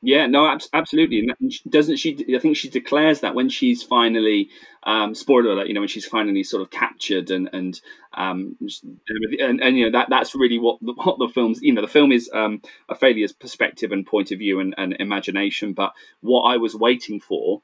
Yeah, 0.05 0.27
no, 0.27 0.55
absolutely. 0.71 1.27
doesn't 1.67 1.97
she? 1.97 2.35
I 2.35 2.39
think 2.39 2.55
she 2.57 2.69
declares 2.69 3.21
that 3.21 3.33
when 3.33 3.49
she's 3.49 3.81
finally, 3.81 4.49
um, 4.83 5.15
spoiler 5.15 5.53
alert, 5.53 5.67
you 5.67 5.73
know, 5.73 5.79
when 5.81 5.87
she's 5.89 6.05
finally 6.05 6.43
sort 6.43 6.61
of 6.61 6.69
captured 6.69 7.31
and 7.31 7.49
and 7.51 7.81
um, 8.13 8.55
and, 9.39 9.61
and 9.63 9.77
you 9.77 9.85
know 9.85 9.97
that 9.97 10.11
that's 10.11 10.35
really 10.35 10.59
what 10.59 10.77
the, 10.81 10.93
what 10.93 11.17
the 11.17 11.27
film's. 11.27 11.59
You 11.63 11.73
know, 11.73 11.81
the 11.81 11.87
film 11.87 12.11
is 12.11 12.29
um, 12.35 12.61
Ophelia's 12.87 13.33
perspective 13.33 13.91
and 13.91 14.05
point 14.05 14.31
of 14.31 14.37
view 14.37 14.59
and, 14.59 14.75
and 14.77 14.95
imagination. 14.99 15.73
But 15.73 15.91
what 16.21 16.43
I 16.43 16.57
was 16.57 16.75
waiting 16.75 17.19
for 17.19 17.63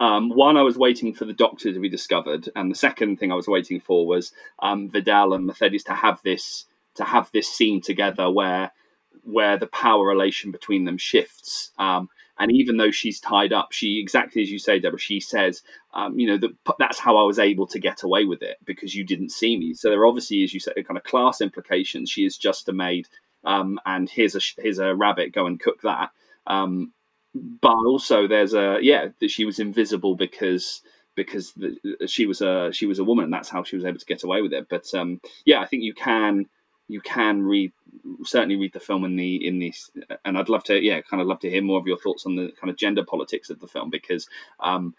um, 0.00 0.30
one, 0.30 0.56
I 0.56 0.62
was 0.62 0.76
waiting 0.76 1.14
for 1.14 1.24
the 1.24 1.32
Doctor 1.32 1.72
to 1.72 1.78
be 1.78 1.88
discovered, 1.88 2.48
and 2.56 2.68
the 2.68 2.74
second 2.76 3.18
thing 3.18 3.30
I 3.30 3.36
was 3.36 3.46
waiting 3.46 3.78
for 3.78 4.08
was 4.08 4.32
um, 4.58 4.90
Vidal 4.90 5.34
and 5.34 5.46
Mercedes 5.46 5.84
to 5.84 5.94
have 5.94 6.20
this 6.24 6.66
to 6.96 7.04
have 7.04 7.30
this 7.32 7.46
scene 7.46 7.80
together 7.80 8.28
where 8.28 8.72
where 9.26 9.58
the 9.58 9.66
power 9.66 10.06
relation 10.06 10.50
between 10.50 10.84
them 10.84 10.98
shifts. 10.98 11.72
Um, 11.78 12.08
and 12.38 12.52
even 12.52 12.76
though 12.76 12.90
she's 12.90 13.18
tied 13.18 13.52
up, 13.52 13.72
she 13.72 13.98
exactly 13.98 14.42
as 14.42 14.50
you 14.50 14.58
say, 14.58 14.78
Deborah, 14.78 14.98
she 14.98 15.20
says, 15.20 15.62
um, 15.94 16.18
you 16.18 16.26
know, 16.26 16.36
the, 16.36 16.54
that's 16.78 16.98
how 16.98 17.16
I 17.16 17.22
was 17.22 17.38
able 17.38 17.66
to 17.68 17.78
get 17.78 18.02
away 18.02 18.24
with 18.24 18.42
it 18.42 18.58
because 18.64 18.94
you 18.94 19.04
didn't 19.04 19.30
see 19.30 19.56
me. 19.56 19.72
So 19.74 19.88
there 19.88 20.06
obviously, 20.06 20.44
as 20.44 20.52
you 20.52 20.60
say, 20.60 20.72
kind 20.82 20.98
of 20.98 21.04
class 21.04 21.40
implications. 21.40 22.10
She 22.10 22.24
is 22.26 22.36
just 22.36 22.68
a 22.68 22.72
maid, 22.72 23.08
um, 23.44 23.80
and 23.86 24.08
here's 24.08 24.36
a 24.36 24.40
here's 24.60 24.78
a 24.78 24.94
rabbit. 24.94 25.32
Go 25.32 25.46
and 25.46 25.58
cook 25.58 25.80
that. 25.82 26.10
Um, 26.46 26.92
but 27.34 27.76
also, 27.86 28.28
there's 28.28 28.54
a 28.54 28.78
yeah 28.82 29.08
that 29.20 29.30
she 29.30 29.44
was 29.46 29.58
invisible 29.58 30.14
because 30.14 30.82
because 31.14 31.52
the, 31.54 32.06
she 32.06 32.26
was 32.26 32.42
a 32.42 32.70
she 32.72 32.86
was 32.86 32.98
a 32.98 33.04
woman. 33.04 33.24
And 33.24 33.32
that's 33.32 33.48
how 33.48 33.64
she 33.64 33.76
was 33.76 33.84
able 33.84 33.98
to 33.98 34.06
get 34.06 34.24
away 34.24 34.42
with 34.42 34.52
it. 34.52 34.68
But 34.68 34.92
um, 34.94 35.20
yeah, 35.46 35.60
I 35.60 35.66
think 35.66 35.82
you 35.82 35.94
can 35.94 36.46
you 36.88 37.00
can 37.00 37.42
read 37.42 37.72
certainly 38.24 38.56
read 38.56 38.72
the 38.72 38.80
film 38.80 39.04
in 39.04 39.16
the 39.16 39.46
in 39.46 39.58
this 39.58 39.90
and 40.24 40.38
i'd 40.38 40.48
love 40.48 40.62
to 40.62 40.80
yeah 40.80 41.00
kind 41.00 41.20
of 41.20 41.26
love 41.26 41.40
to 41.40 41.50
hear 41.50 41.62
more 41.62 41.80
of 41.80 41.86
your 41.86 41.98
thoughts 41.98 42.26
on 42.26 42.36
the 42.36 42.52
kind 42.60 42.70
of 42.70 42.76
gender 42.76 43.04
politics 43.04 43.50
of 43.50 43.58
the 43.60 43.66
film 43.66 43.90
because 43.90 44.28
um, 44.60 44.94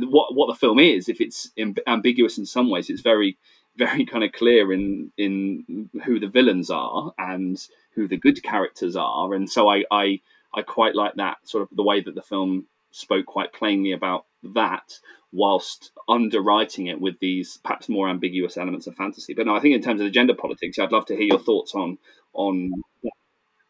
what 0.00 0.34
what 0.34 0.46
the 0.46 0.54
film 0.54 0.78
is 0.78 1.08
if 1.08 1.20
it's 1.20 1.50
ambiguous 1.86 2.38
in 2.38 2.46
some 2.46 2.70
ways 2.70 2.88
it's 2.88 3.02
very 3.02 3.36
very 3.76 4.04
kind 4.06 4.24
of 4.24 4.32
clear 4.32 4.72
in 4.72 5.12
in 5.16 5.90
who 6.04 6.18
the 6.18 6.28
villains 6.28 6.70
are 6.70 7.12
and 7.18 7.68
who 7.94 8.08
the 8.08 8.16
good 8.16 8.42
characters 8.42 8.96
are. 8.96 9.34
And 9.34 9.48
so 9.48 9.68
i 9.68 9.84
i 9.90 10.20
i 10.54 10.62
quite 10.62 10.94
like 10.94 11.14
that 11.16 11.36
sort 11.44 11.62
of 11.62 11.68
the 11.76 11.82
way 11.82 12.00
that 12.00 12.14
the 12.14 12.22
film 12.22 12.66
spoke 12.96 13.26
quite 13.26 13.52
plainly 13.52 13.92
about 13.92 14.24
that 14.42 14.98
whilst 15.32 15.90
underwriting 16.08 16.86
it 16.86 17.00
with 17.00 17.18
these 17.20 17.58
perhaps 17.62 17.88
more 17.88 18.08
ambiguous 18.08 18.56
elements 18.56 18.86
of 18.86 18.94
fantasy. 18.94 19.34
But 19.34 19.46
no, 19.46 19.54
I 19.54 19.60
think 19.60 19.74
in 19.74 19.82
terms 19.82 20.00
of 20.00 20.06
the 20.06 20.10
gender 20.10 20.34
politics, 20.34 20.78
I'd 20.78 20.92
love 20.92 21.06
to 21.06 21.16
hear 21.16 21.26
your 21.26 21.38
thoughts 21.38 21.74
on 21.74 21.98
on. 22.32 22.70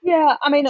Yeah, 0.02 0.36
I 0.40 0.50
mean, 0.50 0.68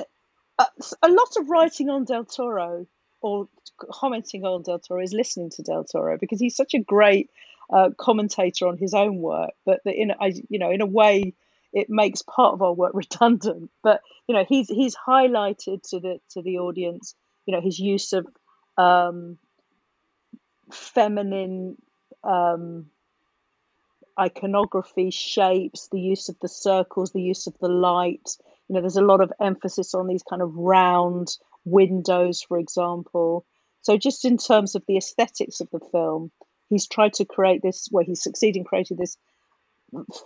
a, 0.58 0.66
a 1.02 1.08
lot 1.08 1.36
of 1.36 1.50
writing 1.50 1.90
on 1.90 2.04
Del 2.04 2.24
Toro 2.24 2.86
or 3.20 3.48
commenting 3.92 4.44
on 4.44 4.62
Del 4.62 4.78
Toro 4.78 5.02
is 5.02 5.12
listening 5.12 5.50
to 5.50 5.62
Del 5.62 5.84
Toro 5.84 6.16
because 6.18 6.40
he's 6.40 6.56
such 6.56 6.74
a 6.74 6.78
great 6.78 7.30
uh, 7.70 7.90
commentator 7.98 8.66
on 8.68 8.78
his 8.78 8.94
own 8.94 9.18
work. 9.18 9.50
But 9.64 9.80
that 9.84 9.94
in 9.94 10.12
I, 10.18 10.32
you 10.48 10.58
know, 10.58 10.70
in 10.70 10.80
a 10.80 10.86
way, 10.86 11.34
it 11.72 11.90
makes 11.90 12.22
part 12.22 12.54
of 12.54 12.62
our 12.62 12.72
work 12.72 12.92
redundant. 12.94 13.70
But 13.82 14.00
you 14.28 14.34
know, 14.34 14.46
he's 14.48 14.68
he's 14.68 14.96
highlighted 14.96 15.82
to 15.90 16.00
the 16.00 16.20
to 16.30 16.42
the 16.42 16.58
audience, 16.58 17.14
you 17.44 17.54
know, 17.54 17.60
his 17.60 17.78
use 17.78 18.12
of 18.12 18.26
um, 18.76 19.38
feminine 20.70 21.76
um, 22.24 22.86
iconography, 24.18 25.10
shapes, 25.10 25.88
the 25.90 26.00
use 26.00 26.28
of 26.28 26.36
the 26.40 26.48
circles, 26.48 27.12
the 27.12 27.22
use 27.22 27.46
of 27.46 27.54
the 27.60 27.68
light. 27.68 28.36
You 28.68 28.74
know, 28.74 28.80
there's 28.80 28.96
a 28.96 29.02
lot 29.02 29.20
of 29.20 29.32
emphasis 29.40 29.94
on 29.94 30.06
these 30.06 30.22
kind 30.22 30.42
of 30.42 30.54
round 30.54 31.28
windows, 31.64 32.42
for 32.42 32.58
example. 32.58 33.44
So, 33.82 33.96
just 33.96 34.24
in 34.24 34.38
terms 34.38 34.74
of 34.74 34.82
the 34.88 34.96
aesthetics 34.96 35.60
of 35.60 35.70
the 35.70 35.80
film, 35.92 36.32
he's 36.68 36.88
tried 36.88 37.14
to 37.14 37.24
create 37.24 37.62
this, 37.62 37.88
where 37.90 38.02
well, 38.02 38.06
he's 38.06 38.22
succeeding 38.22 38.64
creating 38.64 38.96
this 38.96 39.16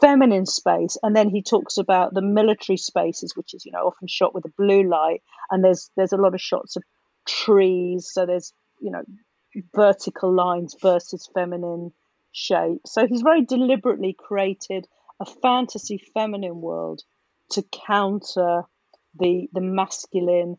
feminine 0.00 0.46
space 0.46 0.96
and 1.02 1.14
then 1.14 1.28
he 1.28 1.42
talks 1.42 1.76
about 1.76 2.14
the 2.14 2.22
military 2.22 2.78
spaces 2.78 3.36
which 3.36 3.52
is 3.52 3.64
you 3.66 3.70
know 3.72 3.86
often 3.86 4.08
shot 4.08 4.34
with 4.34 4.44
a 4.46 4.52
blue 4.56 4.82
light 4.82 5.22
and 5.50 5.62
there's 5.62 5.90
there's 5.96 6.12
a 6.12 6.16
lot 6.16 6.34
of 6.34 6.40
shots 6.40 6.76
of 6.76 6.82
trees 7.26 8.10
so 8.10 8.26
there's 8.26 8.52
you 8.80 8.90
know 8.90 9.02
vertical 9.74 10.32
lines 10.32 10.76
versus 10.80 11.28
feminine 11.34 11.92
shape. 12.32 12.86
So 12.86 13.06
he's 13.06 13.22
very 13.22 13.44
deliberately 13.44 14.14
created 14.18 14.86
a 15.20 15.24
fantasy 15.24 15.98
feminine 16.14 16.60
world 16.60 17.02
to 17.50 17.62
counter 17.62 18.62
the 19.18 19.48
the 19.52 19.60
masculine, 19.60 20.56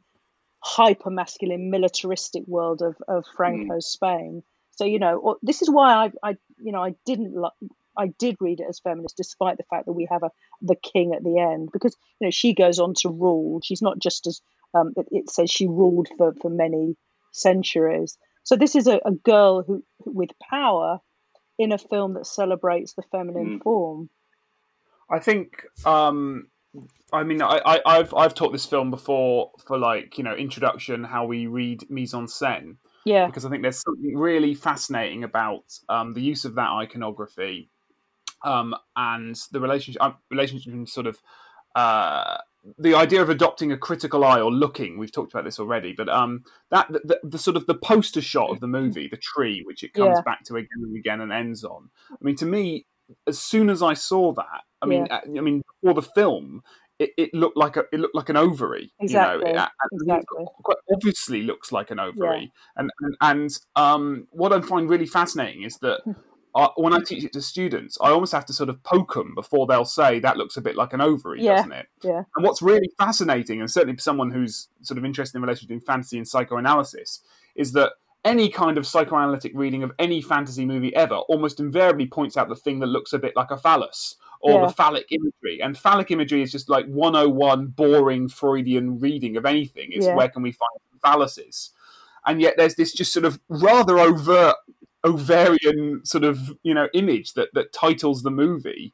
hyper 0.59 1.09
masculine, 1.09 1.71
militaristic 1.71 2.43
world 2.47 2.81
of, 2.81 2.95
of 3.07 3.25
Franco 3.35 3.75
mm. 3.75 3.83
Spain. 3.83 4.43
So 4.71 4.85
you 4.85 4.99
know, 4.99 5.37
this 5.41 5.61
is 5.61 5.69
why 5.69 5.93
I, 5.93 6.11
I 6.23 6.37
you 6.61 6.71
know 6.71 6.83
I 6.83 6.95
didn't 7.05 7.33
like. 7.33 7.53
I 7.97 8.07
did 8.07 8.37
read 8.39 8.61
it 8.61 8.67
as 8.69 8.79
feminist, 8.79 9.17
despite 9.17 9.57
the 9.57 9.63
fact 9.63 9.85
that 9.85 9.93
we 9.93 10.07
have 10.09 10.23
a 10.23 10.31
the 10.61 10.75
king 10.75 11.13
at 11.13 11.23
the 11.23 11.39
end, 11.39 11.69
because 11.73 11.95
you 12.19 12.27
know 12.27 12.31
she 12.31 12.53
goes 12.53 12.79
on 12.79 12.93
to 12.95 13.09
rule. 13.09 13.59
She's 13.63 13.81
not 13.81 13.99
just 13.99 14.27
as 14.27 14.41
um, 14.73 14.93
it, 14.95 15.07
it 15.11 15.29
says 15.29 15.49
she 15.49 15.67
ruled 15.67 16.07
for 16.17 16.33
for 16.41 16.49
many 16.49 16.95
centuries. 17.31 18.17
So 18.43 18.55
this 18.55 18.75
is 18.75 18.87
a, 18.87 18.99
a 19.05 19.11
girl 19.11 19.63
who 19.63 19.83
with 20.05 20.31
power 20.39 20.99
in 21.59 21.71
a 21.71 21.77
film 21.77 22.15
that 22.15 22.25
celebrates 22.25 22.93
the 22.93 23.03
feminine 23.11 23.59
mm. 23.59 23.63
form. 23.63 24.09
I 25.09 25.19
think 25.19 25.65
um, 25.85 26.47
I 27.11 27.23
mean, 27.23 27.41
I, 27.41 27.81
I, 27.85 27.97
have 27.97 28.13
I've 28.13 28.33
taught 28.33 28.53
this 28.53 28.65
film 28.65 28.91
before 28.91 29.51
for 29.65 29.77
like 29.77 30.17
you 30.17 30.23
know 30.23 30.33
introduction, 30.33 31.03
how 31.03 31.25
we 31.25 31.47
read 31.47 31.89
mise 31.89 32.13
en 32.13 32.27
scène. 32.27 32.77
Yeah. 33.05 33.25
Because 33.25 33.45
I 33.45 33.49
think 33.49 33.63
there's 33.63 33.81
something 33.81 34.15
really 34.15 34.53
fascinating 34.53 35.23
about 35.23 35.63
um, 35.89 36.13
the 36.13 36.21
use 36.21 36.45
of 36.45 36.55
that 36.55 36.69
iconography 36.69 37.69
um, 38.45 38.75
and 38.95 39.35
the 39.51 39.59
relationship 39.59 40.01
uh, 40.01 40.11
relationship 40.29 40.67
between 40.67 40.85
sort 40.85 41.07
of 41.07 41.19
uh, 41.75 42.37
the 42.77 42.93
idea 42.93 43.21
of 43.21 43.29
adopting 43.29 43.71
a 43.71 43.77
critical 43.77 44.23
eye 44.23 44.39
or 44.39 44.51
looking 44.51 44.97
we've 44.97 45.11
talked 45.11 45.33
about 45.33 45.43
this 45.43 45.59
already 45.59 45.93
but 45.93 46.07
um 46.09 46.43
that 46.69 46.87
the, 46.91 46.99
the, 47.03 47.19
the 47.23 47.37
sort 47.37 47.57
of 47.57 47.65
the 47.65 47.73
poster 47.73 48.21
shot 48.21 48.49
of 48.51 48.59
the 48.59 48.67
movie 48.67 49.07
the 49.07 49.17
tree 49.17 49.61
which 49.65 49.83
it 49.83 49.93
comes 49.93 50.15
yeah. 50.15 50.21
back 50.21 50.43
to 50.43 50.55
again 50.55 50.67
and 50.83 50.95
again 50.95 51.21
and 51.21 51.31
ends 51.31 51.63
on 51.63 51.89
i 52.11 52.23
mean 52.23 52.35
to 52.35 52.45
me 52.45 52.85
as 53.27 53.39
soon 53.39 53.69
as 53.69 53.81
i 53.81 53.93
saw 53.93 54.31
that 54.31 54.61
i 54.81 54.85
mean 54.85 55.07
yeah. 55.09 55.21
i 55.37 55.41
mean 55.41 55.61
before 55.81 55.95
the 55.95 56.07
film 56.13 56.61
it, 56.99 57.09
it, 57.17 57.33
looked 57.33 57.57
like 57.57 57.77
a 57.77 57.85
it 57.91 57.99
looked 57.99 58.13
like 58.13 58.29
an 58.29 58.37
ovary 58.37 58.93
exactly. 58.99 59.49
you 59.49 59.55
know 59.55 59.67
exactly. 59.91 60.45
quite 60.63 60.77
obviously 60.93 61.41
looks 61.41 61.71
like 61.71 61.89
an 61.89 61.99
ovary 61.99 62.41
yeah. 62.41 62.47
and, 62.77 62.91
and 63.01 63.15
and 63.21 63.59
um 63.75 64.27
what 64.29 64.53
i 64.53 64.61
find 64.61 64.87
really 64.87 65.07
fascinating 65.07 65.63
is 65.63 65.77
that 65.77 66.01
I, 66.55 66.69
when 66.75 66.93
I 66.93 66.99
teach 66.99 67.23
it 67.23 67.33
to 67.33 67.41
students, 67.41 67.97
I 68.01 68.09
almost 68.09 68.33
have 68.33 68.45
to 68.47 68.53
sort 68.53 68.69
of 68.69 68.81
poke 68.83 69.13
them 69.13 69.33
before 69.35 69.67
they'll 69.67 69.85
say 69.85 70.19
that 70.19 70.37
looks 70.37 70.57
a 70.57 70.61
bit 70.61 70.75
like 70.75 70.93
an 70.93 71.01
ovary, 71.01 71.41
yeah, 71.41 71.57
doesn't 71.57 71.71
it? 71.71 71.87
Yeah. 72.03 72.23
And 72.35 72.45
what's 72.45 72.61
really 72.61 72.91
fascinating, 72.97 73.61
and 73.61 73.71
certainly 73.71 73.95
for 73.95 74.01
someone 74.01 74.31
who's 74.31 74.67
sort 74.81 74.97
of 74.97 75.05
interested 75.05 75.37
in 75.37 75.41
the 75.41 75.47
relation 75.47 75.67
between 75.67 75.81
fantasy 75.81 76.17
and 76.17 76.27
psychoanalysis, 76.27 77.21
is 77.55 77.71
that 77.73 77.93
any 78.23 78.49
kind 78.49 78.77
of 78.77 78.85
psychoanalytic 78.85 79.51
reading 79.55 79.83
of 79.83 79.91
any 79.97 80.21
fantasy 80.21 80.65
movie 80.65 80.95
ever 80.95 81.15
almost 81.15 81.59
invariably 81.59 82.05
points 82.05 82.37
out 82.37 82.49
the 82.49 82.55
thing 82.55 82.79
that 82.79 82.87
looks 82.87 83.13
a 83.13 83.19
bit 83.19 83.35
like 83.35 83.49
a 83.49 83.57
phallus 83.57 84.17
or 84.41 84.53
yeah. 84.53 84.67
the 84.67 84.73
phallic 84.73 85.07
imagery. 85.11 85.61
And 85.61 85.77
phallic 85.77 86.11
imagery 86.11 86.41
is 86.41 86.51
just 86.51 86.69
like 86.69 86.85
101 86.87 87.67
boring 87.67 88.27
Freudian 88.27 88.99
reading 88.99 89.37
of 89.37 89.45
anything. 89.45 89.89
It's 89.91 90.05
yeah. 90.05 90.15
where 90.15 90.29
can 90.29 90.43
we 90.43 90.51
find 90.51 90.71
phalluses? 91.03 91.69
And 92.25 92.41
yet 92.41 92.55
there's 92.57 92.75
this 92.75 92.93
just 92.93 93.13
sort 93.13 93.25
of 93.25 93.39
rather 93.49 93.97
overt 93.97 94.55
ovarian 95.05 96.01
sort 96.03 96.23
of 96.23 96.53
you 96.63 96.73
know 96.73 96.87
image 96.93 97.33
that 97.33 97.49
that 97.53 97.73
titles 97.73 98.23
the 98.23 98.31
movie 98.31 98.93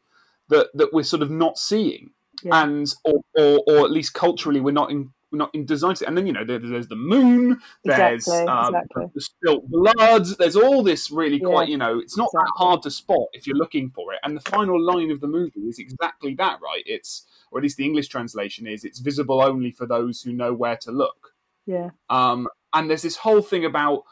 that 0.50 0.68
that 0.74 0.94
we're 0.94 1.04
sort 1.04 1.22
of 1.22 1.30
not 1.30 1.58
seeing 1.58 2.12
yeah. 2.44 2.64
and 2.64 2.94
or, 3.04 3.22
or 3.36 3.64
or 3.68 3.86
at 3.86 3.92
least 3.92 4.14
culturally 4.14 4.60
we're 4.60 4.72
not 4.72 4.90
in 4.90 5.12
we're 5.32 5.38
not 5.38 5.54
in 5.54 5.66
design 5.66 5.96
and 6.06 6.18
then 6.18 6.26
you 6.26 6.32
know 6.32 6.46
there, 6.46 6.60
there's 6.60 6.88
the 6.88 6.96
moon 6.96 7.60
there's 7.84 8.26
exactly, 8.26 8.48
um, 8.48 8.76
exactly. 8.76 9.06
the 9.14 9.22
spilt 9.22 9.70
blood 9.70 10.26
there's 10.40 10.56
all 10.56 10.82
this 10.82 11.12
really 11.12 11.38
yeah, 11.38 11.48
quite 11.48 11.68
you 11.68 11.78
know 11.78 12.00
it's 12.00 12.18
not 12.18 12.30
exactly. 12.34 12.46
that 12.46 12.64
hard 12.64 12.82
to 12.82 12.90
spot 12.90 13.28
if 13.34 13.46
you're 13.46 13.58
looking 13.58 13.90
for 13.90 14.14
it 14.14 14.20
and 14.24 14.38
the 14.38 14.50
final 14.50 14.82
line 14.82 15.12
of 15.12 15.20
the 15.20 15.28
movie 15.28 15.60
is 15.62 15.80
exactly 15.80 16.34
that 16.36 16.60
right 16.62 16.84
it's 16.86 17.26
or 17.52 17.60
at 17.60 17.64
least 17.64 17.76
the 17.76 17.86
english 17.86 18.08
translation 18.08 18.66
is 18.66 18.86
it's 18.86 19.00
visible 19.00 19.42
only 19.42 19.72
for 19.72 19.86
those 19.86 20.22
who 20.22 20.32
know 20.32 20.54
where 20.54 20.78
to 20.78 20.92
look 20.92 21.34
yeah 21.66 21.90
um 22.10 22.48
and 22.74 22.90
there's 22.90 23.02
this 23.02 23.18
whole 23.18 23.42
thing 23.42 23.66
about 23.66 24.04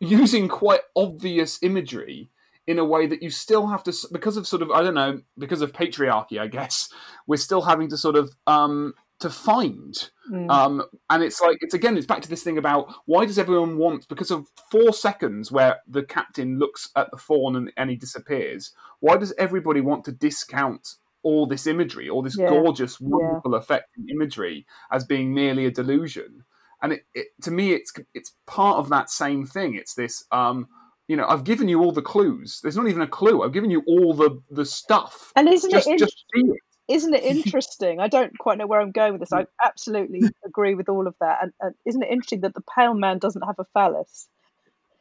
using 0.00 0.48
quite 0.48 0.80
obvious 0.96 1.58
imagery 1.62 2.30
in 2.66 2.78
a 2.78 2.84
way 2.84 3.06
that 3.06 3.22
you 3.22 3.30
still 3.30 3.66
have 3.66 3.82
to 3.84 3.92
because 4.12 4.36
of 4.36 4.46
sort 4.46 4.62
of 4.62 4.70
I 4.70 4.82
don't 4.82 4.94
know 4.94 5.20
because 5.38 5.60
of 5.60 5.72
patriarchy 5.72 6.38
I 6.38 6.46
guess 6.46 6.88
we're 7.26 7.36
still 7.36 7.62
having 7.62 7.88
to 7.90 7.96
sort 7.96 8.16
of 8.16 8.34
um 8.46 8.94
to 9.20 9.30
find 9.30 10.10
mm. 10.30 10.50
um 10.50 10.82
and 11.10 11.22
it's 11.22 11.40
like 11.40 11.58
it's 11.60 11.74
again 11.74 11.96
it's 11.96 12.06
back 12.06 12.22
to 12.22 12.28
this 12.28 12.42
thing 12.42 12.58
about 12.58 12.92
why 13.04 13.26
does 13.26 13.38
everyone 13.38 13.76
want 13.76 14.08
because 14.08 14.30
of 14.30 14.48
four 14.70 14.92
seconds 14.92 15.52
where 15.52 15.80
the 15.86 16.02
captain 16.02 16.58
looks 16.58 16.90
at 16.96 17.10
the 17.10 17.16
fawn 17.16 17.54
and, 17.54 17.72
and 17.76 17.90
he 17.90 17.96
disappears 17.96 18.72
why 19.00 19.16
does 19.16 19.34
everybody 19.38 19.80
want 19.80 20.04
to 20.04 20.12
discount 20.12 20.96
all 21.24 21.46
this 21.46 21.66
imagery, 21.66 22.08
all 22.08 22.22
this 22.22 22.38
Yeah. 22.38 22.50
gorgeous, 22.50 23.00
wonderful, 23.00 23.54
affecting 23.54 24.08
imagery, 24.10 24.66
as 24.92 25.04
being 25.04 25.34
merely 25.34 25.66
a 25.66 25.70
delusion. 25.70 26.44
And 26.84 26.92
it, 26.92 27.06
it, 27.14 27.26
to 27.42 27.50
me, 27.50 27.72
it's 27.72 27.92
it's 28.14 28.32
part 28.46 28.76
of 28.78 28.90
that 28.90 29.10
same 29.10 29.46
thing. 29.46 29.74
It's 29.74 29.94
this, 29.94 30.22
um, 30.30 30.68
you 31.08 31.16
know, 31.16 31.26
I've 31.26 31.44
given 31.44 31.66
you 31.68 31.80
all 31.82 31.92
the 31.92 32.02
clues. 32.02 32.60
There's 32.62 32.76
not 32.76 32.88
even 32.88 33.02
a 33.02 33.06
clue. 33.08 33.42
I've 33.42 33.52
given 33.52 33.70
you 33.70 33.82
all 33.88 34.14
the 34.14 34.40
the 34.50 34.66
stuff. 34.66 35.32
And 35.34 35.48
isn't 35.48 35.70
Just 35.70 35.88
it 35.88 35.98
just 35.98 36.24
it. 36.34 36.58
isn't 36.88 37.14
it 37.14 37.24
interesting? 37.36 38.00
I 38.00 38.08
don't 38.08 38.36
quite 38.38 38.58
know 38.58 38.66
where 38.66 38.80
I'm 38.80 38.92
going 38.92 39.12
with 39.12 39.20
this. 39.20 39.32
I 39.32 39.46
absolutely 39.64 40.20
agree 40.46 40.74
with 40.74 40.88
all 40.90 41.06
of 41.06 41.14
that. 41.20 41.38
And, 41.42 41.52
and 41.60 41.74
isn't 41.86 42.02
it 42.02 42.10
interesting 42.10 42.42
that 42.42 42.54
the 42.54 42.62
pale 42.76 42.94
man 42.94 43.18
doesn't 43.18 43.42
have 43.42 43.56
a 43.58 43.64
phallus? 43.72 44.28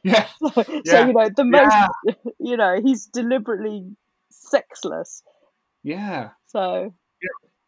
Yeah, 0.03 0.25
so 0.53 0.63
Yeah. 0.86 1.07
you 1.07 1.13
know 1.13 1.29
the 1.36 1.43
most, 1.45 1.75
yeah, 2.05 2.13
you 2.39 2.57
know, 2.57 2.79
he's 2.81 3.05
deliberately 3.07 3.86
sexless. 4.31 5.21
yeah. 5.84 6.29
So 6.47 6.93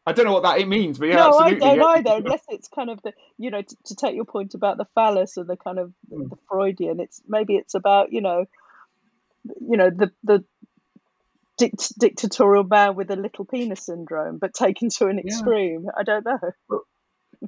I 0.06 0.12
don't 0.14 0.26
know 0.26 0.34
what 0.34 0.43
that 0.43 0.60
it 0.60 0.68
means, 0.68 0.99
but 0.99 1.08
yeah, 1.08 1.16
no, 1.16 1.22
I 1.32 1.47
absolutely. 1.47 1.60
don't 1.60 1.78
yeah. 1.78 1.86
either. 1.86 2.12
Unless 2.18 2.43
it's 2.49 2.68
kind 2.68 2.89
of 2.91 3.01
the, 3.01 3.14
you 3.38 3.49
know, 3.49 3.62
to, 3.62 3.76
to 3.86 3.95
take 3.95 4.16
your 4.16 4.26
point 4.26 4.53
about 4.53 4.78
the 4.78 4.86
phallus 4.93 5.38
and 5.38 5.47
the 5.47 5.58
kind 5.58 5.80
of 5.80 5.93
Mm. 6.12 6.30
the 6.30 6.38
Freudian. 6.47 6.99
It's 6.99 7.22
maybe 7.28 7.56
it's 7.56 7.74
about 7.74 8.12
you 8.14 8.22
know, 8.22 8.45
you 9.45 9.78
know 9.78 9.89
the 9.89 10.12
the 10.24 10.43
dict- 11.58 11.97
dictatorial 11.99 12.64
man 12.64 12.95
with 12.95 13.10
a 13.10 13.16
little 13.16 13.45
penis 13.45 13.86
syndrome, 13.86 14.38
but 14.38 14.53
taken 14.53 14.89
to 14.89 15.08
an 15.08 15.18
Yeah. 15.18 15.24
extreme. 15.34 15.88
I 15.97 16.03
don't 16.03 16.26
know. 16.26 16.39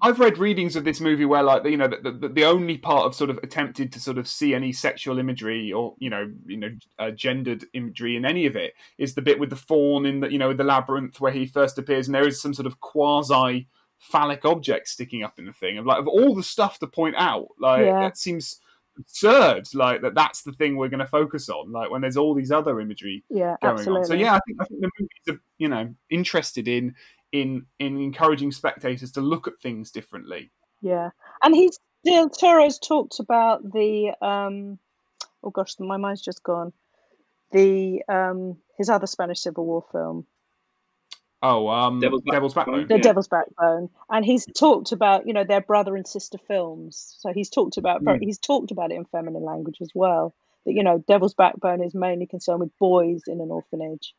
I've 0.02 0.20
read 0.20 0.38
readings 0.38 0.76
of 0.76 0.84
this 0.84 1.00
movie 1.02 1.26
where, 1.26 1.44
like, 1.44 1.64
you 1.66 1.78
know, 1.78 1.88
the, 1.88 2.12
the, 2.12 2.30
the 2.30 2.46
only 2.46 2.78
part 2.78 3.06
of 3.06 3.16
sort 3.16 3.30
of 3.30 3.38
attempted 3.44 3.92
to 3.94 4.00
sort 4.00 4.18
of 4.18 4.28
see 4.28 4.54
any 4.54 4.72
sexual 4.74 5.20
imagery 5.20 5.72
or 5.72 5.96
you 6.00 6.10
know, 6.10 6.32
you 6.46 6.58
know, 6.58 6.70
uh, 7.00 7.12
gendered 7.12 7.66
imagery 7.74 8.16
in 8.16 8.26
any 8.26 8.46
of 8.46 8.56
it 8.56 8.74
is 8.98 9.16
the 9.16 9.22
bit 9.22 9.40
with 9.40 9.50
the 9.50 9.56
fawn 9.56 10.06
in 10.06 10.20
the 10.20 10.32
you 10.32 10.38
know 10.38 10.54
the 10.54 10.64
labyrinth 10.64 11.20
where 11.22 11.32
he 11.32 11.46
first 11.46 11.78
appears, 11.78 12.08
and 12.08 12.16
there 12.16 12.28
is 12.28 12.42
some 12.42 12.54
sort 12.54 12.68
of 12.68 12.80
quasi 12.80 13.68
phallic 14.00 14.46
object 14.46 14.88
sticking 14.88 15.24
up 15.24 15.40
in 15.40 15.46
the 15.46 15.54
thing. 15.54 15.78
Of 15.78 15.86
like 15.86 16.00
of 16.00 16.08
all 16.08 16.36
the 16.36 16.44
stuff 16.44 16.80
to 16.80 16.88
point 16.88 17.16
out, 17.18 17.48
like 17.60 17.86
Yeah. 17.86 18.00
that 18.02 18.18
seems 18.18 18.60
absurd. 19.00 19.68
Like 19.74 20.02
that 20.02 20.16
that's 20.16 20.42
the 20.44 20.52
thing 20.54 20.76
we're 20.76 20.90
going 20.90 21.00
to 21.00 21.06
focus 21.06 21.50
on. 21.50 21.72
Like 21.72 21.90
when 21.92 22.02
there's 22.02 22.18
all 22.18 22.34
these 22.34 22.52
other 22.52 22.80
imagery 22.80 23.24
Yeah, 23.30 23.56
going 23.62 23.76
absolutely. 23.76 24.02
on. 24.02 24.06
So 24.08 24.14
yeah, 24.16 24.36
I 24.36 24.40
think 24.46 24.62
I 24.62 24.66
think 24.66 24.82
the 24.82 24.90
movies 25.00 25.40
are 25.40 25.42
you 25.58 25.70
know 25.70 25.96
interested 26.10 26.68
in 26.68 26.96
in 27.32 27.66
in 27.80 28.00
encouraging 28.00 28.52
spectators 28.52 29.12
to 29.14 29.22
look 29.22 29.48
at 29.48 29.60
things 29.62 29.92
differently. 29.92 30.52
Yeah, 30.82 31.10
and 31.44 31.56
he's 31.56 31.80
Del 32.06 32.30
Toro's 32.30 32.80
talked 32.80 33.20
about 33.20 33.64
the 33.72 34.12
um, 34.22 34.80
oh 35.44 35.50
gosh, 35.50 35.76
my 35.80 35.98
mind's 35.98 36.22
just 36.22 36.44
gone. 36.44 36.74
The 37.52 38.04
um, 38.10 38.58
his 38.78 38.90
other 38.90 39.08
Spanish 39.08 39.40
Civil 39.40 39.66
War 39.66 39.84
film, 39.92 40.26
Oh, 41.44 41.68
um, 41.68 42.00
Devil's 42.00 42.24
Devil's, 42.30 42.54
Backbone. 42.56 42.82
Backbone. 42.82 42.88
The 42.88 42.96
Yeah. 42.96 43.02
Devil's 43.02 43.28
Backbone, 43.28 43.90
and 44.10 44.26
he's 44.26 44.46
talked 44.46 44.92
about 44.92 45.28
you 45.28 45.34
know 45.34 45.44
their 45.44 45.62
brother 45.62 45.96
and 45.96 46.08
sister 46.08 46.38
films. 46.48 47.16
So 47.20 47.32
he's 47.32 47.50
talked 47.50 47.78
about 47.78 48.02
very, 48.04 48.20
he's 48.22 48.40
talked 48.40 48.72
about 48.72 48.92
it 48.92 48.96
in 48.96 49.06
feminine 49.06 49.44
language 49.44 49.78
as 49.82 49.92
well. 49.94 50.34
That 50.66 50.74
you 50.74 50.84
know 50.84 51.04
Devil's 51.08 51.36
Backbone 51.36 51.84
is 51.84 51.94
mainly 51.94 52.26
concerned 52.26 52.60
with 52.60 52.78
boys 52.80 53.24
in 53.28 53.40
an 53.40 53.52
orphanage, 53.52 54.16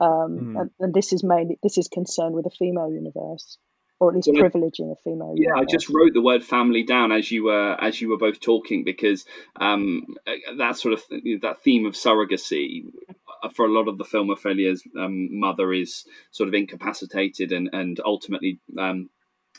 um, 0.00 0.38
Mm. 0.38 0.60
and, 0.60 0.70
and 0.80 0.94
this 0.94 1.12
is 1.12 1.24
mainly 1.24 1.58
this 1.62 1.78
is 1.78 1.88
concerned 1.88 2.34
with 2.34 2.46
a 2.46 2.50
female 2.50 2.90
universe, 2.90 3.58
or 4.00 4.10
at 4.10 4.16
least 4.16 4.28
Well, 4.32 4.42
privileging 4.42 4.92
a 4.92 4.96
female. 4.96 5.34
Yeah, 5.36 5.54
I 5.56 5.64
just 5.64 5.88
wrote 5.88 6.14
the 6.14 6.22
word 6.22 6.44
family 6.44 6.84
down 6.84 7.10
as 7.12 7.30
you 7.30 7.44
were 7.44 7.76
as 7.80 8.00
you 8.00 8.08
were 8.10 8.18
both 8.18 8.40
talking 8.40 8.84
because 8.84 9.24
um, 9.56 10.06
that 10.56 10.76
sort 10.76 10.94
of 10.94 11.02
that 11.42 11.62
theme 11.62 11.84
of 11.86 11.94
surrogacy 11.94 12.84
uh, 13.42 13.48
for 13.48 13.66
a 13.66 13.72
lot 13.72 13.88
of 13.88 13.98
the 13.98 14.04
film 14.04 14.30
Ophelia's 14.30 14.82
um, 14.98 15.28
mother 15.38 15.72
is 15.72 16.04
sort 16.30 16.48
of 16.48 16.54
incapacitated 16.54 17.50
and 17.52 17.68
and 17.72 18.00
ultimately 18.04 18.60
um, 18.78 19.10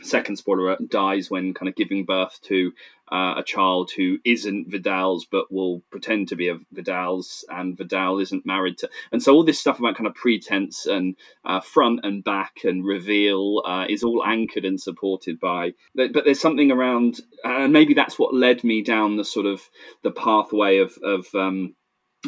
second 0.01 0.37
spoiler 0.37 0.77
dies 0.87 1.29
when 1.29 1.53
kind 1.53 1.69
of 1.69 1.75
giving 1.75 2.05
birth 2.05 2.39
to 2.43 2.71
uh, 3.11 3.35
a 3.37 3.43
child 3.43 3.91
who 3.95 4.19
isn't 4.23 4.69
Vidal's 4.69 5.25
but 5.25 5.51
will 5.51 5.81
pretend 5.89 6.27
to 6.27 6.35
be 6.35 6.47
a 6.47 6.59
Vidal's 6.71 7.43
and 7.49 7.77
Vidal 7.77 8.19
isn't 8.19 8.45
married 8.45 8.77
to 8.79 8.89
and 9.11 9.21
so 9.21 9.33
all 9.33 9.43
this 9.43 9.59
stuff 9.59 9.79
about 9.79 9.95
kind 9.95 10.07
of 10.07 10.13
pretense 10.13 10.85
and 10.85 11.15
uh, 11.43 11.59
front 11.59 12.01
and 12.03 12.23
back 12.23 12.59
and 12.63 12.85
reveal 12.85 13.63
uh, 13.65 13.85
is 13.89 14.03
all 14.03 14.23
anchored 14.23 14.65
and 14.65 14.79
supported 14.79 15.39
by 15.39 15.71
but 15.95 16.13
but 16.13 16.25
there's 16.25 16.39
something 16.39 16.71
around 16.71 17.19
and 17.43 17.73
maybe 17.73 17.93
that's 17.93 18.19
what 18.19 18.33
led 18.33 18.63
me 18.63 18.83
down 18.83 19.17
the 19.17 19.25
sort 19.25 19.45
of 19.45 19.61
the 20.03 20.11
pathway 20.11 20.77
of 20.77 20.97
of 21.03 21.25
um, 21.33 21.75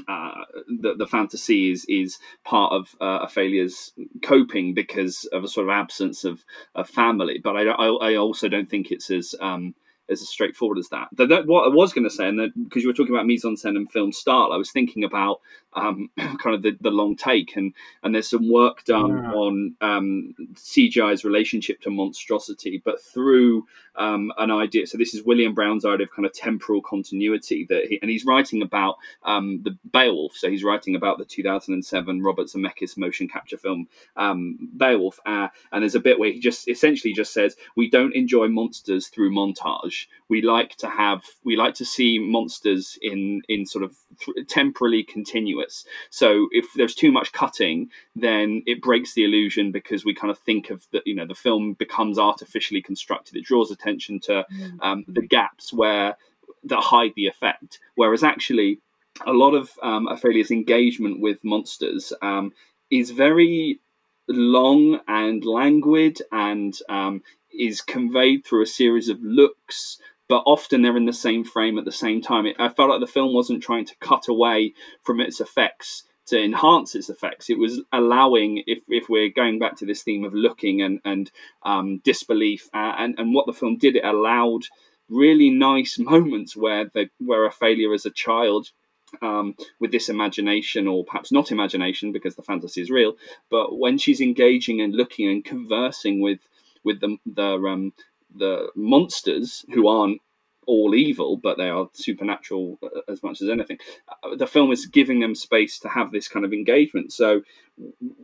uh, 0.08 0.46
the 0.68 0.96
the 0.96 1.08
fantasy 1.08 1.72
is 1.72 1.86
is 1.90 2.18
part 2.46 2.74
of 2.74 2.96
uh, 3.02 3.26
Ophelia's 3.26 3.92
coping 4.24 4.74
because 4.74 5.26
of 5.34 5.44
a 5.44 5.48
sort 5.48 5.68
of 5.68 5.72
absence 5.72 6.24
of, 6.24 6.44
of 6.76 6.90
family. 6.90 7.40
But 7.44 7.58
I, 7.58 7.64
I 7.64 8.12
I 8.12 8.16
also 8.16 8.48
don't 8.48 8.70
think 8.70 8.92
it's 8.92 9.12
as 9.12 9.36
um, 9.42 9.76
as 10.12 10.28
straightforward 10.28 10.78
as 10.78 10.90
that. 10.90 11.08
The, 11.14 11.26
the- 11.28 11.42
what 11.44 11.66
I 11.66 11.74
was 11.74 11.94
going 11.94 12.04
to 12.04 12.10
say, 12.10 12.28
and 12.28 12.40
that 12.40 12.52
because 12.64 12.84
you 12.84 12.90
were 12.90 12.94
talking 12.94 13.14
about 13.16 13.26
mise 13.26 13.46
en 13.46 13.56
scène 13.56 13.78
and 13.78 13.92
film 13.92 14.12
style, 14.12 14.52
I 14.52 14.58
was 14.58 14.72
thinking 14.72 15.04
about 15.04 15.40
um, 15.74 16.10
kind 16.18 16.56
of 16.56 16.62
the, 16.64 16.78
the 16.82 16.92
long 16.92 17.16
take, 17.16 17.56
and 17.56 17.74
and 18.04 18.14
there's 18.14 18.30
some 18.30 18.50
work 18.52 18.84
done 18.86 19.10
Yeah. 19.10 19.32
on 19.32 19.76
um, 19.82 20.34
CGI's 20.56 21.24
relationship 21.24 21.82
to 21.82 21.90
monstrosity, 21.90 22.82
but 22.84 23.02
through 23.02 23.66
um, 23.96 24.32
an 24.38 24.52
idea. 24.52 24.88
So 24.88 24.98
this 24.98 25.14
is 25.14 25.24
William 25.24 25.54
Brown's 25.54 25.86
idea 25.86 26.06
of 26.06 26.12
kind 26.16 26.26
of 26.26 26.34
temporal 26.34 26.82
continuity 26.82 27.66
that, 27.70 27.86
he, 27.88 28.00
and 28.02 28.10
he's 28.10 28.26
writing 28.26 28.62
about 28.62 28.96
um, 29.24 29.62
the 29.64 29.78
Beowulf. 29.92 30.36
So 30.36 30.50
he's 30.50 30.64
writing 30.64 30.96
about 30.96 31.18
the 31.18 31.26
2007 31.26 32.22
Robert 32.22 32.48
Zemeckis 32.48 32.98
motion 32.98 33.28
capture 33.28 33.58
film 33.58 33.88
um, 34.16 34.58
Beowulf, 34.78 35.20
uh, 35.26 35.48
and 35.72 35.82
there's 35.84 35.96
a 35.96 36.00
bit 36.00 36.20
where 36.20 36.32
he 36.32 36.40
just 36.40 36.68
essentially 36.70 37.14
just 37.14 37.34
says, 37.34 37.56
"We 37.76 37.90
don't 37.90 38.16
enjoy 38.16 38.48
monsters 38.48 39.08
through 39.08 39.32
montage. 39.32 40.01
We 40.30 40.42
like 40.42 40.76
to 40.78 40.90
have, 40.90 41.24
we 41.44 41.56
like 41.56 41.74
to 41.76 41.86
see 41.86 42.20
monsters 42.20 42.98
in 43.02 43.42
in 43.48 43.66
sort 43.66 43.84
of 43.84 43.96
temporally 44.48 45.04
continuous. 45.04 45.86
So 46.10 46.48
if 46.52 46.66
there's 46.76 46.96
too 46.96 47.12
much 47.12 47.32
cutting, 47.32 47.90
then 48.16 48.64
it 48.66 48.82
breaks 48.82 49.14
the 49.14 49.24
illusion 49.24 49.72
because 49.72 50.06
we 50.06 50.14
kind 50.14 50.32
of 50.32 50.40
think 50.40 50.70
of 50.70 50.86
the, 50.92 51.02
you 51.06 51.16
know, 51.16 51.26
the 51.26 51.36
film 51.36 51.74
becomes 51.74 52.20
artificially 52.20 52.82
constructed. 52.82 53.36
It 53.36 53.46
draws 53.46 53.72
attention 53.72 54.20
to 54.22 54.46
um, 54.82 55.06
the 55.08 55.26
gaps 55.26 55.74
where 55.74 56.18
that 56.64 56.82
hide 56.82 57.14
the 57.16 57.28
effect, 57.28 57.80
whereas 57.96 58.24
actually 58.24 58.80
a 59.26 59.34
lot 59.34 59.54
of 59.54 59.72
um, 59.82 60.08
Ophelia's 60.08 60.52
engagement 60.52 61.20
with 61.20 61.44
monsters 61.44 62.14
um, 62.22 62.52
is 62.90 63.12
very 63.12 63.80
long 64.28 65.00
and 65.08 65.44
languid 65.44 66.22
and 66.32 66.78
um, 66.90 67.22
is 67.54 67.82
conveyed 67.82 68.46
through 68.46 68.64
a 68.64 68.68
series 68.68 69.10
of 69.10 69.22
looks, 69.22 69.98
but 70.28 70.44
often 70.46 70.82
they're 70.82 70.98
in 70.98 71.06
the 71.06 71.14
same 71.14 71.44
frame 71.44 71.78
at 71.78 71.86
the 71.86 71.92
same 71.92 72.22
time. 72.22 72.46
It, 72.46 72.56
I 72.60 72.70
felt 72.70 72.90
like 72.90 73.00
the 73.02 73.08
film 73.08 73.34
wasn't 73.34 73.64
trying 73.64 73.86
to 73.86 73.96
cut 74.00 74.28
away 74.28 74.74
from 75.04 75.20
its 75.20 75.42
effects 75.42 76.04
to 76.28 76.42
enhance 76.42 76.96
its 76.96 77.10
effects. 77.10 77.50
It 77.50 77.58
was 77.58 77.82
allowing, 77.92 78.64
if, 78.68 78.80
if 78.88 79.10
we're 79.10 79.30
going 79.30 79.60
back 79.60 79.76
to 79.78 79.86
this 79.86 80.04
theme 80.04 80.24
of 80.24 80.34
looking 80.34 80.82
and, 80.82 81.02
and 81.04 81.32
um, 81.64 82.00
disbelief, 82.06 82.70
uh, 82.74 82.94
and, 82.98 83.16
and 83.18 83.34
what 83.34 83.48
the 83.48 83.54
film 83.54 83.78
did, 83.78 83.96
it 83.96 84.06
allowed 84.06 84.64
really 85.10 85.50
nice 85.50 86.00
moments 86.14 86.56
where 86.56 86.90
the 86.94 87.10
where 87.20 87.46
Ophelia 87.46 87.92
as 87.92 88.06
a 88.06 88.12
child 88.12 88.70
um, 89.22 89.56
with 89.80 89.92
this 89.92 90.08
imagination, 90.08 90.88
or 90.88 91.04
perhaps 91.04 91.32
not 91.32 91.52
imagination, 91.52 92.14
because 92.14 92.36
the 92.36 92.44
fantasy 92.44 92.82
is 92.82 92.90
real. 92.90 93.18
But 93.50 93.78
when 93.78 93.98
she's 93.98 94.22
engaging 94.22 94.80
and 94.80 94.96
looking 94.96 95.28
and 95.28 95.44
conversing 95.44 96.22
with 96.22 96.40
with 96.84 97.02
the 97.02 97.18
the 97.26 97.50
um, 97.68 97.94
the 98.36 98.70
monsters 98.76 99.66
who 99.74 99.88
aren't 99.88 100.22
all 100.68 100.96
evil, 100.96 101.38
but 101.38 101.58
they 101.58 101.70
are 101.70 101.90
supernatural 101.94 102.80
uh, 102.84 103.02
as 103.12 103.24
much 103.24 103.42
as 103.42 103.50
anything. 103.50 103.80
Uh, 104.24 104.36
The 104.36 104.48
film 104.48 104.72
is 104.72 104.86
giving 104.86 105.20
them 105.20 105.36
space 105.36 105.80
to 105.80 105.90
have 105.90 106.12
this 106.12 106.28
kind 106.28 106.46
of 106.46 106.54
engagement. 106.54 107.12
So 107.14 107.42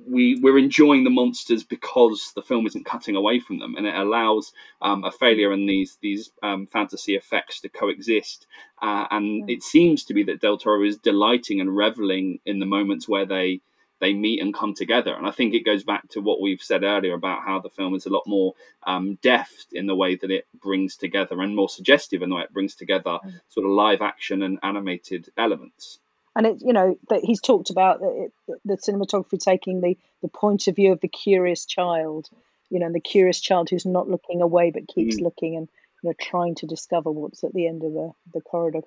we 0.07 0.39
we're 0.41 0.57
enjoying 0.57 1.03
the 1.03 1.09
monsters 1.09 1.63
because 1.63 2.31
the 2.35 2.43
film 2.43 2.67
isn't 2.67 2.85
cutting 2.85 3.15
away 3.15 3.39
from 3.39 3.59
them, 3.59 3.75
and 3.75 3.87
it 3.87 3.95
allows 3.95 4.53
um, 4.81 5.03
Ophelia 5.03 5.51
and 5.51 5.67
these 5.67 5.97
these 6.01 6.31
um, 6.43 6.67
fantasy 6.67 7.15
effects 7.15 7.61
to 7.61 7.69
coexist. 7.69 8.47
Uh, 8.81 9.07
and 9.11 9.49
it 9.49 9.63
seems 9.63 10.03
to 10.05 10.13
be 10.13 10.23
that 10.23 10.41
Del 10.41 10.57
Toro 10.57 10.83
is 10.83 10.97
delighting 10.97 11.61
and 11.61 11.75
reveling 11.75 12.39
in 12.45 12.59
the 12.59 12.65
moments 12.65 13.09
where 13.09 13.25
they 13.25 13.61
they 13.99 14.13
meet 14.13 14.41
and 14.41 14.53
come 14.53 14.73
together. 14.73 15.13
And 15.13 15.25
I 15.27 15.31
think 15.31 15.53
it 15.53 15.65
goes 15.65 15.83
back 15.83 16.07
to 16.09 16.21
what 16.21 16.39
we've 16.41 16.61
said 16.61 16.83
earlier 16.83 17.13
about 17.13 17.43
how 17.43 17.59
the 17.59 17.69
film 17.69 17.95
is 17.95 18.05
a 18.05 18.09
lot 18.09 18.23
more 18.27 18.53
um, 18.85 19.15
deft 19.21 19.67
in 19.73 19.87
the 19.87 19.95
way 19.95 20.15
that 20.15 20.29
it 20.31 20.45
brings 20.61 20.95
together 20.95 21.41
and 21.41 21.55
more 21.55 21.69
suggestive 21.69 22.21
in 22.21 22.29
the 22.29 22.35
way 22.35 22.43
it 22.43 22.53
brings 22.53 22.75
together 22.75 23.17
sort 23.49 23.65
of 23.65 23.71
live 23.71 24.01
action 24.01 24.43
and 24.43 24.59
animated 24.63 25.29
elements. 25.37 25.99
and 26.35 26.45
it 26.45 26.57
you 26.61 26.73
know 26.73 26.97
that 27.09 27.21
he's 27.23 27.41
talked 27.41 27.69
about 27.71 27.99
the, 27.99 28.29
the 28.65 28.77
cinematography 28.77 29.39
taking 29.39 29.81
the 29.81 29.97
the 30.21 30.27
point 30.27 30.67
of 30.67 30.75
view 30.75 30.91
of 30.91 30.99
the 31.01 31.07
curious 31.07 31.65
child 31.65 32.29
you 32.69 32.79
know 32.79 32.85
and 32.85 32.93
the 32.95 32.99
curious 32.99 33.39
child 33.41 33.69
who's 33.69 33.85
not 33.85 34.07
looking 34.09 34.41
away 34.41 34.69
but 34.71 34.87
keeps 34.87 35.17
Mm. 35.17 35.23
looking 35.23 35.55
and 35.57 35.67
you 36.03 36.09
know 36.09 36.13
trying 36.21 36.53
to 36.55 36.67
discover 36.67 37.09
what's 37.09 37.43
at 37.43 37.53
the 37.53 37.65
end 37.67 37.83
of 37.83 37.91
the 37.93 38.11
the 38.35 38.41
corridor 38.41 38.81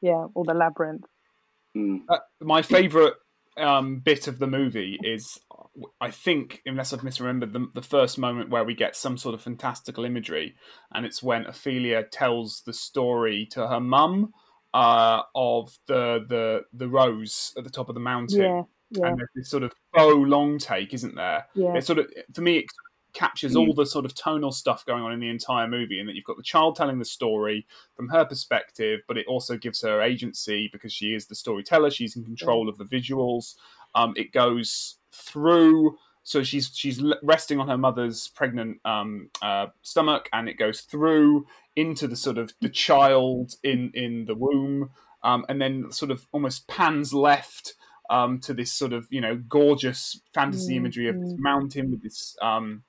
yeah 0.00 0.26
or 0.34 0.44
the 0.44 0.54
labyrinth 0.54 1.04
Mm. 1.76 2.04
Uh, 2.08 2.20
my 2.40 2.62
favorite 2.62 3.14
um, 3.56 4.00
bit 4.00 4.28
of 4.28 4.38
the 4.38 4.46
movie 4.46 4.98
is, 5.02 5.38
I 6.00 6.10
think, 6.10 6.62
unless 6.66 6.92
I've 6.92 7.00
misremembered, 7.00 7.52
the, 7.52 7.66
the 7.74 7.82
first 7.82 8.18
moment 8.18 8.50
where 8.50 8.64
we 8.64 8.74
get 8.74 8.96
some 8.96 9.16
sort 9.16 9.34
of 9.34 9.42
fantastical 9.42 10.04
imagery, 10.04 10.56
and 10.92 11.06
it's 11.06 11.22
when 11.22 11.46
Ophelia 11.46 12.02
tells 12.02 12.62
the 12.66 12.72
story 12.72 13.46
to 13.52 13.66
her 13.66 13.80
mum 13.80 14.32
uh, 14.74 15.22
of 15.34 15.78
the 15.86 16.24
the 16.28 16.62
the 16.72 16.88
rose 16.88 17.54
at 17.56 17.64
the 17.64 17.70
top 17.70 17.88
of 17.88 17.94
the 17.94 18.00
mountain. 18.00 18.40
Yeah, 18.40 18.62
yeah. 18.90 19.08
And 19.08 19.18
there's 19.18 19.30
this 19.34 19.50
sort 19.50 19.62
of 19.62 19.72
faux 19.94 20.28
long 20.28 20.58
take, 20.58 20.92
isn't 20.92 21.14
there? 21.14 21.46
Yeah. 21.54 21.74
It 21.76 21.84
sort 21.84 21.98
of, 21.98 22.06
for 22.34 22.42
me, 22.42 22.58
it 22.58 22.66
captures 23.16 23.54
Mm. 23.54 23.68
all 23.68 23.74
the 23.74 23.86
sort 23.86 24.04
of 24.04 24.14
tonal 24.14 24.52
stuff 24.52 24.84
going 24.84 25.02
on 25.02 25.12
in 25.12 25.20
the 25.20 25.30
entire 25.30 25.66
movie, 25.66 25.98
and 25.98 26.08
that 26.08 26.14
you've 26.14 26.24
got 26.24 26.36
the 26.36 26.42
child 26.42 26.76
telling 26.76 26.98
the 26.98 27.04
story 27.04 27.66
from 27.94 28.08
her 28.10 28.24
perspective, 28.24 29.00
but 29.08 29.16
it 29.16 29.26
also 29.26 29.56
gives 29.56 29.80
her 29.80 30.02
agency 30.02 30.68
because 30.70 30.92
she 30.92 31.14
is 31.14 31.26
the 31.26 31.34
storyteller. 31.34 31.90
She's 31.90 32.14
in 32.14 32.24
control 32.24 32.68
of 32.68 32.76
the 32.76 32.84
visuals. 32.84 33.54
Um, 33.94 34.12
it 34.16 34.32
goes 34.32 34.98
through. 35.10 35.96
So 36.22 36.42
she's 36.42 36.70
she's 36.74 37.02
resting 37.22 37.58
on 37.60 37.68
her 37.68 37.78
mother's 37.78 38.28
pregnant 38.28 38.80
um, 38.84 39.30
uh, 39.40 39.68
stomach, 39.82 40.28
and 40.32 40.48
it 40.48 40.58
goes 40.58 40.82
through 40.82 41.46
into 41.74 42.06
the 42.06 42.16
sort 42.16 42.36
of 42.36 42.52
the 42.60 42.68
child 42.68 43.54
in 43.62 43.92
in 43.94 44.26
the 44.26 44.34
womb, 44.34 44.90
um, 45.22 45.46
and 45.48 45.60
then 45.60 45.90
sort 45.90 46.10
of 46.10 46.26
almost 46.32 46.66
pans 46.68 47.14
left 47.14 47.74
um, 48.10 48.40
to 48.40 48.52
this 48.52 48.72
sort 48.72 48.92
of 48.92 49.06
you 49.10 49.20
know 49.20 49.36
gorgeous 49.48 50.20
fantasy 50.34 50.76
imagery 50.76 51.08
of 51.08 51.18
this 51.20 51.32
mm. 51.32 51.38
mountain 51.38 51.90
with 51.90 52.02
this 52.02 52.36
um, 52.42 52.82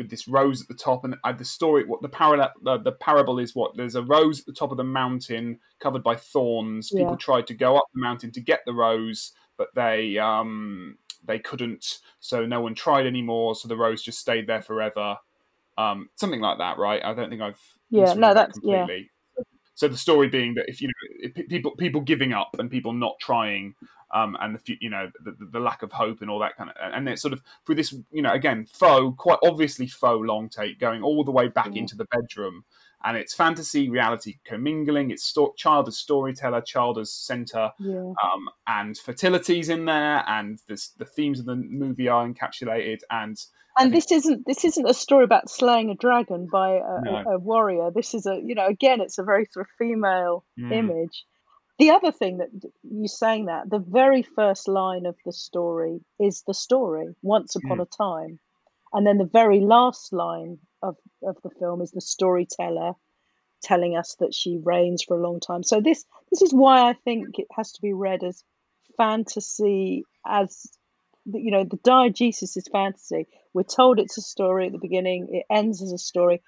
with 0.00 0.08
this 0.10 0.26
rose 0.26 0.62
at 0.62 0.68
the 0.68 0.74
top, 0.74 1.04
and 1.04 1.14
uh, 1.24 1.32
the 1.32 1.44
story 1.44 1.84
what 1.84 2.00
the 2.00 2.08
parallel 2.08 2.50
the, 2.62 2.78
the 2.78 2.92
parable 2.92 3.38
is 3.38 3.54
what 3.54 3.76
there's 3.76 3.96
a 3.96 4.02
rose 4.02 4.40
at 4.40 4.46
the 4.46 4.52
top 4.52 4.70
of 4.70 4.78
the 4.78 4.82
mountain 4.84 5.60
covered 5.78 6.02
by 6.02 6.16
thorns. 6.16 6.88
People 6.90 7.12
Yeah. 7.12 7.16
tried 7.16 7.46
to 7.48 7.54
go 7.54 7.76
up 7.76 7.84
the 7.94 8.00
mountain 8.00 8.30
to 8.32 8.40
get 8.40 8.60
the 8.64 8.72
rose, 8.72 9.32
but 9.58 9.68
they 9.74 10.16
um, 10.18 10.96
they 11.26 11.38
couldn't, 11.38 11.98
so 12.18 12.46
no 12.46 12.62
one 12.62 12.74
tried 12.74 13.04
anymore. 13.06 13.54
So 13.54 13.68
the 13.68 13.76
rose 13.76 14.02
just 14.02 14.18
stayed 14.18 14.46
there 14.46 14.62
forever. 14.62 15.18
Um, 15.76 16.08
something 16.16 16.40
like 16.40 16.56
that, 16.58 16.78
right? 16.78 17.04
I 17.04 17.12
don't 17.12 17.28
think 17.28 17.42
I've 17.42 17.60
Yeah, 17.90 18.14
no, 18.14 18.28
that 18.28 18.34
that's- 18.34 18.58
yeah. 18.62 18.78
completely. 18.78 19.10
So 19.80 19.88
the 19.88 19.96
story 19.96 20.28
being 20.28 20.52
that 20.56 20.68
if 20.68 20.82
you 20.82 20.88
know 20.88 20.92
if 21.22 21.48
people 21.48 21.70
people 21.70 22.02
giving 22.02 22.34
up 22.34 22.54
and 22.58 22.70
people 22.70 22.92
not 22.92 23.14
trying, 23.18 23.74
um, 24.10 24.36
and 24.38 24.54
the 24.54 24.76
you 24.78 24.90
know 24.90 25.10
the, 25.24 25.34
the, 25.52 25.58
lack 25.58 25.82
of 25.82 25.90
hope 25.90 26.20
and 26.20 26.30
all 26.30 26.38
that 26.40 26.54
kind 26.54 26.68
of, 26.68 26.76
and 26.78 27.08
it's 27.08 27.22
sort 27.22 27.32
of 27.32 27.40
through 27.64 27.76
this 27.76 27.94
you 28.12 28.20
know 28.20 28.30
again 28.30 28.66
faux 28.66 29.14
quite 29.16 29.38
obviously 29.42 29.86
faux 29.86 30.22
long 30.26 30.50
take 30.50 30.78
going 30.78 31.02
all 31.02 31.24
the 31.24 31.30
way 31.30 31.48
back 31.48 31.68
Yeah. 31.72 31.80
into 31.80 31.96
the 31.96 32.04
bedroom, 32.04 32.64
and 33.04 33.16
it's 33.16 33.32
fantasy 33.32 33.88
reality 33.88 34.40
commingling. 34.44 35.10
It's 35.12 35.24
sto- 35.24 35.54
child 35.56 35.88
as 35.88 35.96
storyteller, 35.96 36.60
child 36.60 36.98
as 36.98 37.10
center, 37.10 37.72
Yeah. 37.78 38.12
um, 38.22 38.50
and 38.66 38.98
fertility's 38.98 39.70
in 39.70 39.86
there, 39.86 40.24
and 40.28 40.58
this, 40.68 40.90
the 40.90 41.06
themes 41.06 41.40
of 41.40 41.46
the 41.46 41.56
movie 41.56 42.06
are 42.06 42.28
encapsulated, 42.28 42.98
and 43.10 43.42
And 43.78 43.92
this 43.92 44.10
isn't 44.12 44.46
this 44.46 44.64
isn't 44.64 44.88
a 44.88 44.94
story 44.94 45.24
about 45.24 45.48
slaying 45.50 45.90
a 45.90 45.94
dragon 45.94 46.48
by 46.50 46.76
a, 46.76 47.00
No. 47.04 47.22
a, 47.26 47.34
a 47.34 47.38
warrior. 47.38 47.90
This 47.90 48.14
is 48.14 48.26
a 48.26 48.40
you 48.44 48.54
know 48.54 48.66
again 48.66 49.00
it's 49.00 49.18
a 49.18 49.22
very 49.24 49.46
sort 49.46 49.66
of 49.66 49.70
female 49.78 50.44
Mm. 50.58 50.72
image. 50.72 51.24
The 51.78 51.90
other 51.90 52.12
thing 52.12 52.38
that 52.38 52.50
you 52.82 53.08
saying 53.08 53.46
that 53.46 53.70
the 53.70 53.78
very 53.78 54.22
first 54.22 54.68
line 54.68 55.06
of 55.06 55.16
the 55.24 55.32
story 55.32 56.00
is 56.18 56.42
the 56.46 56.54
story 56.54 57.14
once 57.22 57.56
upon 57.56 57.78
Mm. 57.78 57.82
a 57.82 57.86
time, 57.86 58.38
and 58.92 59.06
then 59.06 59.18
the 59.18 59.24
very 59.32 59.60
last 59.60 60.12
line 60.12 60.58
of 60.82 60.96
of 61.22 61.36
the 61.42 61.50
film 61.58 61.80
is 61.80 61.90
the 61.92 62.00
storyteller 62.02 62.92
telling 63.62 63.96
us 63.96 64.16
that 64.20 64.34
she 64.34 64.58
reigns 64.62 65.02
for 65.02 65.18
a 65.18 65.22
long 65.22 65.40
time. 65.40 65.62
So 65.62 65.80
this 65.80 66.04
this 66.30 66.42
is 66.42 66.52
why 66.52 66.88
I 66.90 66.94
think 67.04 67.38
it 67.38 67.48
has 67.56 67.72
to 67.72 67.82
be 67.82 67.92
read 67.92 68.22
as 68.24 68.42
fantasy 68.96 70.04
as 70.26 70.66
you 71.34 71.50
know 71.50 71.64
the 71.64 71.78
diegesis 71.78 72.56
is 72.56 72.68
fantasy 72.72 73.26
we're 73.52 73.62
told 73.62 73.98
it's 73.98 74.18
a 74.18 74.22
story 74.22 74.66
at 74.66 74.72
the 74.72 74.78
beginning 74.78 75.28
it 75.30 75.46
ends 75.50 75.82
as 75.82 75.92
a 75.92 75.98
story 75.98 76.42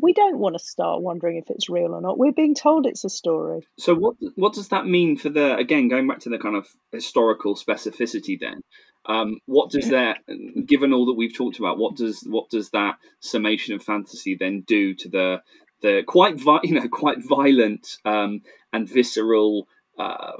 we 0.00 0.12
don't 0.12 0.38
want 0.38 0.56
to 0.56 0.64
start 0.64 1.02
wondering 1.02 1.36
if 1.36 1.50
it's 1.50 1.68
real 1.68 1.94
or 1.94 2.00
not 2.00 2.18
we're 2.18 2.32
being 2.32 2.54
told 2.54 2.86
it's 2.86 3.04
a 3.04 3.10
story 3.10 3.66
So 3.78 3.94
what 3.94 4.16
what 4.34 4.54
does 4.54 4.68
that 4.68 4.86
mean 4.86 5.16
for 5.16 5.28
the 5.28 5.56
again 5.56 5.88
going 5.88 6.06
back 6.06 6.20
to 6.20 6.28
the 6.28 6.38
kind 6.38 6.56
of 6.56 6.66
historical 6.92 7.54
specificity 7.56 8.38
then? 8.38 8.62
Um, 9.08 9.38
what 9.46 9.70
does 9.70 9.90
that 9.90 10.18
given 10.66 10.92
all 10.92 11.06
that 11.06 11.14
we've 11.14 11.34
talked 11.34 11.58
about, 11.58 11.78
what 11.78 11.96
does 11.96 12.24
what 12.26 12.50
does 12.50 12.70
that 12.70 12.98
summation 13.20 13.74
of 13.74 13.82
fantasy 13.82 14.34
then 14.34 14.64
do 14.66 14.94
to 14.94 15.08
the 15.08 15.42
the 15.82 16.02
quite 16.06 16.40
vi- 16.40 16.60
you 16.64 16.74
know 16.74 16.88
quite 16.88 17.18
violent 17.22 17.98
um, 18.04 18.40
and 18.72 18.88
visceral 18.88 19.68
uh, 19.98 20.32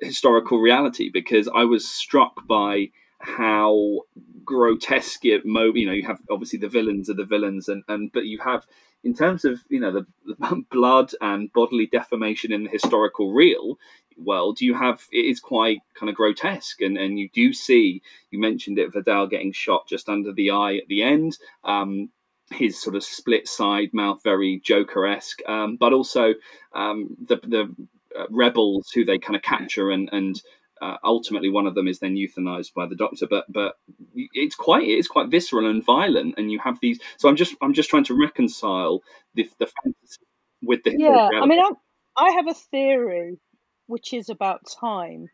historical 0.00 0.58
reality? 0.58 1.10
Because 1.12 1.48
I 1.48 1.64
was 1.64 1.86
struck 1.86 2.46
by 2.46 2.90
how 3.20 4.00
grotesque 4.44 5.24
it 5.24 5.44
mo 5.44 5.72
you 5.74 5.86
know 5.86 5.92
you 5.92 6.06
have 6.06 6.20
obviously 6.30 6.58
the 6.58 6.68
villains 6.68 7.10
are 7.10 7.14
the 7.14 7.24
villains 7.24 7.68
and, 7.68 7.82
and 7.88 8.12
but 8.12 8.24
you 8.24 8.38
have 8.38 8.64
in 9.04 9.14
terms 9.14 9.44
of 9.44 9.60
you 9.68 9.80
know 9.80 9.92
the, 9.92 10.06
the 10.26 10.64
blood 10.70 11.12
and 11.20 11.52
bodily 11.52 11.86
deformation 11.86 12.52
in 12.52 12.64
the 12.64 12.70
historical 12.70 13.32
real 13.32 13.78
world 14.16 14.60
you 14.60 14.74
have 14.74 15.02
it 15.12 15.24
is 15.24 15.40
quite 15.40 15.80
kind 15.94 16.08
of 16.08 16.16
grotesque 16.16 16.80
and 16.80 16.96
and 16.96 17.18
you 17.18 17.28
do 17.32 17.52
see 17.52 18.00
you 18.30 18.38
mentioned 18.38 18.78
it 18.78 18.92
Vidal 18.92 19.26
getting 19.26 19.52
shot 19.52 19.86
just 19.86 20.08
under 20.08 20.32
the 20.32 20.50
eye 20.50 20.76
at 20.76 20.88
the 20.88 21.02
end 21.02 21.36
um 21.64 22.08
his 22.50 22.80
sort 22.80 22.96
of 22.96 23.02
split 23.02 23.48
side 23.48 23.90
mouth 23.92 24.22
very 24.22 24.60
joker-esque 24.64 25.40
um 25.48 25.76
but 25.76 25.92
also 25.92 26.34
um 26.74 27.16
the 27.26 27.36
the 27.36 27.74
uh, 28.18 28.26
rebels 28.30 28.90
who 28.94 29.04
they 29.04 29.18
kind 29.18 29.36
of 29.36 29.42
capture 29.42 29.90
and 29.90 30.08
and 30.12 30.40
uh, 30.82 30.96
ultimately 31.04 31.48
one 31.48 31.66
of 31.66 31.74
them 31.74 31.88
is 31.88 32.00
then 32.00 32.14
euthanized 32.14 32.74
by 32.74 32.86
the 32.86 32.96
doctor. 32.96 33.26
But 33.28 33.44
but 33.48 33.76
it's 34.14 34.54
quite 34.54 34.86
it's 34.86 35.08
quite 35.08 35.30
visceral 35.30 35.68
and 35.68 35.84
violent 35.84 36.34
and 36.36 36.50
you 36.50 36.58
have 36.58 36.78
these 36.80 36.98
so 37.16 37.28
i'm 37.28 37.36
just 37.36 37.54
i'm 37.62 37.72
just 37.72 37.90
trying 37.90 38.04
to 38.04 38.18
reconcile 38.18 39.00
the, 39.34 39.48
the 39.58 39.66
fantasy 39.66 40.20
with 40.62 40.82
the 40.84 40.94
yeah 40.98 41.30
i 41.40 41.46
mean 41.46 41.60
I, 41.60 41.70
I 42.16 42.30
have 42.32 42.48
a 42.48 42.54
theory 42.54 43.38
which 43.86 44.12
is 44.12 44.28
about 44.28 44.60
time 44.80 45.28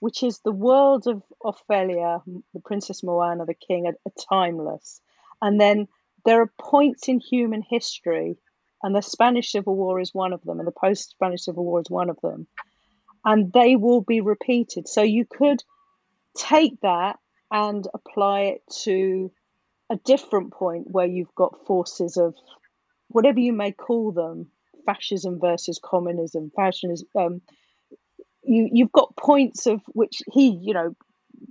which 0.00 0.22
is 0.22 0.40
the 0.40 0.52
world 0.52 1.06
of 1.06 1.22
ophelia 1.44 2.20
the 2.54 2.60
princess 2.64 3.02
moanna 3.02 3.46
the 3.46 3.54
king 3.54 3.86
are, 3.86 3.96
are 4.06 4.24
timeless. 4.28 5.00
And 5.40 5.60
then 5.60 5.86
there 6.24 6.40
are 6.42 6.52
points 6.60 7.08
in 7.08 7.20
human 7.20 7.62
history 7.62 8.36
and 8.82 8.94
the 8.94 9.02
spanish 9.02 9.52
civil 9.52 9.76
war 9.76 10.00
is 10.00 10.12
one 10.12 10.32
of 10.32 10.42
them 10.42 10.58
and 10.58 10.66
the 10.66 10.72
post 10.72 11.10
spanish 11.10 11.44
civil 11.44 11.64
war 11.64 11.80
is 11.80 11.90
one 11.90 12.10
of 12.10 12.18
them 12.22 12.46
and 13.24 13.52
they 13.52 13.76
will 13.76 14.00
be 14.00 14.20
repeated. 14.20 14.88
So 14.88 15.02
you 15.02 15.24
could 15.24 15.62
take 16.36 16.80
that 16.82 17.18
and 17.50 17.86
apply 17.94 18.40
it 18.42 18.62
to 18.84 19.30
a 19.90 19.96
different 19.96 20.52
point 20.52 20.86
where 20.90 21.06
you've 21.06 21.34
got 21.34 21.66
forces 21.66 22.16
of 22.16 22.34
whatever 23.08 23.40
you 23.40 23.52
may 23.52 23.72
call 23.72 24.12
them 24.12 24.48
fascism 24.84 25.38
versus 25.40 25.80
communism 25.82 26.50
fascism 26.54 27.06
um, 27.18 27.40
you 28.42 28.68
you've 28.72 28.92
got 28.92 29.16
points 29.16 29.66
of 29.66 29.80
which 29.88 30.22
he 30.32 30.48
you 30.62 30.74
know 30.74 30.94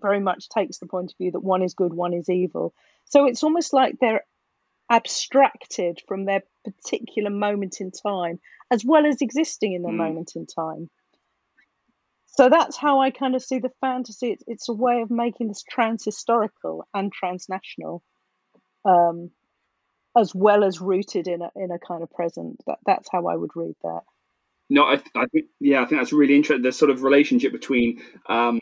very 0.01 0.19
much 0.19 0.49
takes 0.49 0.77
the 0.79 0.85
point 0.85 1.11
of 1.11 1.17
view 1.17 1.31
that 1.31 1.43
one 1.43 1.63
is 1.63 1.73
good 1.73 1.93
one 1.93 2.13
is 2.13 2.29
evil. 2.29 2.73
So 3.05 3.25
it's 3.25 3.43
almost 3.43 3.73
like 3.73 3.95
they're 3.99 4.25
abstracted 4.89 6.01
from 6.07 6.25
their 6.25 6.43
particular 6.63 7.29
moment 7.29 7.79
in 7.79 7.91
time 7.91 8.39
as 8.71 8.83
well 8.85 9.05
as 9.05 9.21
existing 9.21 9.73
in 9.73 9.81
their 9.83 9.93
Mm. 9.93 9.97
moment 9.97 10.33
in 10.35 10.45
time 10.45 10.89
so 12.37 12.49
that's 12.49 12.77
how 12.77 13.01
I 13.01 13.09
kind 13.09 13.35
of 13.35 13.43
see 13.43 13.59
the 13.59 13.71
fantasy. 13.81 14.31
It's, 14.31 14.43
it's 14.47 14.69
a 14.69 14.73
way 14.73 15.01
of 15.01 15.09
making 15.09 15.47
this 15.47 15.63
trans-historical 15.63 16.87
and 16.93 17.11
transnational, 17.11 18.03
um, 18.85 19.31
as 20.15 20.33
well 20.35 20.63
as 20.63 20.79
rooted 20.79 21.27
in 21.27 21.41
a 21.41 21.49
in 21.55 21.71
a 21.71 21.79
kind 21.79 22.03
of 22.03 22.11
present. 22.11 22.61
That 22.67 22.77
that's 22.85 23.09
how 23.11 23.27
I 23.27 23.35
would 23.35 23.51
read 23.55 23.75
that. 23.83 24.01
No, 24.69 24.83
I, 24.83 25.01
I 25.15 25.25
think 25.27 25.45
yeah, 25.59 25.81
I 25.81 25.85
think 25.85 26.01
that's 26.01 26.13
really 26.13 26.35
interesting. 26.35 26.61
The 26.61 26.71
sort 26.71 26.91
of 26.91 27.01
relationship 27.01 27.53
between 27.53 28.01
um, 28.27 28.59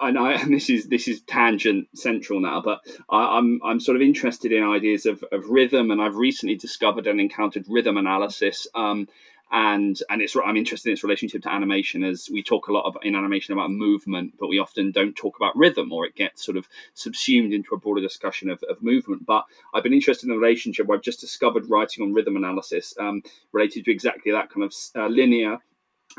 and 0.00 0.18
I 0.18 0.32
and 0.32 0.52
this 0.54 0.68
is 0.68 0.88
this 0.88 1.08
is 1.08 1.22
tangent 1.22 1.88
central 1.94 2.40
now, 2.40 2.60
but 2.60 2.80
I, 3.08 3.38
I'm 3.38 3.60
I'm 3.64 3.80
sort 3.80 3.96
of 3.96 4.02
interested 4.02 4.52
in 4.52 4.64
ideas 4.64 5.06
of, 5.06 5.24
of 5.32 5.48
rhythm, 5.48 5.90
and 5.90 6.02
I've 6.02 6.16
recently 6.16 6.56
discovered 6.56 7.06
and 7.06 7.20
encountered 7.20 7.64
rhythm 7.68 7.96
analysis. 7.96 8.66
Um, 8.74 9.08
and 9.52 9.98
and 10.10 10.20
it's 10.22 10.36
I'm 10.36 10.56
interested 10.56 10.88
in 10.88 10.94
its 10.94 11.04
relationship 11.04 11.42
to 11.42 11.52
animation, 11.52 12.02
as 12.02 12.28
we 12.32 12.42
talk 12.42 12.68
a 12.68 12.72
lot 12.72 12.86
about, 12.88 13.04
in 13.04 13.14
animation 13.14 13.52
about 13.52 13.70
movement, 13.70 14.34
but 14.38 14.48
we 14.48 14.58
often 14.58 14.90
don't 14.90 15.14
talk 15.14 15.36
about 15.36 15.56
rhythm, 15.56 15.92
or 15.92 16.04
it 16.04 16.16
gets 16.16 16.44
sort 16.44 16.56
of 16.56 16.68
subsumed 16.94 17.52
into 17.52 17.74
a 17.74 17.78
broader 17.78 18.00
discussion 18.00 18.50
of, 18.50 18.62
of 18.68 18.82
movement. 18.82 19.24
But 19.24 19.44
I've 19.72 19.82
been 19.82 19.92
interested 19.92 20.26
in 20.26 20.34
the 20.34 20.40
relationship 20.40 20.86
where 20.86 20.96
I've 20.96 21.04
just 21.04 21.20
discovered 21.20 21.70
writing 21.70 22.04
on 22.04 22.12
rhythm 22.12 22.36
analysis 22.36 22.94
um, 22.98 23.22
related 23.52 23.84
to 23.84 23.92
exactly 23.92 24.32
that 24.32 24.50
kind 24.50 24.64
of 24.64 24.74
uh, 24.96 25.08
linear 25.08 25.58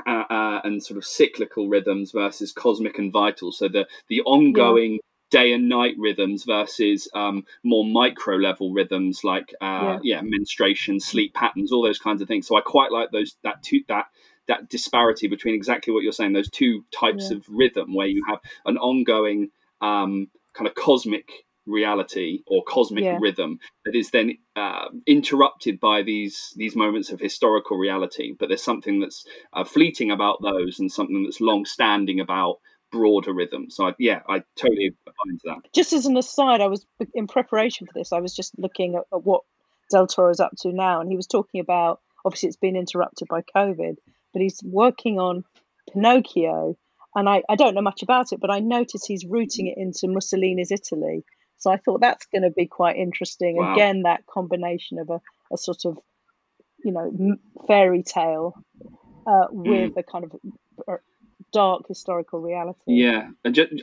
uh, 0.06 0.24
uh, 0.30 0.62
and 0.64 0.82
sort 0.82 0.98
of 0.98 1.06
cyclical 1.06 1.68
rhythms 1.68 2.12
versus 2.12 2.52
cosmic 2.52 2.98
and 2.98 3.12
vital. 3.12 3.52
So 3.52 3.68
the 3.68 3.88
the 4.08 4.22
ongoing 4.22 5.00
day 5.30 5.52
and 5.54 5.68
night 5.68 5.96
rhythms 5.98 6.44
versus 6.46 7.08
um, 7.14 7.46
more 7.64 7.86
micro 7.86 8.36
level 8.36 8.72
rhythms 8.74 9.24
like 9.24 9.54
uh, 9.62 9.98
yeah. 10.04 10.22
menstruation, 10.24 11.00
sleep 11.00 11.34
patterns, 11.34 11.72
all 11.72 11.84
those 11.84 12.00
kinds 12.00 12.22
of 12.22 12.28
things. 12.28 12.48
So 12.48 12.58
I 12.58 12.62
quite 12.62 12.92
like 12.92 13.12
those 13.12 13.36
that 13.44 13.62
two, 13.64 13.82
that 13.88 14.06
that 14.48 14.70
disparity 14.70 15.28
between 15.28 15.56
exactly 15.56 15.94
what 15.94 16.04
you're 16.04 16.14
saying, 16.14 16.34
those 16.34 16.50
two 16.50 16.86
types 16.98 17.30
Yeah. 17.30 17.38
of 17.38 17.46
rhythm, 17.50 17.94
where 17.94 18.08
you 18.08 18.24
have 18.28 18.40
an 18.66 18.78
ongoing 18.78 19.52
um, 19.82 20.30
kind 20.54 20.68
of 20.68 20.76
cosmic 20.76 21.30
reality 21.66 22.44
or 22.48 22.64
cosmic 22.64 23.04
Yeah. 23.04 23.18
rhythm 23.20 23.60
that 23.84 23.94
is 23.94 24.12
then 24.12 24.38
uh, 24.56 24.88
interrupted 25.06 25.80
by 25.82 26.02
these 26.02 26.54
these 26.56 26.76
moments 26.76 27.12
of 27.12 27.20
historical 27.20 27.78
reality. 27.78 28.34
But 28.40 28.48
there's 28.48 28.64
something 28.64 29.02
that's 29.02 29.26
uh, 29.52 29.66
fleeting 29.66 30.10
about 30.12 30.42
those, 30.42 30.80
and 30.80 30.90
something 30.92 31.24
that's 31.24 31.42
long 31.42 31.66
standing 31.66 32.22
about 32.22 32.60
broader 32.92 33.34
rhythm. 33.34 33.70
So 33.70 33.88
I, 33.88 33.94
yeah, 34.00 34.22
I 34.28 34.44
totally 34.56 34.92
buy 35.06 35.12
into 35.30 35.44
that. 35.46 35.74
Just 35.74 35.94
as 35.94 36.06
an 36.06 36.18
aside, 36.18 36.62
I 36.62 36.68
was 36.68 36.86
in 37.14 37.28
preparation 37.28 37.88
for 37.88 37.94
this. 37.94 38.12
I 38.14 38.20
was 38.20 38.36
just 38.36 38.58
looking 38.58 38.96
at, 38.96 39.04
at 39.14 39.24
what 39.24 39.44
Del 39.92 40.08
Toro's 40.08 40.40
up 40.40 40.54
to 40.60 40.72
now, 40.72 41.02
and 41.02 41.10
he 41.10 41.16
was 41.16 41.28
talking 41.28 41.62
about 41.62 42.02
obviously 42.26 42.48
it's 42.48 42.58
been 42.58 42.76
interrupted 42.76 43.28
by 43.28 43.42
COVID, 43.56 43.96
but 44.34 44.42
he's 44.42 44.60
working 44.64 45.20
on 45.20 45.44
Pinocchio, 45.92 46.78
and 47.16 47.30
I, 47.30 47.44
I 47.50 47.56
don't 47.56 47.74
know 47.74 47.82
much 47.82 48.04
about 48.04 48.34
it, 48.34 48.40
but 48.40 48.52
I 48.52 48.60
noticed 48.60 49.08
he's 49.08 49.26
rooting 49.26 49.68
it 49.68 49.78
into 49.78 50.08
Mussolini's 50.08 50.72
Italy. 50.72 51.24
So 51.58 51.72
I 51.72 51.78
thought 51.78 52.02
that's 52.02 52.28
going 52.28 52.44
to 52.44 52.52
be 52.52 52.68
quite 52.68 52.98
interesting. 52.98 53.56
Wow. 53.58 53.74
Again, 53.74 54.04
that 54.04 54.26
combination 54.28 55.00
of 55.00 55.10
a, 55.10 55.22
a 55.52 55.58
sort 55.58 55.86
of 55.86 55.98
you 56.84 56.92
know 56.92 57.38
fairy 57.68 58.04
tale 58.04 58.54
uh, 59.26 59.48
with 59.50 59.98
a 59.98 60.04
kind 60.04 60.26
of 60.26 60.36
uh, 60.88 60.98
dark 61.52 61.88
historical 61.88 62.42
reality. 62.42 62.80
Yeah, 62.88 63.30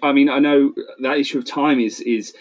I 0.03 0.13
mean, 0.13 0.29
I 0.29 0.39
know 0.39 0.73
that 1.03 1.19
issue 1.19 1.39
of 1.39 1.47
time 1.47 1.81
is 1.81 2.01
is 2.01 2.35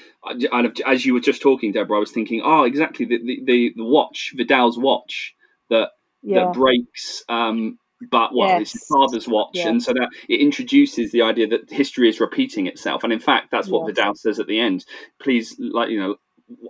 as 0.86 1.06
you 1.06 1.14
were 1.14 1.20
just 1.20 1.42
talking, 1.42 1.72
Deborah. 1.72 1.98
I 1.98 2.00
was 2.00 2.12
thinking, 2.12 2.42
oh, 2.44 2.64
exactly 2.64 3.06
the 3.06 3.20
the, 3.20 3.44
the, 3.46 3.74
the 3.78 3.84
watch, 3.84 4.34
Vidal's 4.36 4.78
watch 4.78 5.36
that 5.70 5.90
yeah, 6.22 6.46
that 6.46 6.54
breaks. 6.54 7.24
Um, 7.30 7.80
but 8.10 8.36
well, 8.36 8.60
it's 8.60 8.74
his 8.74 8.86
father's 8.86 9.28
watch, 9.28 9.58
and 9.58 9.82
so 9.82 9.94
that 9.94 10.10
it 10.28 10.42
introduces 10.42 11.12
the 11.12 11.22
idea 11.22 11.48
that 11.48 11.70
history 11.70 12.10
is 12.10 12.20
repeating 12.20 12.68
itself. 12.68 13.04
And 13.04 13.14
in 13.14 13.20
fact, 13.20 13.50
that's 13.52 13.70
what 13.70 13.88
Yes. 13.88 13.96
Vidal 13.96 14.16
says 14.16 14.40
at 14.40 14.48
the 14.48 14.60
end. 14.60 14.86
Please, 15.22 15.56
like 15.60 15.90
you 15.90 16.00
know, 16.00 16.16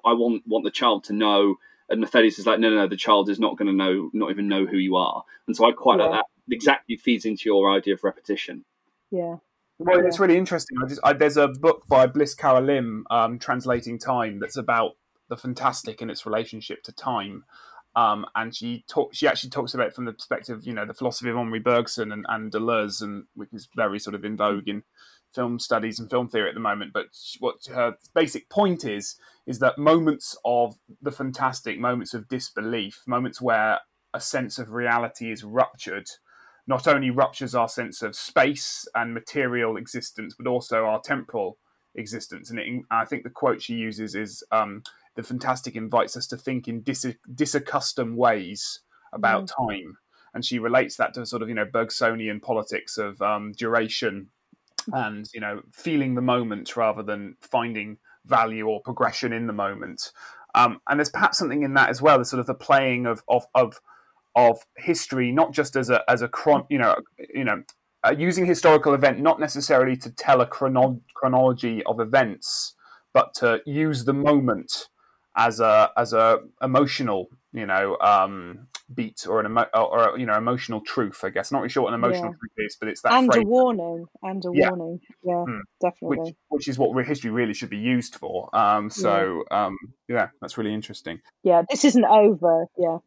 I 0.05 0.13
want 0.13 0.43
want 0.45 0.63
the 0.63 0.71
child 0.71 1.05
to 1.05 1.13
know. 1.13 1.55
And 1.89 2.01
Mercedes 2.01 2.39
is 2.39 2.45
like, 2.45 2.59
no, 2.59 2.69
no, 2.69 2.75
no, 2.77 2.87
the 2.87 2.95
child 2.97 3.29
is 3.29 3.39
not 3.39 3.57
going 3.57 3.67
to 3.67 3.73
know, 3.73 4.09
not 4.13 4.29
even 4.31 4.47
know 4.47 4.65
who 4.65 4.77
you 4.77 4.95
are. 4.95 5.23
And 5.47 5.55
so 5.55 5.65
I 5.67 5.71
quite 5.71 5.99
like 5.99 6.09
Yeah. 6.11 6.17
that. 6.17 6.25
Exactly 6.51 6.97
feeds 6.97 7.25
into 7.25 7.43
your 7.45 7.71
idea 7.71 7.93
of 7.93 8.03
repetition. 8.03 8.65
yeah, 9.11 9.37
Well, 9.77 10.01
Yeah. 10.01 10.07
it's 10.07 10.19
really 10.19 10.37
interesting. 10.37 10.77
I 10.83 10.87
just, 10.87 11.01
I, 11.03 11.13
there's 11.13 11.37
a 11.37 11.47
book 11.47 11.83
by 11.87 12.07
Bliss 12.07 12.33
Cua 12.35 12.59
Lim, 12.59 13.05
um, 13.11 13.37
translating 13.39 13.99
time, 13.99 14.39
that's 14.39 14.57
about 14.57 14.93
the 15.29 15.37
fantastic 15.37 16.01
and 16.01 16.09
its 16.09 16.25
relationship 16.25 16.83
to 16.83 16.91
time. 16.91 17.43
Um, 17.95 18.25
and 18.35 18.55
she 18.55 18.83
talk, 18.87 19.13
she 19.13 19.27
actually 19.27 19.51
talks 19.51 19.73
about 19.75 19.87
it 19.87 19.93
from 19.93 20.05
the 20.05 20.13
perspective, 20.13 20.65
you 20.65 20.73
know, 20.73 20.85
the 20.85 20.95
philosophy 20.95 21.29
of 21.29 21.37
Henri 21.37 21.59
Bergson 21.59 22.11
and, 22.11 22.25
and 22.27 22.51
Deleuze, 22.51 23.01
and 23.03 23.25
which 23.35 23.49
is 23.53 23.67
very 23.75 23.99
sort 23.99 24.15
of 24.15 24.25
in 24.25 24.35
vogue 24.35 24.67
in 24.67 24.81
film 25.33 25.59
studies 25.59 25.99
and 25.99 26.09
film 26.09 26.27
theory 26.27 26.49
at 26.49 26.55
the 26.55 26.59
moment. 26.59 26.91
But 26.93 27.07
what 27.39 27.65
her 27.73 27.95
basic 28.13 28.49
point 28.49 28.85
is 28.85 29.15
is 29.45 29.59
that 29.59 29.77
moments 29.77 30.37
of 30.45 30.75
the 31.01 31.11
fantastic, 31.11 31.79
moments 31.79 32.13
of 32.13 32.29
disbelief, 32.29 33.01
moments 33.07 33.41
where 33.41 33.79
a 34.13 34.21
sense 34.21 34.59
of 34.59 34.71
reality 34.71 35.31
is 35.31 35.43
ruptured, 35.43 36.07
not 36.67 36.87
only 36.87 37.09
ruptures 37.09 37.55
our 37.55 37.67
sense 37.67 38.01
of 38.01 38.15
space 38.15 38.87
and 38.95 39.13
material 39.13 39.75
existence, 39.75 40.35
but 40.37 40.47
also 40.47 40.85
our 40.85 41.01
temporal 41.01 41.57
existence. 41.95 42.49
And 42.49 42.59
it, 42.59 42.83
I 42.89 43.05
think 43.05 43.23
the 43.23 43.29
quote 43.29 43.61
she 43.61 43.73
uses 43.73 44.15
is 44.15 44.43
um, 44.51 44.83
the 45.15 45.23
fantastic 45.23 45.75
invites 45.75 46.15
us 46.15 46.27
to 46.27 46.37
think 46.37 46.67
in 46.67 46.81
dis- 46.81 47.15
disaccustomed 47.33 48.17
ways 48.17 48.79
about 49.11 49.49
time. 49.49 49.97
And 50.33 50.43
she 50.43 50.57
relates 50.57 50.95
that 50.97 51.13
to 51.13 51.25
sort 51.25 51.43
of, 51.43 51.49
you 51.49 51.55
know, 51.55 51.65
Bergsonian 51.65 52.41
politics 52.41 52.97
of 52.97 53.21
um, 53.21 53.51
duration 53.51 54.29
and, 54.91 55.29
you 55.33 55.39
know, 55.39 55.61
feeling 55.71 56.15
the 56.15 56.21
moment 56.21 56.75
rather 56.75 57.03
than 57.03 57.35
finding 57.41 57.97
value 58.25 58.67
or 58.67 58.81
progression 58.81 59.33
in 59.33 59.47
the 59.47 59.53
moment. 59.53 60.11
Um, 60.55 60.79
and 60.87 60.99
there's 60.99 61.09
perhaps 61.09 61.37
something 61.37 61.63
in 61.63 61.73
that 61.75 61.89
as 61.89 62.01
well, 62.01 62.19
the 62.19 62.25
sort 62.25 62.39
of 62.39 62.45
the 62.45 62.53
playing 62.53 63.05
of, 63.05 63.23
of, 63.27 63.45
of 63.55 63.79
of 64.35 64.59
history, 64.77 65.31
not 65.31 65.51
just 65.51 65.75
as 65.75 65.89
a 65.89 66.03
as 66.09 66.21
a 66.21 66.27
chron, 66.27 66.65
you 66.69 66.77
know, 66.77 66.95
you 67.33 67.43
know, 67.43 67.63
uh, 68.03 68.13
using 68.17 68.45
historical 68.45 68.93
event 68.93 69.19
not 69.19 69.39
necessarily 69.39 69.95
to 69.97 70.09
tell 70.11 70.41
a 70.41 70.47
chrono- 70.47 71.01
chronology 71.13 71.83
of 71.85 71.99
events, 71.99 72.75
but 73.13 73.33
to 73.35 73.61
use 73.65 74.05
the 74.05 74.13
moment 74.13 74.89
as 75.35 75.59
a 75.59 75.91
as 75.97 76.13
a 76.13 76.39
emotional, 76.61 77.29
you 77.51 77.65
know, 77.65 77.97
um, 77.99 78.67
beat 78.95 79.25
or 79.27 79.39
an 79.39 79.45
emo- 79.47 79.69
or, 79.73 80.17
you 80.17 80.25
know 80.25 80.35
emotional 80.35 80.81
truth. 80.81 81.23
I 81.23 81.29
guess 81.29 81.51
not 81.51 81.59
really 81.59 81.69
sure 81.69 81.83
what 81.83 81.93
an 81.93 81.99
emotional 82.03 82.31
Yeah. 82.31 82.37
truth 82.39 82.67
is, 82.67 82.77
but 82.79 82.89
it's 82.89 83.01
that 83.01 83.13
and 83.13 83.31
phrase 83.31 83.43
a 83.43 83.47
warning, 83.47 84.05
and 84.21 84.43
a 84.45 84.49
Yeah. 84.53 84.69
warning. 84.69 84.99
Yeah, 85.23 85.43
Hmm. 85.45 85.59
definitely. 85.81 86.17
which 86.19 86.35
which 86.49 86.67
is 86.67 86.77
what 86.77 86.93
re- 86.95 87.05
history 87.05 87.31
really 87.31 87.53
should 87.53 87.69
be 87.69 87.77
used 87.77 88.15
for. 88.15 88.49
Um, 88.55 88.89
so 88.89 89.43
um, 89.51 89.77
yeah, 90.07 90.29
that's 90.41 90.57
really 90.57 90.73
interesting. 90.73 91.21
Yeah, 91.43 91.63
this 91.69 91.85
isn't 91.85 92.05
over. 92.05 92.65
Yeah, 92.77 92.99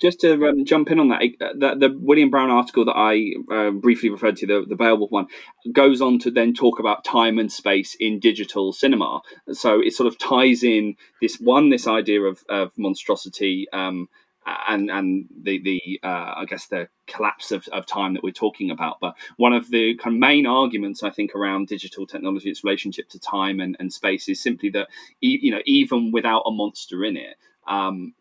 just 0.00 0.20
to 0.20 0.32
um, 0.48 0.64
jump 0.64 0.90
in 0.90 0.98
on 1.00 1.08
that, 1.08 1.22
the, 1.38 1.74
the 1.88 1.96
William 1.98 2.28
Brown 2.30 2.50
article 2.50 2.84
that 2.84 2.96
I 2.96 3.32
uh, 3.54 3.70
briefly 3.70 4.10
referred 4.10 4.36
to, 4.38 4.46
the, 4.46 4.64
the 4.68 4.76
Beowulf 4.76 5.10
one, 5.10 5.26
goes 5.72 6.00
on 6.02 6.18
to 6.20 6.30
then 6.30 6.52
talk 6.54 6.78
about 6.80 7.04
time 7.04 7.38
and 7.38 7.50
space 7.50 7.96
in 7.98 8.18
digital 8.20 8.72
cinema. 8.72 9.20
So 9.52 9.80
it 9.80 9.92
sort 9.94 10.06
of 10.08 10.18
ties 10.18 10.62
in 10.62 10.96
this 11.22 11.36
one, 11.40 11.70
this 11.70 11.86
idea 11.86 12.22
of, 12.22 12.42
of 12.48 12.72
monstrosity. 12.76 13.66
Um, 13.72 14.08
and 14.68 14.90
and 14.90 15.26
the 15.42 15.60
the 15.62 16.00
uh, 16.02 16.34
I 16.36 16.44
guess 16.48 16.66
the 16.66 16.88
collapse 17.06 17.52
of, 17.52 17.68
of 17.68 17.86
time 17.86 18.14
that 18.14 18.22
we're 18.22 18.32
talking 18.32 18.70
about. 18.70 18.98
But 19.00 19.16
one 19.36 19.52
of 19.52 19.70
the 19.70 19.96
kind 19.96 20.16
of 20.16 20.20
main 20.20 20.46
arguments 20.46 21.02
I 21.02 21.10
think 21.10 21.34
around 21.34 21.68
digital 21.68 22.06
technology, 22.06 22.50
its 22.50 22.64
relationship 22.64 23.08
to 23.10 23.20
time 23.20 23.60
and, 23.60 23.76
and 23.80 23.92
space, 23.92 24.28
is 24.28 24.42
simply 24.42 24.70
that 24.70 24.88
you 25.20 25.50
know 25.50 25.62
even 25.66 26.12
without 26.12 26.42
a 26.46 26.50
monster 26.50 27.04
in 27.04 27.16
it, 27.16 27.36
um, 27.68 28.14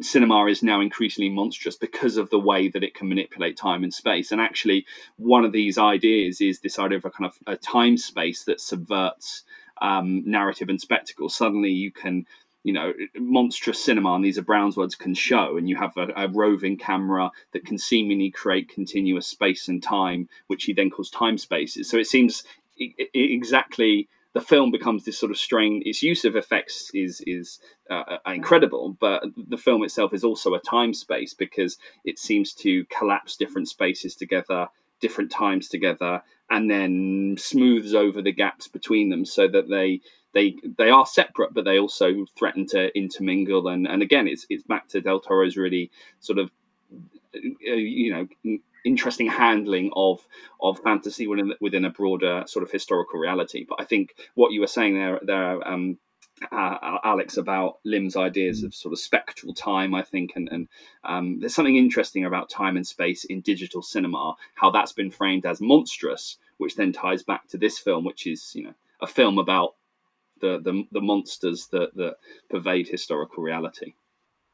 cinema 0.00 0.46
is 0.46 0.62
now 0.62 0.80
increasingly 0.80 1.30
monstrous 1.30 1.76
because 1.76 2.16
of 2.16 2.30
the 2.30 2.38
way 2.38 2.68
that 2.68 2.84
it 2.84 2.94
can 2.94 3.08
manipulate 3.08 3.56
time 3.56 3.84
and 3.84 3.94
space. 3.94 4.32
And 4.32 4.40
actually, 4.40 4.86
one 5.16 5.44
of 5.44 5.52
these 5.52 5.78
ideas 5.78 6.40
is 6.40 6.60
this 6.60 6.78
idea 6.78 6.98
of 6.98 7.04
a 7.04 7.10
kind 7.10 7.30
of 7.30 7.38
a 7.46 7.56
time 7.56 7.96
space 7.96 8.44
that 8.44 8.60
subverts 8.60 9.44
um, 9.82 10.22
narrative 10.26 10.68
and 10.68 10.80
spectacle. 10.80 11.28
Suddenly, 11.28 11.70
you 11.70 11.92
can 11.92 12.26
you 12.64 12.72
know, 12.72 12.92
monstrous 13.16 13.84
cinema, 13.84 14.14
and 14.14 14.24
these 14.24 14.38
are 14.38 14.42
Brown's 14.42 14.76
words, 14.76 14.94
can 14.94 15.14
show, 15.14 15.56
and 15.56 15.68
you 15.68 15.76
have 15.76 15.96
a, 15.96 16.08
a, 16.16 16.28
roving 16.28 16.78
camera 16.78 17.30
that 17.52 17.66
can 17.66 17.76
seemingly 17.78 18.30
create 18.30 18.70
continuous 18.70 19.26
space 19.26 19.68
and 19.68 19.82
time, 19.82 20.28
which 20.46 20.64
he 20.64 20.72
then 20.72 20.90
calls 20.90 21.10
time 21.10 21.36
spaces. 21.36 21.88
So 21.90 21.98
it 21.98 22.06
seems 22.06 22.42
I- 22.80 22.94
I- 22.98 23.08
exactly 23.14 24.08
the 24.32 24.40
film 24.40 24.72
becomes 24.72 25.04
this 25.04 25.18
sort 25.18 25.30
of 25.30 25.38
strain. 25.38 25.82
Its 25.84 26.02
use 26.02 26.24
of 26.24 26.36
effects 26.36 26.90
is 26.92 27.22
is 27.26 27.60
uh, 27.90 28.16
incredible, 28.26 28.96
but 28.98 29.22
the 29.36 29.58
film 29.58 29.84
itself 29.84 30.12
is 30.12 30.24
also 30.24 30.54
a 30.54 30.60
time 30.60 30.92
space 30.92 31.34
because 31.34 31.78
it 32.04 32.18
seems 32.18 32.52
to 32.54 32.84
collapse 32.86 33.36
different 33.36 33.68
spaces 33.68 34.16
together, 34.16 34.68
different 35.00 35.30
times 35.30 35.68
together, 35.68 36.22
and 36.50 36.68
then 36.70 37.36
smooths 37.38 37.94
over 37.94 38.20
the 38.22 38.32
gaps 38.32 38.66
between 38.68 39.10
them 39.10 39.24
so 39.24 39.46
that 39.46 39.68
they 39.68 40.00
they 40.34 40.56
they 40.76 40.90
are 40.90 41.06
separate, 41.06 41.54
but 41.54 41.64
they 41.64 41.78
also 41.78 42.26
threaten 42.36 42.66
to 42.66 42.96
intermingle. 42.96 43.68
And 43.68 43.86
and 43.86 44.02
again, 44.02 44.28
it's 44.28 44.46
it's 44.50 44.64
back 44.64 44.88
to 44.88 45.00
Del 45.00 45.20
Toro's 45.20 45.56
really 45.56 45.90
sort 46.20 46.38
of 46.38 46.50
uh, 47.34 47.38
you 47.72 48.12
know 48.12 48.58
interesting 48.84 49.28
handling 49.28 49.90
of 49.94 50.26
of 50.60 50.78
fantasy 50.80 51.26
within 51.26 51.54
within 51.60 51.84
a 51.84 51.90
broader 51.90 52.44
sort 52.46 52.64
of 52.64 52.70
historical 52.70 53.18
reality. 53.18 53.64
But 53.66 53.80
I 53.80 53.84
think 53.84 54.14
what 54.34 54.52
you 54.52 54.60
were 54.60 54.66
saying 54.66 54.94
there 54.94 55.20
there. 55.22 55.66
Um, 55.66 55.98
uh, 56.50 56.98
Alex 57.04 57.36
about 57.36 57.78
Lim's 57.84 58.16
ideas 58.16 58.64
of 58.64 58.74
sort 58.74 58.92
of 58.92 58.98
spectral 58.98 59.54
time, 59.54 59.94
I 59.94 60.02
think, 60.02 60.32
and, 60.34 60.48
and 60.50 60.68
um, 61.04 61.38
there's 61.38 61.54
something 61.54 61.76
interesting 61.76 62.24
about 62.24 62.50
time 62.50 62.76
and 62.76 62.84
space 62.84 63.24
in 63.24 63.40
digital 63.40 63.82
cinema, 63.82 64.34
how 64.56 64.70
that's 64.70 64.92
been 64.92 65.12
framed 65.12 65.46
as 65.46 65.60
monstrous, 65.60 66.38
which 66.58 66.74
then 66.74 66.92
ties 66.92 67.22
back 67.22 67.46
to 67.48 67.56
this 67.56 67.78
film, 67.78 68.04
which 68.04 68.26
is 68.26 68.52
you 68.56 68.64
know 68.64 68.74
a 69.00 69.06
film 69.06 69.38
about 69.38 69.76
the 70.40 70.60
the, 70.62 70.84
the 70.92 71.00
monsters 71.00 71.68
that, 71.72 71.94
that 71.96 72.16
pervade 72.50 72.88
historical 72.88 73.42
reality. 73.42 73.94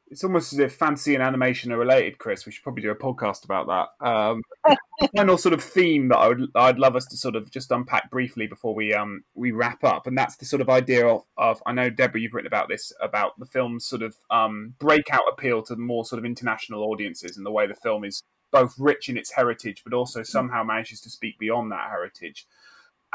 It's 0.08 0.24
almost 0.24 0.52
as 0.52 0.58
if 0.58 0.74
fantasy 0.74 1.14
and 1.14 1.22
animation 1.22 1.70
are 1.70 1.78
related, 1.78 2.18
Chris. 2.18 2.44
We 2.44 2.50
should 2.50 2.64
probably 2.64 2.82
do 2.82 2.90
a 2.90 2.96
podcast 2.96 3.44
about 3.44 3.68
that. 3.68 4.06
Um, 4.06 4.42
final 5.16 5.38
sort 5.38 5.52
of 5.52 5.62
theme 5.62 6.08
that 6.08 6.18
I 6.18 6.28
would 6.28 6.48
I'd 6.56 6.80
love 6.80 6.96
us 6.96 7.06
to 7.06 7.16
sort 7.16 7.36
of 7.36 7.50
just 7.50 7.70
unpack 7.70 8.10
briefly 8.10 8.48
before 8.48 8.74
we 8.74 8.92
um 8.92 9.22
we 9.34 9.52
wrap 9.52 9.84
up, 9.84 10.06
and 10.06 10.18
that's 10.18 10.36
the 10.36 10.46
sort 10.46 10.62
of 10.62 10.68
idea 10.68 11.06
of, 11.06 11.22
of 11.36 11.62
I 11.64 11.72
know 11.72 11.90
Deborah, 11.90 12.20
you've 12.20 12.34
written 12.34 12.48
about 12.48 12.68
this 12.68 12.92
about 13.00 13.38
the 13.38 13.46
film's 13.46 13.86
sort 13.86 14.02
of 14.02 14.16
um, 14.30 14.74
breakout 14.80 15.22
appeal 15.30 15.62
to 15.64 15.76
more 15.76 16.04
sort 16.04 16.18
of 16.18 16.24
international 16.24 16.82
audiences 16.82 17.36
and 17.36 17.46
the 17.46 17.52
way 17.52 17.66
the 17.68 17.74
film 17.74 18.04
is 18.04 18.22
both 18.50 18.74
rich 18.78 19.08
in 19.08 19.16
its 19.16 19.32
heritage, 19.32 19.82
but 19.84 19.94
also 19.94 20.22
somehow 20.22 20.64
manages 20.64 21.00
to 21.02 21.10
speak 21.10 21.38
beyond 21.38 21.70
that 21.70 21.88
heritage. 21.88 22.46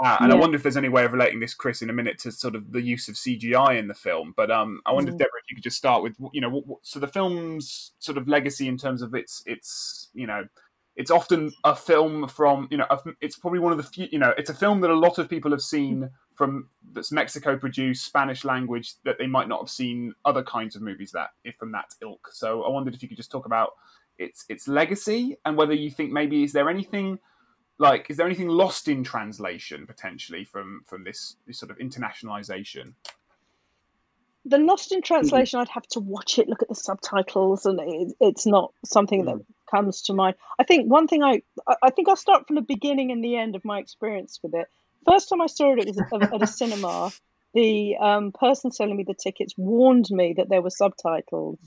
Uh, 0.03 0.17
and 0.19 0.29
Yeah. 0.29 0.35
I 0.35 0.39
wonder 0.39 0.57
if 0.57 0.63
there's 0.63 0.75
any 0.77 0.89
way 0.89 1.05
of 1.05 1.13
relating 1.13 1.39
this, 1.39 1.53
Chris, 1.53 1.81
in 1.81 1.89
a 1.89 1.93
minute 1.93 2.19
to 2.19 2.31
sort 2.31 2.55
of 2.55 2.71
the 2.73 2.81
use 2.81 3.07
of 3.07 3.15
CGI 3.15 3.77
in 3.77 3.87
the 3.87 3.93
film. 3.93 4.33
But 4.35 4.51
um, 4.51 4.81
I 4.85 4.91
wonder 4.91 5.09
if 5.09 5.15
Mm. 5.15 5.19
Deborah, 5.19 5.39
if 5.43 5.49
you 5.49 5.55
could 5.55 5.63
just 5.63 5.77
start 5.77 6.03
with, 6.03 6.15
you 6.33 6.41
know, 6.41 6.49
what, 6.49 6.67
what, 6.67 6.79
so 6.81 6.99
the 6.99 7.07
film's 7.07 7.93
sort 7.99 8.17
of 8.17 8.27
legacy 8.27 8.67
in 8.67 8.77
terms 8.77 9.01
of 9.01 9.15
its 9.15 9.41
its 9.45 10.09
you 10.13 10.27
know 10.27 10.43
it's 10.97 11.11
often 11.11 11.51
a 11.63 11.75
film 11.75 12.27
from 12.27 12.67
you 12.71 12.77
know 12.77 12.85
a, 12.89 12.99
it's 13.21 13.37
probably 13.37 13.59
one 13.59 13.71
of 13.71 13.77
the 13.77 13.83
few 13.83 14.07
you 14.11 14.19
know 14.19 14.33
it's 14.37 14.49
a 14.49 14.53
film 14.53 14.81
that 14.81 14.89
a 14.89 14.95
lot 14.95 15.17
of 15.17 15.29
people 15.29 15.51
have 15.51 15.61
seen 15.61 16.09
from 16.35 16.69
that's 16.93 17.11
Mexico 17.11 17.57
produced 17.57 18.05
Spanish 18.05 18.43
language 18.43 18.95
that 19.05 19.17
they 19.17 19.27
might 19.27 19.47
not 19.47 19.61
have 19.61 19.69
seen 19.69 20.13
other 20.25 20.43
kinds 20.43 20.75
of 20.75 20.81
movies 20.81 21.11
that 21.11 21.29
if 21.45 21.55
from 21.55 21.71
that 21.71 21.93
ilk. 22.01 22.29
So 22.31 22.63
I 22.63 22.69
wondered 22.69 22.93
if 22.95 23.01
you 23.01 23.07
could 23.07 23.17
just 23.17 23.31
talk 23.31 23.45
about 23.45 23.71
its 24.17 24.45
its 24.49 24.67
legacy 24.67 25.37
and 25.45 25.55
whether 25.57 25.73
you 25.73 25.89
think 25.89 26.11
maybe 26.11 26.43
is 26.43 26.51
there 26.53 26.69
anything 26.69 27.19
like 27.77 28.09
is 28.09 28.17
there 28.17 28.25
anything 28.25 28.47
lost 28.47 28.87
in 28.87 29.03
translation 29.03 29.85
potentially 29.85 30.45
from 30.45 30.81
from 30.85 31.03
this 31.03 31.35
this 31.47 31.59
sort 31.59 31.71
of 31.71 31.77
internationalization? 31.77 32.93
The 34.45 34.57
lost 34.59 34.91
in 34.91 35.01
translation 35.01 35.59
i'd 35.59 35.69
have 35.69 35.87
to 35.89 35.99
watch 35.99 36.37
it 36.37 36.47
look 36.47 36.61
at 36.61 36.69
the 36.69 36.75
subtitles 36.75 37.65
and 37.65 37.79
it, 37.79 38.15
it's 38.19 38.45
not 38.45 38.73
something 38.85 39.23
mm. 39.23 39.25
that 39.25 39.45
comes 39.69 40.03
to 40.03 40.13
mind. 40.13 40.35
I 40.59 40.63
think 40.63 40.89
one 40.89 41.07
thing 41.07 41.23
i 41.23 41.41
i 41.81 41.89
think 41.89 42.07
i'll 42.07 42.15
start 42.15 42.47
from 42.47 42.55
the 42.55 42.61
beginning 42.61 43.11
and 43.11 43.23
the 43.23 43.37
end 43.37 43.55
of 43.55 43.65
my 43.65 43.79
experience 43.79 44.39
with 44.43 44.53
it. 44.53 44.67
First 45.09 45.29
time 45.29 45.41
i 45.41 45.47
saw 45.47 45.73
it 45.73 45.79
it 45.79 45.87
was 45.87 45.99
at, 45.99 46.33
at 46.33 46.41
a 46.41 46.47
cinema. 46.47 47.11
The 47.53 47.95
um, 47.95 48.33
person 48.33 48.71
selling 48.71 48.97
me 48.97 49.05
the 49.05 49.13
tickets 49.13 49.53
warned 49.55 50.07
me 50.11 50.33
that 50.33 50.49
there 50.49 50.61
were 50.61 50.69
subtitles 50.69 51.57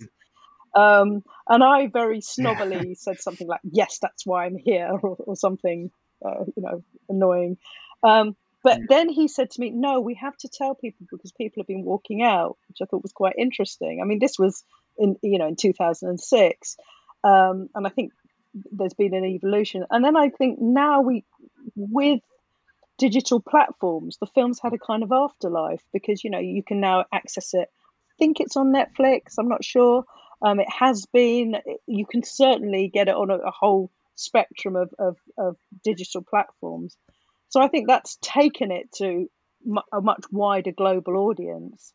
um, 0.79 1.24
and 1.49 1.64
I 1.64 1.89
very 1.89 2.20
snobbily 2.20 2.97
said 2.97 3.20
something 3.20 3.49
like, 3.49 3.61
"Yes, 3.64 3.99
that's 4.01 4.24
why 4.24 4.47
I'm 4.47 4.57
here," 4.57 4.91
or, 5.03 5.16
or 5.18 5.37
something, 5.37 5.91
uh, 6.24 6.45
you 6.57 6.62
know, 6.62 6.85
annoying. 7.09 7.59
Um, 8.03 8.37
but 8.62 8.81
then 8.89 9.09
he 9.09 9.26
said 9.29 9.51
to 9.53 9.61
me, 9.61 9.70
"No, 9.70 10.01
we 10.01 10.14
have 10.14 10.37
to 10.39 10.49
tell 10.49 10.74
people 10.74 11.07
because 11.11 11.33
people 11.33 11.62
have 11.62 11.66
been 11.66 11.85
walking 11.85 12.22
out," 12.22 12.59
which 12.68 12.79
I 12.81 12.85
thought 12.85 13.03
was 13.03 13.12
quite 13.12 13.35
interesting. 13.39 14.01
I 14.01 14.07
mean, 14.07 14.20
this 14.20 14.39
was 14.39 14.62
in 14.97 15.16
you 15.22 15.39
know 15.39 15.49
in 15.49 15.57
2006, 15.57 16.76
um, 17.24 17.68
and 17.74 17.87
I 17.87 17.91
think 17.91 18.12
there's 18.70 18.95
been 18.95 19.14
an 19.14 19.24
evolution. 19.24 19.85
And 19.91 20.05
then 20.05 20.16
I 20.16 20.31
think 20.31 20.61
now 20.61 21.01
we, 21.01 21.24
with 21.74 22.20
digital 22.99 23.41
platforms, 23.41 24.18
the 24.20 24.26
film's 24.26 24.61
had 24.61 24.74
a 24.74 24.79
kind 24.79 25.03
of 25.03 25.11
afterlife 25.11 25.83
because 25.93 26.22
you 26.22 26.31
know 26.31 26.39
you 26.39 26.62
can 26.62 26.81
now 26.81 27.05
access 27.12 27.53
it. 27.55 27.68
I 27.68 28.14
think 28.18 28.39
it's 28.39 28.57
on 28.57 28.72
Netflix. 28.72 29.35
I'm 29.39 29.49
not 29.49 29.64
sure. 29.64 30.05
Um, 30.43 30.61
it 30.61 30.70
has 30.70 31.07
been. 31.12 31.57
You 31.86 32.07
can 32.07 32.22
certainly 32.22 32.91
get 32.93 33.09
it 33.09 33.14
on 33.14 33.30
a, 33.30 33.39
a 33.39 33.51
whole 33.51 33.91
spectrum 34.14 34.76
of, 34.76 34.93
of, 34.99 35.16
of, 35.39 35.57
digital 35.84 36.22
platforms. 36.22 36.97
So 37.51 37.61
I 37.61 37.68
think 37.68 37.86
that's 37.86 38.18
taken 38.20 38.70
it 38.72 38.91
to 38.97 39.28
a 39.93 40.01
much 40.01 40.24
wider 40.30 40.72
global 40.72 41.16
audience. 41.16 41.93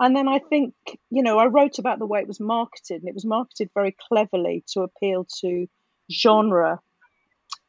And 0.00 0.16
then 0.16 0.28
I 0.28 0.40
think, 0.40 0.74
you 1.10 1.22
know, 1.22 1.38
I 1.38 1.46
wrote 1.46 1.78
about 1.78 2.00
the 2.00 2.06
way 2.06 2.20
it 2.20 2.26
was 2.26 2.40
marketed, 2.40 3.00
and 3.00 3.08
it 3.08 3.14
was 3.14 3.24
marketed 3.24 3.70
very 3.74 3.94
cleverly 4.08 4.64
to 4.72 4.80
appeal 4.82 5.26
to 5.40 5.66
genre 6.10 6.80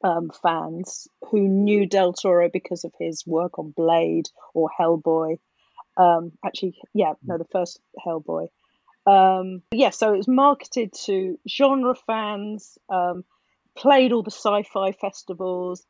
um, 0.03 0.32
fans 0.41 1.07
who 1.30 1.47
knew 1.47 1.88
Del 1.88 2.14
Toro 2.14 2.49
because 2.51 2.84
of 2.84 2.93
his 2.99 3.24
work 3.26 3.59
on 3.59 3.74
Blade 3.76 4.26
or 4.53 4.70
Hellboy. 4.80 5.38
Um, 5.95 6.32
actually, 6.43 6.76
yeah, 6.93 7.14
no, 7.24 7.38
the 7.38 7.45
first 7.51 7.80
Hellboy. 8.05 8.47
Um, 9.06 9.62
yeah, 9.72 9.89
so 9.89 10.14
it 10.14 10.18
was 10.18 10.28
marketed 10.28 10.93
to 11.06 11.38
genre 11.47 11.95
fans, 11.95 12.78
um, 12.89 13.26
played 13.76 14.14
all 14.14 14.24
the 14.24 14.32
sci 14.32 14.64
fi 14.64 14.91
festivals, 14.93 15.86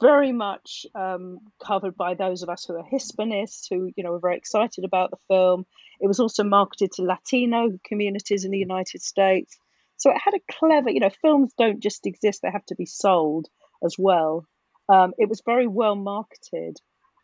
very 0.00 0.32
much 0.32 0.86
um, 0.94 1.38
covered 1.62 1.96
by 1.96 2.14
those 2.14 2.42
of 2.42 2.48
us 2.48 2.64
who 2.64 2.74
are 2.74 2.84
Hispanists, 2.84 3.66
who 3.70 3.90
you 3.96 4.04
know 4.04 4.12
were 4.12 4.18
very 4.18 4.36
excited 4.36 4.84
about 4.84 5.10
the 5.10 5.18
film. 5.28 5.66
It 6.00 6.06
was 6.06 6.20
also 6.20 6.44
marketed 6.44 6.92
to 6.92 7.02
Latino 7.02 7.78
communities 7.84 8.44
in 8.44 8.50
the 8.50 8.58
United 8.58 9.02
States. 9.02 9.58
So 9.96 10.10
it 10.10 10.18
had 10.22 10.34
a 10.34 10.52
clever, 10.52 10.90
you 10.90 11.00
know, 11.00 11.10
films 11.22 11.52
don't 11.58 11.80
just 11.80 12.06
exist; 12.06 12.42
they 12.42 12.50
have 12.50 12.66
to 12.66 12.74
be 12.74 12.86
sold 12.86 13.48
as 13.84 13.96
well. 13.98 14.46
Um, 14.88 15.12
it 15.18 15.28
was 15.28 15.42
very 15.44 15.66
well 15.66 15.96
marketed, 15.96 16.78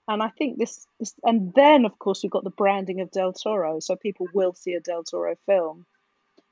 and 0.08 0.22
I 0.22 0.28
think 0.28 0.58
this, 0.58 0.86
this, 1.00 1.14
and 1.22 1.52
then 1.54 1.84
of 1.84 1.98
course 1.98 2.22
we've 2.22 2.32
got 2.32 2.44
the 2.44 2.50
branding 2.50 3.00
of 3.00 3.10
Del 3.10 3.32
Toro, 3.32 3.80
so 3.80 3.96
people 3.96 4.26
will 4.34 4.54
see 4.54 4.74
a 4.74 4.80
Del 4.80 5.04
Toro 5.04 5.34
film. 5.46 5.86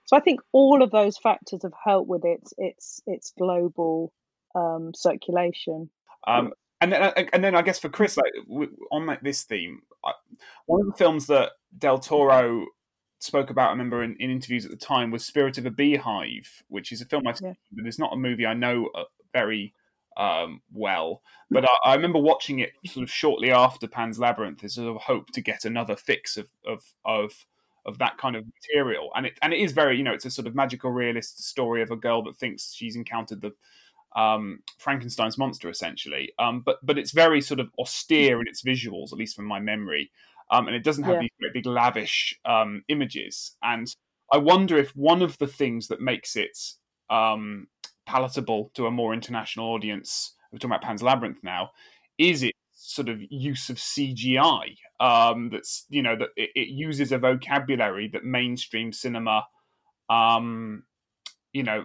So 0.05 0.17
I 0.17 0.21
think 0.21 0.41
all 0.53 0.83
of 0.83 0.91
those 0.91 1.19
factors 1.19 1.63
have 1.63 1.73
helped 1.85 2.09
with 2.09 2.25
its 2.25 2.53
its 2.59 3.03
its 3.07 3.33
global 3.39 4.13
um, 4.55 4.93
circulation. 4.95 5.91
Um, 6.27 6.53
and 6.81 6.93
then 6.93 7.13
and 7.33 7.45
then 7.45 7.55
I 7.55 7.63
guess 7.63 7.79
for 7.79 7.89
Chris, 7.89 8.17
like 8.17 8.33
on 8.91 9.07
like 9.07 9.21
this 9.21 9.45
theme, 9.45 9.83
one 10.67 10.81
of 10.81 10.87
the 10.89 10.97
films 10.97 11.27
that 11.29 11.53
Del 11.77 11.99
Toro 11.99 12.67
spoke 13.21 13.51
about, 13.51 13.69
I 13.69 13.73
remember 13.73 14.03
in, 14.03 14.17
in 14.19 14.31
interviews 14.31 14.65
at 14.65 14.71
the 14.73 14.77
time, 14.77 15.11
was 15.11 15.25
Spirit 15.25 15.59
of 15.59 15.67
a 15.67 15.71
Beehive, 15.71 16.63
which 16.69 16.91
is 16.91 17.01
a 17.01 17.07
film 17.07 17.27
I've 17.29 17.39
seen, 17.39 17.49
yeah. 17.49 17.55
but 17.73 17.87
it's 17.87 17.99
not 17.99 18.13
a 18.13 18.17
movie 18.17 18.47
I 18.47 18.55
know 18.55 18.89
uh, 18.97 19.05
very 19.33 19.75
um, 20.17 20.63
well. 20.73 21.23
But 21.51 21.65
I, 21.65 21.91
I, 21.91 21.95
remember 21.95 22.19
watching 22.19 22.61
it 22.61 22.73
sort 22.87 23.05
of 23.05 23.11
shortly 23.11 23.51
after 23.51 23.87
Pan's 23.87 24.19
Labyrinth 24.19 24.65
as 24.65 24.75
sort 24.75 24.95
of 24.95 25.03
hope 25.03 25.31
to 25.33 25.41
get 25.41 25.65
another 25.65 25.97
fix 25.97 26.37
of 26.37 26.49
of 26.67 26.83
of 27.05 27.47
of 27.85 27.99
that 27.99 28.19
kind 28.19 28.37
of 28.37 28.45
material. 28.47 29.11
And 29.15 29.27
it 29.27 29.39
and 29.43 29.53
it 29.53 29.61
is 29.61 29.73
very, 29.73 29.97
you 29.97 30.05
know, 30.05 30.13
it's 30.13 30.25
a 30.25 30.31
sort 30.31 30.47
of 30.47 30.55
magical 30.55 30.91
realist 30.91 31.43
story 31.45 31.83
of 31.83 31.91
a 31.91 31.97
girl 31.97 32.23
that 32.25 32.37
thinks 32.37 32.73
she's 32.73 32.97
encountered 32.97 33.43
the 33.43 33.53
um, 34.21 34.61
Frankenstein's 34.79 35.39
monster 35.39 35.69
essentially. 35.69 36.33
Um, 36.39 36.63
but 36.65 36.79
but 36.83 36.99
it's 36.99 37.13
very 37.13 37.41
sort 37.41 37.61
of 37.61 37.71
austere 37.79 38.41
in 38.41 38.49
its 38.49 38.63
visuals, 38.63 39.13
at 39.13 39.19
least 39.19 39.37
from 39.37 39.47
my 39.47 39.61
memory. 39.61 40.11
Um, 40.51 40.67
and 40.67 40.77
it 40.77 40.85
doesn't 40.85 41.05
have 41.05 41.15
yeah. 41.15 41.29
these 41.41 41.53
big 41.55 41.67
lavish 41.67 42.39
um, 42.45 42.85
images. 42.89 43.57
And 43.63 43.89
I 44.33 44.37
wonder 44.37 44.77
if 44.77 44.95
one 44.95 45.23
of 45.23 45.39
the 45.39 45.47
things 45.47 45.89
that 45.89 46.01
makes 46.01 46.37
it 46.37 46.59
um, 47.09 47.69
palatable 48.07 48.71
to 48.75 48.87
a 48.87 48.91
more 48.91 49.15
international 49.15 49.67
audience. 49.67 50.35
We're 50.51 50.59
talking 50.59 50.71
about 50.71 50.83
Pan's 50.83 51.03
Labyrinth 51.03 51.39
now. 51.43 51.71
Is 52.19 52.43
it 52.43 52.55
sort 52.73 53.09
of 53.09 53.21
use 53.31 53.71
of 53.71 53.77
CGI? 53.77 54.77
Um, 55.01 55.51
that's 55.51 55.87
you 55.89 56.03
know 56.03 56.17
that 56.17 56.29
it, 56.37 56.51
it, 56.55 56.69
uses 56.69 57.11
a 57.13 57.19
vocabulary 57.19 58.09
that 58.13 58.25
mainstream 58.25 58.93
cinema, 58.93 59.47
um, 60.09 60.85
you 61.53 61.63
know, 61.63 61.85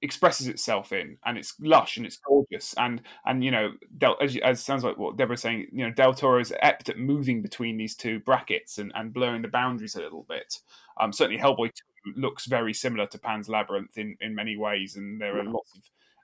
expresses 0.00 0.48
itself 0.48 0.92
in, 0.92 1.18
and 1.24 1.36
it's 1.36 1.54
lush 1.60 1.96
and 1.96 2.06
it's 2.06 2.16
gorgeous, 2.16 2.74
and 2.78 3.02
and 3.26 3.44
you 3.44 3.50
know, 3.50 3.72
Del, 3.98 4.16
as, 4.20 4.36
as 4.36 4.64
sounds 4.64 4.84
like 4.84 4.96
what 4.96 5.16
Deborah's 5.16 5.42
saying, 5.42 5.66
you 5.72 5.84
know, 5.84 5.92
Del 5.92 6.14
Toro 6.14 6.40
is 6.40 6.54
apt 6.62 6.88
at 6.88 6.98
moving 6.98 7.42
between 7.42 7.76
these 7.76 7.94
two 7.94 8.20
brackets 8.20 8.78
and, 8.78 8.92
and 8.94 9.12
blurring 9.12 9.42
the 9.42 9.48
boundaries 9.48 9.96
a 9.96 10.00
little 10.00 10.24
bit. 10.28 10.58
Um, 11.00 11.12
certainly, 11.12 11.40
Hellboy 11.40 11.70
looks 12.16 12.46
very 12.46 12.74
similar 12.74 13.06
to 13.06 13.18
Pan's 13.18 13.48
Labyrinth 13.48 13.96
in, 13.98 14.16
in 14.20 14.34
many 14.34 14.56
ways, 14.56 14.96
and 14.96 15.20
there 15.20 15.38
are 15.38 15.44
lots 15.44 15.70
of 15.74 15.82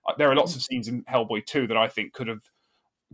uh, 0.08 0.14
there 0.16 0.30
are 0.30 0.36
lots 0.36 0.56
of 0.56 0.62
scenes 0.62 0.88
in 0.88 1.04
Hellboy 1.04 1.44
2 1.46 1.66
that 1.66 1.76
I 1.76 1.88
think 1.88 2.12
could 2.12 2.28
have 2.28 2.42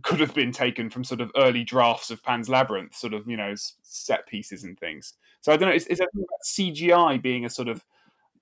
could 0.03 0.19
have 0.19 0.33
been 0.33 0.51
taken 0.51 0.89
from 0.89 1.03
sort 1.03 1.21
of 1.21 1.31
early 1.37 1.63
drafts 1.63 2.11
of 2.11 2.23
Pan's 2.23 2.49
Labyrinth, 2.49 2.95
sort 2.95 3.13
of 3.13 3.27
you 3.27 3.37
know 3.37 3.53
set 3.81 4.27
pieces 4.27 4.63
and 4.63 4.77
things. 4.79 5.13
So 5.41 5.51
I 5.51 5.57
don't 5.57 5.69
know, 5.69 5.75
is, 5.75 5.87
is 5.87 6.01
CGI 6.47 7.21
being 7.21 7.45
a 7.45 7.49
sort 7.49 7.67
of 7.67 7.83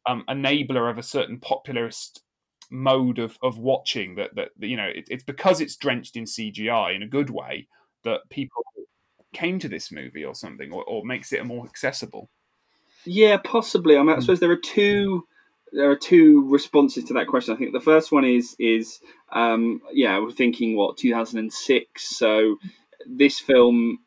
um, 0.06 0.24
enabler 0.30 0.90
of 0.90 0.98
a 0.98 1.04
certain 1.04 1.40
popularist 1.40 2.20
mode 2.72 3.20
of, 3.20 3.38
of 3.44 3.60
watching 3.60 4.16
that, 4.16 4.34
that, 4.36 4.50
that 4.58 4.68
you 4.68 4.78
know 4.78 4.88
it, 4.88 5.08
it's 5.10 5.24
because 5.24 5.62
it's 5.62 5.76
drenched 5.76 6.16
in 6.16 6.24
CGI 6.24 6.96
in 6.96 7.04
a 7.04 7.08
good 7.08 7.30
way 7.30 7.68
that 8.04 8.22
people 8.30 8.64
came 9.34 9.60
to 9.60 9.68
this 9.68 9.92
movie 9.92 10.24
or 10.24 10.36
something 10.36 10.72
or, 10.72 10.84
or 10.86 11.06
makes 11.06 11.34
it 11.34 11.46
more 11.46 11.66
accessible. 11.66 12.30
Yeah, 13.06 13.38
possibly. 13.38 13.98
I 13.98 14.00
mean, 14.00 14.12
I 14.12 14.16
hmm. 14.16 14.22
suppose 14.22 14.40
there 14.40 14.52
are 14.52 14.56
two 14.56 15.26
there 15.74 15.90
are 15.90 15.96
two 15.96 16.48
responses 16.50 17.04
to 17.06 17.14
that 17.16 17.28
question. 17.28 17.54
I 17.54 17.58
think 17.58 17.74
the 17.74 17.80
first 17.82 18.12
one 18.12 18.26
is 18.26 18.56
is 18.60 19.00
um, 19.32 19.82
yeah, 19.92 20.20
we're 20.20 20.32
thinking 20.32 20.76
what 20.76 20.98
2006. 20.98 22.18
So 22.18 22.58
this 23.06 23.40
film 23.40 24.00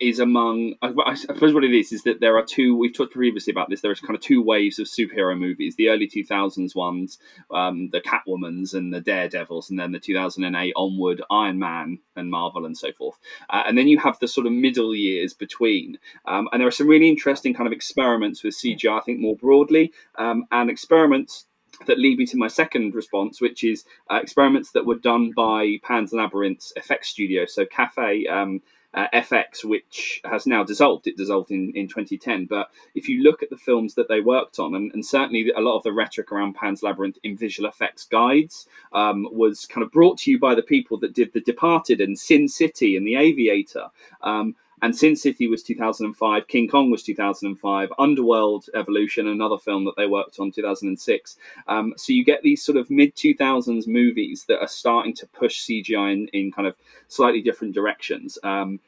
is 0.00 0.18
among 0.18 0.74
I, 0.80 1.14
suppose 1.14 1.52
what 1.52 1.64
it 1.64 1.74
is 1.74 1.92
is 1.92 2.02
that 2.04 2.20
there 2.20 2.36
are 2.36 2.44
two 2.44 2.76
we've 2.76 2.94
talked 2.94 3.12
previously 3.12 3.50
about 3.50 3.68
this 3.68 3.82
there's 3.82 4.00
kind 4.00 4.14
of 4.14 4.22
two 4.22 4.42
waves 4.42 4.78
of 4.78 4.86
superhero 4.86 5.38
movies 5.38 5.76
the 5.76 5.90
early 5.90 6.08
2000s 6.08 6.74
ones 6.74 7.18
um, 7.50 7.90
the 7.90 8.00
catwomans 8.00 8.72
and 8.72 8.92
the 8.92 9.00
daredevils 9.00 9.68
and 9.68 9.78
then 9.78 9.92
the 9.92 9.98
2008 9.98 10.72
onward 10.76 11.22
iron 11.30 11.58
man 11.58 11.98
and 12.16 12.30
marvel 12.30 12.64
and 12.64 12.76
so 12.76 12.90
forth 12.92 13.18
uh, 13.50 13.64
and 13.66 13.76
then 13.76 13.88
you 13.88 13.98
have 13.98 14.18
the 14.18 14.28
sort 14.28 14.46
of 14.46 14.52
middle 14.52 14.94
years 14.94 15.34
between 15.34 15.98
um, 16.26 16.48
and 16.52 16.60
there 16.60 16.68
are 16.68 16.72
some 16.72 16.88
really 16.88 17.08
interesting 17.08 17.52
kind 17.52 17.66
of 17.66 17.72
experiments 17.72 18.42
with 18.42 18.56
cgi 18.56 18.98
i 18.98 19.00
think 19.02 19.20
more 19.20 19.36
broadly 19.36 19.92
um, 20.18 20.44
and 20.52 20.70
experiments 20.70 21.46
that 21.86 21.98
lead 21.98 22.18
me 22.18 22.24
to 22.24 22.38
my 22.38 22.48
second 22.48 22.94
response, 22.94 23.38
which 23.38 23.62
is 23.62 23.84
uh, 24.10 24.16
experiments 24.16 24.72
that 24.72 24.86
were 24.86 24.96
done 24.96 25.32
by 25.36 25.76
Pan's 25.82 26.10
Labyrinth's 26.10 26.72
effects 26.74 27.08
studio. 27.08 27.44
So 27.44 27.66
Cafe 27.66 28.26
um, 28.28 28.62
uh, 28.96 29.06
FX, 29.12 29.64
which 29.64 30.20
has 30.24 30.46
now 30.46 30.64
dissolved. 30.64 31.06
It 31.06 31.16
dissolved 31.16 31.50
in, 31.50 31.72
in 31.74 31.86
2010. 31.86 32.46
But 32.46 32.70
if 32.94 33.08
you 33.08 33.22
look 33.22 33.42
at 33.42 33.50
the 33.50 33.56
films 33.56 33.94
that 33.94 34.08
they 34.08 34.20
worked 34.20 34.58
on, 34.58 34.74
and, 34.74 34.90
and 34.92 35.04
certainly 35.04 35.52
a 35.54 35.60
lot 35.60 35.76
of 35.76 35.82
the 35.82 35.92
rhetoric 35.92 36.32
around 36.32 36.54
Pan's 36.54 36.82
Labyrinth 36.82 37.18
in 37.22 37.36
visual 37.36 37.68
effects 37.68 38.04
guides 38.06 38.66
um, 38.92 39.28
was 39.30 39.66
kind 39.66 39.84
of 39.84 39.92
brought 39.92 40.18
to 40.18 40.30
you 40.30 40.38
by 40.38 40.54
the 40.54 40.62
people 40.62 40.98
that 40.98 41.14
did 41.14 41.32
The 41.32 41.40
Departed 41.40 42.00
and 42.00 42.18
Sin 42.18 42.48
City 42.48 42.96
and 42.96 43.06
The 43.06 43.16
Aviator. 43.16 43.88
Um, 44.22 44.56
and 44.82 44.94
Sin 44.94 45.16
City 45.16 45.48
was 45.48 45.62
2005, 45.62 46.48
King 46.48 46.68
Kong 46.68 46.90
was 46.90 47.02
2005, 47.02 47.92
Underworld 47.98 48.66
Evolution, 48.74 49.28
another 49.28 49.58
film 49.58 49.84
that 49.84 49.96
they 49.96 50.06
worked 50.06 50.38
on 50.38 50.50
2006. 50.52 51.36
Um, 51.66 51.94
so 51.96 52.12
you 52.12 52.24
get 52.24 52.42
these 52.42 52.62
sort 52.62 52.76
of 52.76 52.90
mid 52.90 53.14
2000s 53.16 53.86
movies 53.86 54.44
that 54.48 54.60
are 54.60 54.68
starting 54.68 55.14
to 55.14 55.26
push 55.28 55.64
CGI 55.64 56.12
in, 56.12 56.28
in 56.28 56.52
kind 56.52 56.68
of 56.68 56.76
slightly 57.08 57.40
different 57.40 57.74
directions. 57.74 58.38
Um, 58.42 58.80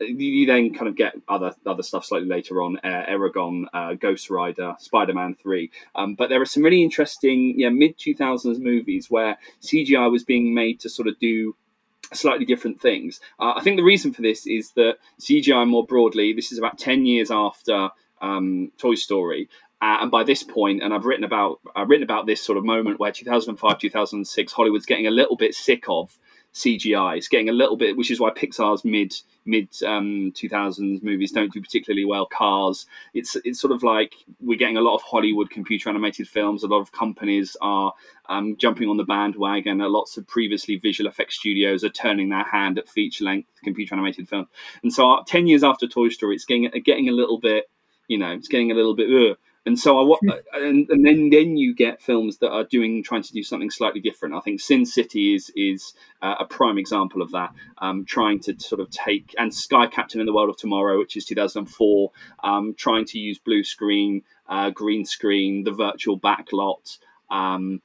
you 0.00 0.46
then 0.46 0.74
kind 0.74 0.88
of 0.88 0.96
get 0.96 1.14
other 1.28 1.54
other 1.66 1.82
stuff 1.82 2.04
slightly 2.04 2.28
later 2.28 2.62
on, 2.62 2.78
uh, 2.78 3.04
Eragon, 3.08 3.66
uh, 3.72 3.94
Ghost 3.94 4.28
Rider, 4.28 4.74
Spider 4.78 5.14
Man 5.14 5.36
Three. 5.40 5.70
Um, 5.94 6.14
but 6.14 6.28
there 6.28 6.40
are 6.40 6.46
some 6.46 6.64
really 6.64 6.82
interesting, 6.82 7.54
yeah, 7.58 7.68
mid 7.68 7.96
two 7.96 8.14
thousands 8.14 8.58
movies 8.58 9.10
where 9.10 9.38
CGI 9.62 10.10
was 10.10 10.24
being 10.24 10.52
made 10.52 10.80
to 10.80 10.88
sort 10.88 11.08
of 11.08 11.18
do 11.20 11.54
slightly 12.16 12.44
different 12.44 12.80
things. 12.80 13.20
Uh, 13.38 13.54
I 13.56 13.62
think 13.62 13.76
the 13.76 13.82
reason 13.82 14.12
for 14.12 14.22
this 14.22 14.46
is 14.46 14.72
that 14.72 14.98
CGI 15.20 15.66
more 15.68 15.84
broadly, 15.86 16.32
this 16.32 16.52
is 16.52 16.58
about 16.58 16.78
ten 16.78 17.06
years 17.06 17.30
after 17.30 17.90
um, 18.20 18.72
Toy 18.78 18.94
Story. 18.94 19.48
Uh, 19.82 19.98
and 20.00 20.10
by 20.10 20.24
this 20.24 20.42
point, 20.42 20.82
and 20.82 20.94
I've 20.94 21.04
written 21.04 21.24
about 21.24 21.60
I've 21.76 21.90
written 21.90 22.04
about 22.04 22.26
this 22.26 22.40
sort 22.40 22.56
of 22.56 22.64
moment 22.64 22.98
where 22.98 23.12
2005, 23.12 23.78
2006, 23.78 24.52
Hollywood's 24.52 24.86
getting 24.86 25.06
a 25.06 25.10
little 25.10 25.36
bit 25.36 25.54
sick 25.54 25.84
of 25.88 26.16
CGI. 26.54 27.16
It's 27.16 27.28
getting 27.28 27.48
a 27.48 27.52
little 27.52 27.76
bit, 27.76 27.96
which 27.96 28.10
is 28.10 28.20
why 28.20 28.30
Pixar's 28.30 28.84
mid 28.84 29.12
mid 29.44 29.68
um, 29.84 30.32
2000s 30.36 31.02
movies 31.02 31.32
don't 31.32 31.52
do 31.52 31.60
particularly 31.60 32.04
well. 32.04 32.26
Cars, 32.26 32.86
it's 33.12 33.36
it's 33.44 33.60
sort 33.60 33.72
of 33.72 33.82
like 33.82 34.14
we're 34.40 34.58
getting 34.58 34.76
a 34.76 34.80
lot 34.80 34.94
of 34.94 35.02
Hollywood 35.02 35.50
computer 35.50 35.88
animated 35.90 36.28
films. 36.28 36.62
A 36.62 36.68
lot 36.68 36.80
of 36.80 36.92
companies 36.92 37.56
are 37.60 37.92
um, 38.28 38.56
jumping 38.56 38.88
on 38.88 38.96
the 38.96 39.04
bandwagon. 39.04 39.78
Lots 39.78 40.16
of 40.16 40.26
previously 40.28 40.76
visual 40.76 41.08
effects 41.08 41.36
studios 41.36 41.82
are 41.82 41.90
turning 41.90 42.28
their 42.28 42.44
hand 42.44 42.78
at 42.78 42.88
feature 42.88 43.24
length 43.24 43.48
computer 43.64 43.94
animated 43.94 44.28
film. 44.28 44.46
And 44.84 44.92
so, 44.92 45.10
uh, 45.10 45.24
ten 45.26 45.48
years 45.48 45.64
after 45.64 45.88
Toy 45.88 46.08
Story, 46.08 46.36
it's 46.36 46.44
getting 46.44 46.70
getting 46.84 47.08
a 47.08 47.12
little 47.12 47.40
bit, 47.40 47.68
you 48.06 48.16
know, 48.16 48.30
it's 48.30 48.48
getting 48.48 48.70
a 48.70 48.74
little 48.74 48.94
bit. 48.94 49.08
Ugh 49.10 49.36
and 49.66 49.78
so 49.78 49.98
I 49.98 50.16
hmm. 50.20 50.28
and, 50.52 50.88
and 50.90 51.06
then 51.06 51.30
then 51.30 51.56
you 51.56 51.74
get 51.74 52.02
films 52.02 52.38
that 52.38 52.50
are 52.50 52.64
doing 52.64 53.02
trying 53.02 53.22
to 53.22 53.32
do 53.32 53.42
something 53.42 53.70
slightly 53.70 54.00
different. 54.00 54.34
I 54.34 54.40
think 54.40 54.60
Sin 54.60 54.84
City 54.84 55.34
is 55.34 55.50
is 55.56 55.94
uh, 56.22 56.36
a 56.40 56.44
prime 56.44 56.78
example 56.78 57.22
of 57.22 57.30
that. 57.32 57.52
Um, 57.78 58.04
trying 58.04 58.40
to 58.40 58.58
sort 58.58 58.80
of 58.80 58.90
take 58.90 59.34
and 59.38 59.54
Sky 59.54 59.86
Captain 59.86 60.20
and 60.20 60.28
the 60.28 60.34
World 60.34 60.50
of 60.50 60.56
Tomorrow, 60.56 60.98
which 60.98 61.16
is 61.16 61.24
2004, 61.24 62.10
um, 62.42 62.74
trying 62.76 63.06
to 63.06 63.18
use 63.18 63.38
blue 63.38 63.64
screen, 63.64 64.22
uh, 64.48 64.70
green 64.70 65.04
screen, 65.04 65.64
the 65.64 65.72
virtual 65.72 66.18
backlot. 66.18 66.98
Um, 67.30 67.80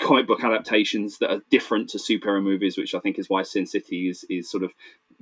comic 0.00 0.26
book 0.26 0.42
adaptations 0.42 1.18
that 1.18 1.30
are 1.30 1.42
different 1.50 1.90
to 1.90 1.98
superhero 1.98 2.42
movies, 2.42 2.78
which 2.78 2.94
I 2.94 3.00
think 3.00 3.18
is 3.18 3.28
why 3.28 3.42
Sin 3.42 3.66
City 3.66 4.08
is 4.08 4.24
is 4.30 4.50
sort 4.50 4.62
of 4.62 4.72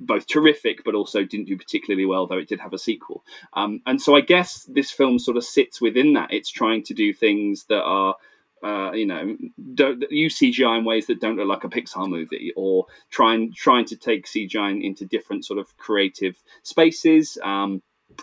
both 0.05 0.27
terrific, 0.27 0.83
but 0.83 0.95
also 0.95 1.23
didn't 1.23 1.47
do 1.47 1.57
particularly 1.57 2.05
well, 2.05 2.27
though 2.27 2.37
it 2.37 2.47
did 2.47 2.59
have 2.59 2.73
a 2.73 2.77
sequel. 2.77 3.23
Um, 3.53 3.81
and 3.85 4.01
so 4.01 4.15
I 4.15 4.21
guess 4.21 4.63
this 4.63 4.91
film 4.91 5.19
sort 5.19 5.37
of 5.37 5.43
sits 5.43 5.81
within 5.81 6.13
that. 6.13 6.33
It's 6.33 6.49
trying 6.49 6.83
to 6.83 6.93
do 6.93 7.13
things 7.13 7.65
that 7.69 7.83
are. 7.83 8.15
Uh, 8.63 8.93
you 8.93 9.05
know, 9.05 9.35
don't 9.73 10.09
use 10.09 10.39
CGI 10.39 10.77
in 10.77 10.85
ways 10.85 11.07
that 11.07 11.19
don't 11.19 11.35
look 11.35 11.49
like 11.49 11.65
a 11.65 11.67
Pixar 11.67 12.07
movie, 12.07 12.53
or 12.55 12.85
trying 13.09 13.51
trying 13.51 13.83
to 13.83 13.97
take 13.97 14.25
CGI 14.25 14.81
into 14.81 15.03
different 15.05 15.43
sort 15.43 15.59
of 15.59 15.75
creative 15.75 16.41
spaces. 16.61 17.37
Um, 17.43 17.81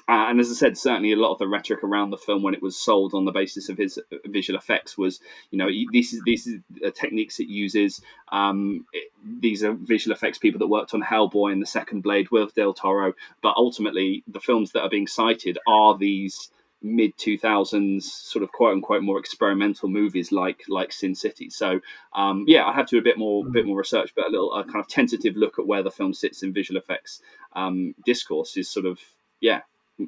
uh, 0.09 0.27
and 0.29 0.41
as 0.41 0.51
I 0.51 0.55
said, 0.55 0.77
certainly 0.77 1.13
a 1.13 1.17
lot 1.17 1.33
of 1.33 1.39
the 1.39 1.49
rhetoric 1.49 1.83
around 1.85 2.11
the 2.11 2.17
film 2.17 2.43
when 2.43 2.55
it 2.55 2.63
was 2.63 2.77
sold 2.77 3.15
on 3.15 3.25
the 3.25 3.33
basis 3.33 3.69
of 3.69 3.79
his 3.79 3.99
visual 4.27 4.59
effects 4.59 4.99
was, 4.99 5.21
you 5.51 5.59
know, 5.59 5.69
this 5.93 6.13
is 6.13 6.23
these 6.25 6.49
are 6.85 6.91
techniques 6.91 7.41
it 7.41 7.49
uses. 7.49 8.01
Um, 8.33 8.87
it, 8.93 9.13
these 9.41 9.63
are 9.65 9.73
visual 9.73 10.15
effects 10.15 10.39
people 10.39 10.59
that 10.59 10.69
worked 10.69 10.95
on 10.95 11.03
Hellboy 11.03 11.53
and 11.53 11.63
the 11.63 11.67
Second 11.67 12.03
Blade 12.03 12.31
with 12.31 12.55
Del 12.55 12.75
Toro, 12.75 13.15
but 13.43 13.55
ultimately 13.57 14.23
the 14.27 14.41
films 14.41 14.73
that 14.73 14.83
are 14.83 14.91
being 14.91 15.07
cited 15.07 15.59
are 15.67 15.97
these 15.97 16.51
mid 16.83 17.17
2000s 17.19 18.03
sort 18.03 18.43
of 18.43 18.51
quote 18.53 18.73
unquote 18.73 19.03
more 19.03 19.19
experimental 19.19 19.89
movies 19.89 20.33
like 20.33 20.63
like 20.67 20.93
sin 20.93 21.15
city 21.15 21.51
so 21.51 21.79
um, 22.15 22.45
yeah 22.49 22.65
i 22.65 22.73
have 22.73 22.87
to 22.87 22.97
do 22.97 22.99
a 22.99 23.03
bit 23.03 23.19
more 23.19 23.45
bit 23.45 23.67
more 23.67 23.77
research 23.77 24.15
but 24.17 24.27
a 24.27 24.31
little 24.31 24.53
a 24.55 24.65
kind 24.65 24.81
of 24.81 24.89
tentative 24.89 25.37
look 25.37 25.59
at 25.59 25.67
where 25.67 25.83
the 25.83 25.91
film 25.91 26.15
sits 26.15 26.43
in 26.43 26.55
visual 26.55 26.81
effects 26.81 27.21
um, 27.55 27.95
discourse 28.07 28.57
is 28.57 28.69
sort 28.69 28.87
of 28.87 28.99
yeah 29.41 29.61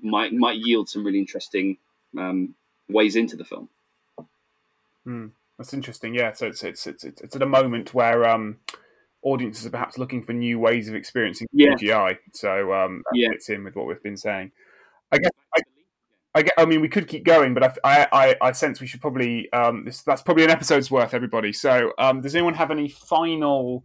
might 0.03 0.33
might 0.33 0.59
yield 0.59 0.89
some 0.89 1.05
really 1.05 1.19
interesting 1.19 1.79
um, 2.19 2.55
ways 2.89 3.17
into 3.17 3.37
the 3.37 3.45
film. 3.45 3.69
Mm, 5.07 5.31
that's 5.59 5.75
interesting. 5.75 6.15
Yeah, 6.15 6.33
so 6.33 6.47
it's 6.47 6.63
it's 6.63 6.87
it's 6.87 7.05
it's 7.05 7.37
at 7.37 7.43
a 7.43 7.47
moment 7.47 7.95
where 7.95 8.29
um, 8.29 8.59
audiences 9.23 9.67
are 9.67 9.71
perhaps 9.71 9.99
looking 9.99 10.23
for 10.23 10.33
new 10.33 10.59
ways 10.59 10.89
of 10.89 10.95
experiencing 10.95 11.49
yeah. 11.53 11.75
CGI. 11.75 12.19
So 12.33 12.73
um, 12.73 13.03
that 13.11 13.19
yeah. 13.19 13.29
fits 13.31 13.49
in 13.49 13.65
with 13.65 13.77
what 13.77 13.87
we've 13.87 14.03
been 14.03 14.17
saying. 14.17 14.53
I 15.11 15.19
guess. 15.19 15.31
I, 15.57 15.61
I, 16.35 16.45
I 16.57 16.65
mean, 16.65 16.81
we 16.81 16.89
could 16.89 17.09
keep 17.09 17.25
going, 17.25 17.53
but 17.53 17.79
I, 17.85 18.09
I, 18.11 18.37
I 18.41 18.53
sense 18.53 18.81
we 18.81 18.87
should 18.87 19.03
probably 19.03 19.53
um, 19.53 19.85
this, 19.85 20.03
that's 20.03 20.23
probably 20.23 20.45
an 20.45 20.51
episode's 20.51 20.91
worth, 20.91 21.13
everybody. 21.13 21.53
So, 21.53 21.93
um, 21.99 22.23
does 22.23 22.35
anyone 22.35 22.55
have 22.55 22.71
any 22.71 22.89
final 22.89 23.85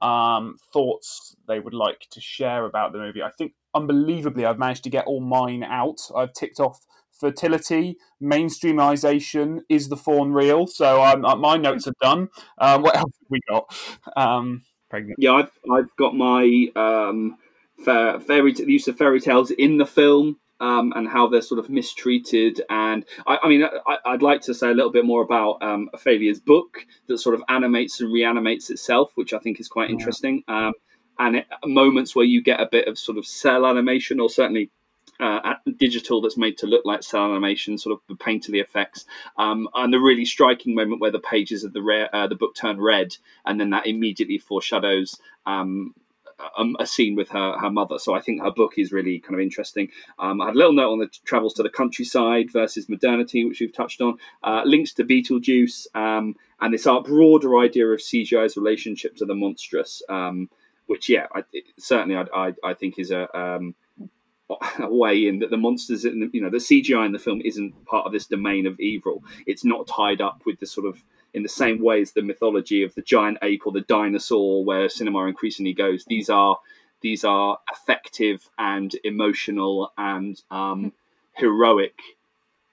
um, 0.00 0.56
thoughts 0.72 1.34
they 1.48 1.58
would 1.58 1.74
like 1.74 2.06
to 2.10 2.20
share 2.20 2.66
about 2.66 2.92
the 2.92 2.98
movie? 2.98 3.22
I 3.22 3.30
think 3.30 3.52
unbelievably, 3.74 4.44
I've 4.44 4.58
managed 4.58 4.84
to 4.84 4.90
get 4.90 5.06
all 5.06 5.20
mine 5.20 5.62
out. 5.62 6.00
I've 6.16 6.32
ticked 6.32 6.60
off 6.60 6.80
fertility, 7.18 7.96
mainstreamization, 8.22 9.60
is 9.68 9.88
the 9.88 9.96
fawn 9.96 10.32
real? 10.32 10.66
So 10.66 11.02
um, 11.02 11.24
uh, 11.24 11.36
my 11.36 11.56
notes 11.56 11.86
are 11.86 11.94
done. 12.00 12.28
Um, 12.58 12.82
what 12.82 12.96
else 12.96 13.12
have 13.20 13.30
we 13.30 13.40
got? 13.48 13.74
Um, 14.16 14.62
pregnant. 14.88 15.16
Yeah, 15.18 15.32
I've, 15.32 15.50
I've 15.70 15.94
got 15.96 16.14
my 16.14 16.68
um, 16.76 17.36
fairy 17.84 18.52
t- 18.52 18.64
use 18.70 18.88
of 18.88 18.96
fairy 18.96 19.20
tales 19.20 19.50
in 19.50 19.78
the 19.78 19.86
film. 19.86 20.38
Um, 20.60 20.92
and 20.96 21.06
how 21.06 21.28
they're 21.28 21.40
sort 21.40 21.60
of 21.60 21.70
mistreated. 21.70 22.62
And 22.68 23.04
I, 23.28 23.38
I 23.44 23.48
mean, 23.48 23.62
I, 23.64 24.10
would 24.10 24.22
like 24.22 24.40
to 24.40 24.54
say 24.54 24.68
a 24.68 24.74
little 24.74 24.90
bit 24.90 25.04
more 25.04 25.22
about 25.22 25.62
um, 25.62 25.88
Ophelia's 25.94 26.40
book 26.40 26.84
that 27.06 27.18
sort 27.18 27.36
of 27.36 27.44
animates 27.48 28.00
and 28.00 28.12
reanimates 28.12 28.68
itself, 28.68 29.12
which 29.14 29.32
I 29.32 29.38
think 29.38 29.60
is 29.60 29.68
quite 29.68 29.88
yeah. 29.88 29.92
interesting. 29.92 30.42
Um, 30.48 30.72
and 31.18 31.36
it, 31.36 31.46
moments 31.64 32.14
where 32.14 32.24
you 32.24 32.42
get 32.42 32.60
a 32.60 32.68
bit 32.70 32.88
of 32.88 32.98
sort 32.98 33.18
of 33.18 33.26
cel 33.26 33.66
animation 33.66 34.20
or 34.20 34.30
certainly 34.30 34.70
uh, 35.20 35.54
digital 35.78 36.20
that's 36.20 36.36
made 36.36 36.56
to 36.58 36.66
look 36.66 36.84
like 36.84 37.02
cel 37.02 37.24
animation, 37.24 37.76
sort 37.76 37.92
of 37.92 38.00
the 38.08 38.14
painterly 38.14 38.62
effects, 38.62 39.04
um, 39.36 39.68
and 39.74 39.92
the 39.92 39.98
really 39.98 40.24
striking 40.24 40.74
moment 40.74 41.00
where 41.00 41.10
the 41.10 41.18
pages 41.18 41.64
of 41.64 41.72
the 41.72 41.82
rare, 41.82 42.14
uh, 42.14 42.26
the 42.26 42.36
book 42.36 42.54
turn 42.54 42.80
red, 42.80 43.16
and 43.44 43.60
then 43.60 43.70
that 43.70 43.86
immediately 43.86 44.38
foreshadows 44.38 45.20
um, 45.46 45.92
a, 46.56 46.64
a, 46.80 46.86
scene 46.86 47.16
with 47.16 47.30
her 47.30 47.58
her 47.58 47.70
mother. 47.70 47.98
So 47.98 48.14
I 48.14 48.20
think 48.20 48.42
her 48.42 48.50
book 48.50 48.74
is 48.76 48.92
really 48.92 49.18
kind 49.18 49.34
of 49.34 49.40
interesting. 49.40 49.88
Um, 50.18 50.40
I 50.40 50.46
had 50.46 50.54
a 50.54 50.58
little 50.58 50.72
note 50.72 50.92
on 50.92 50.98
the 51.00 51.08
travels 51.24 51.54
to 51.54 51.62
the 51.62 51.70
countryside 51.70 52.52
versus 52.52 52.88
modernity, 52.88 53.44
which 53.44 53.60
we've 53.60 53.72
touched 53.72 54.00
on. 54.00 54.18
Uh, 54.42 54.62
links 54.64 54.92
to 54.94 55.04
Beetlejuice 55.04 55.86
um, 55.96 56.36
and 56.60 56.74
this 56.74 56.86
our 56.86 57.02
broader 57.02 57.58
idea 57.58 57.86
of 57.86 58.00
CGI's 58.00 58.56
relationship 58.56 59.16
to 59.16 59.24
the 59.24 59.34
monstrous. 59.34 60.02
Um, 60.08 60.48
which 60.88 61.08
yeah, 61.08 61.26
I, 61.34 61.44
certainly 61.78 62.16
I, 62.16 62.24
I, 62.34 62.54
I 62.64 62.74
think 62.74 62.98
is 62.98 63.10
a 63.10 63.38
um, 63.38 63.74
a 64.78 64.92
way 64.92 65.26
in 65.26 65.38
that 65.38 65.50
the 65.50 65.56
monsters 65.56 66.04
in 66.04 66.30
you 66.32 66.40
know 66.40 66.50
the 66.50 66.56
CGI 66.56 67.06
in 67.06 67.12
the 67.12 67.18
film 67.18 67.40
isn't 67.44 67.84
part 67.86 68.06
of 68.06 68.12
this 68.12 68.26
domain 68.26 68.66
of 68.66 68.78
evil. 68.80 69.22
It's 69.46 69.64
not 69.64 69.86
tied 69.86 70.20
up 70.20 70.42
with 70.44 70.58
the 70.60 70.66
sort 70.66 70.86
of 70.86 71.02
in 71.34 71.42
the 71.42 71.48
same 71.48 71.82
way 71.82 72.00
as 72.00 72.12
the 72.12 72.22
mythology 72.22 72.82
of 72.82 72.94
the 72.94 73.02
giant 73.02 73.38
ape 73.42 73.66
or 73.66 73.72
the 73.72 73.82
dinosaur, 73.82 74.64
where 74.64 74.88
cinema 74.88 75.26
increasingly 75.26 75.74
goes. 75.74 76.04
These 76.06 76.30
are 76.30 76.58
these 77.00 77.24
are 77.24 77.58
effective 77.70 78.48
and 78.58 78.94
emotional 79.04 79.92
and 79.96 80.42
um, 80.50 80.92
heroic 81.34 82.00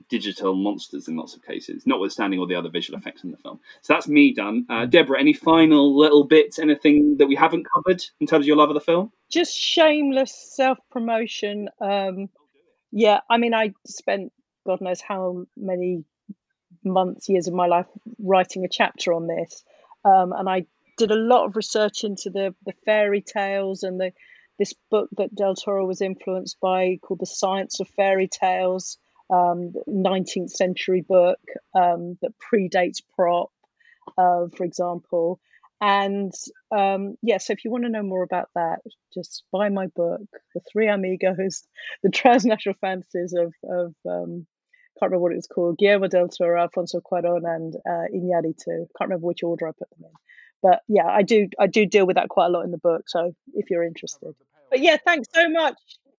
digital 0.10 0.56
monsters 0.56 1.08
in 1.08 1.16
lots 1.16 1.36
of 1.36 1.44
cases, 1.44 1.86
notwithstanding 1.86 2.40
all 2.40 2.48
the 2.48 2.56
other 2.56 2.70
visual 2.70 2.98
effects 2.98 3.24
in 3.24 3.32
the 3.32 3.38
film. 3.38 3.60
So 3.82 3.94
that's 3.94 4.08
me 4.08 4.34
done. 4.34 4.66
Uh, 4.70 4.86
Deborah, 4.86 5.20
any 5.20 5.34
final 5.34 5.98
little 5.98 6.26
bits, 6.26 6.60
anything 6.60 7.18
that 7.18 7.28
we 7.28 7.36
haven't 7.36 7.68
covered 7.74 8.04
in 8.20 8.28
terms 8.28 8.44
of 8.44 8.48
your 8.48 8.58
love 8.58 8.70
of 8.70 8.76
the 8.76 8.82
film? 8.82 9.12
Just 9.30 9.58
shameless 9.58 10.34
self 10.56 10.78
promotion. 10.92 11.70
Um, 11.82 12.30
yeah, 12.92 13.22
I 13.30 13.38
mean, 13.38 13.54
I 13.54 13.74
spent 13.86 14.32
God 14.66 14.82
knows 14.82 15.02
how 15.02 15.46
many 15.58 16.04
months, 16.84 17.30
years 17.30 17.48
of 17.48 17.54
my 17.54 17.68
life 17.68 17.88
writing 18.20 18.66
a 18.66 18.70
chapter 18.70 19.14
on 19.14 19.28
this, 19.28 19.64
um, 20.04 20.34
and 20.34 20.50
I 20.50 20.66
did 20.98 21.12
a 21.12 21.16
lot 21.16 21.46
of 21.46 21.56
research 21.56 22.04
into 22.04 22.30
the 22.30 22.56
the 22.66 22.74
fairy 22.86 23.22
tales 23.22 23.84
and 23.84 24.00
the 24.00 24.12
this 24.58 24.74
book 24.90 25.10
that 25.18 25.36
Del 25.36 25.56
Toro 25.56 25.86
was 25.86 26.02
influenced 26.02 26.60
by 26.62 26.98
called 27.02 27.20
The 27.20 27.26
Science 27.26 27.80
of 27.80 27.90
Fairy 27.90 28.30
Tales 28.30 28.98
um, 29.30 29.74
19th 29.88 30.52
century 30.52 31.02
book 31.02 31.40
um, 31.74 32.18
that 32.22 32.34
predates 32.40 33.02
Propp, 33.18 33.50
uh, 34.18 34.48
for 34.56 34.64
example. 34.64 35.40
And 35.82 36.34
um, 36.76 37.16
yeah, 37.22 37.38
so 37.38 37.54
if 37.54 37.66
you 37.66 37.72
want 37.72 37.84
to 37.84 37.90
know 37.90 38.04
more 38.04 38.24
about 38.24 38.50
that, 38.56 38.80
just 39.14 39.44
buy 39.52 39.70
my 39.70 39.88
book, 39.88 40.22
The 40.54 40.62
Three 40.72 40.88
Amigos, 40.88 41.68
The 42.04 42.10
Transnational 42.10 42.78
Fantasies 42.80 43.34
of, 43.34 43.54
of 43.64 43.94
um, 44.10 44.48
can't 45.00 45.12
remember 45.12 45.24
what 45.24 45.34
it 45.34 45.36
was 45.36 45.48
called, 45.48 45.78
Guillermo 45.78 46.08
del 46.08 46.30
Toro, 46.30 46.62
Alfonso 46.62 47.02
Cuaron, 47.02 47.44
and 47.44 47.76
uh, 47.76 48.08
Iñárritu. 48.14 48.88
Can't 48.98 49.10
remember 49.10 49.28
which 49.28 49.44
order 49.44 49.68
I 49.68 49.72
put 49.72 49.90
them 49.90 50.06
in. 50.06 50.12
But 50.64 50.82
yeah, 50.88 51.06
I 51.06 51.22
do 51.22 51.50
I 51.60 51.68
do 51.68 51.86
deal 51.86 52.08
with 52.08 52.16
that 52.16 52.30
quite 52.30 52.48
a 52.48 52.50
lot 52.50 52.64
in 52.64 52.72
the 52.72 52.78
book. 52.78 53.04
So 53.08 53.36
if 53.54 53.70
you're 53.70 53.84
interested, 53.84 54.34
but 54.70 54.80
yeah, 54.80 54.98
thanks 55.06 55.28
so 55.34 55.50
much. 55.50 55.76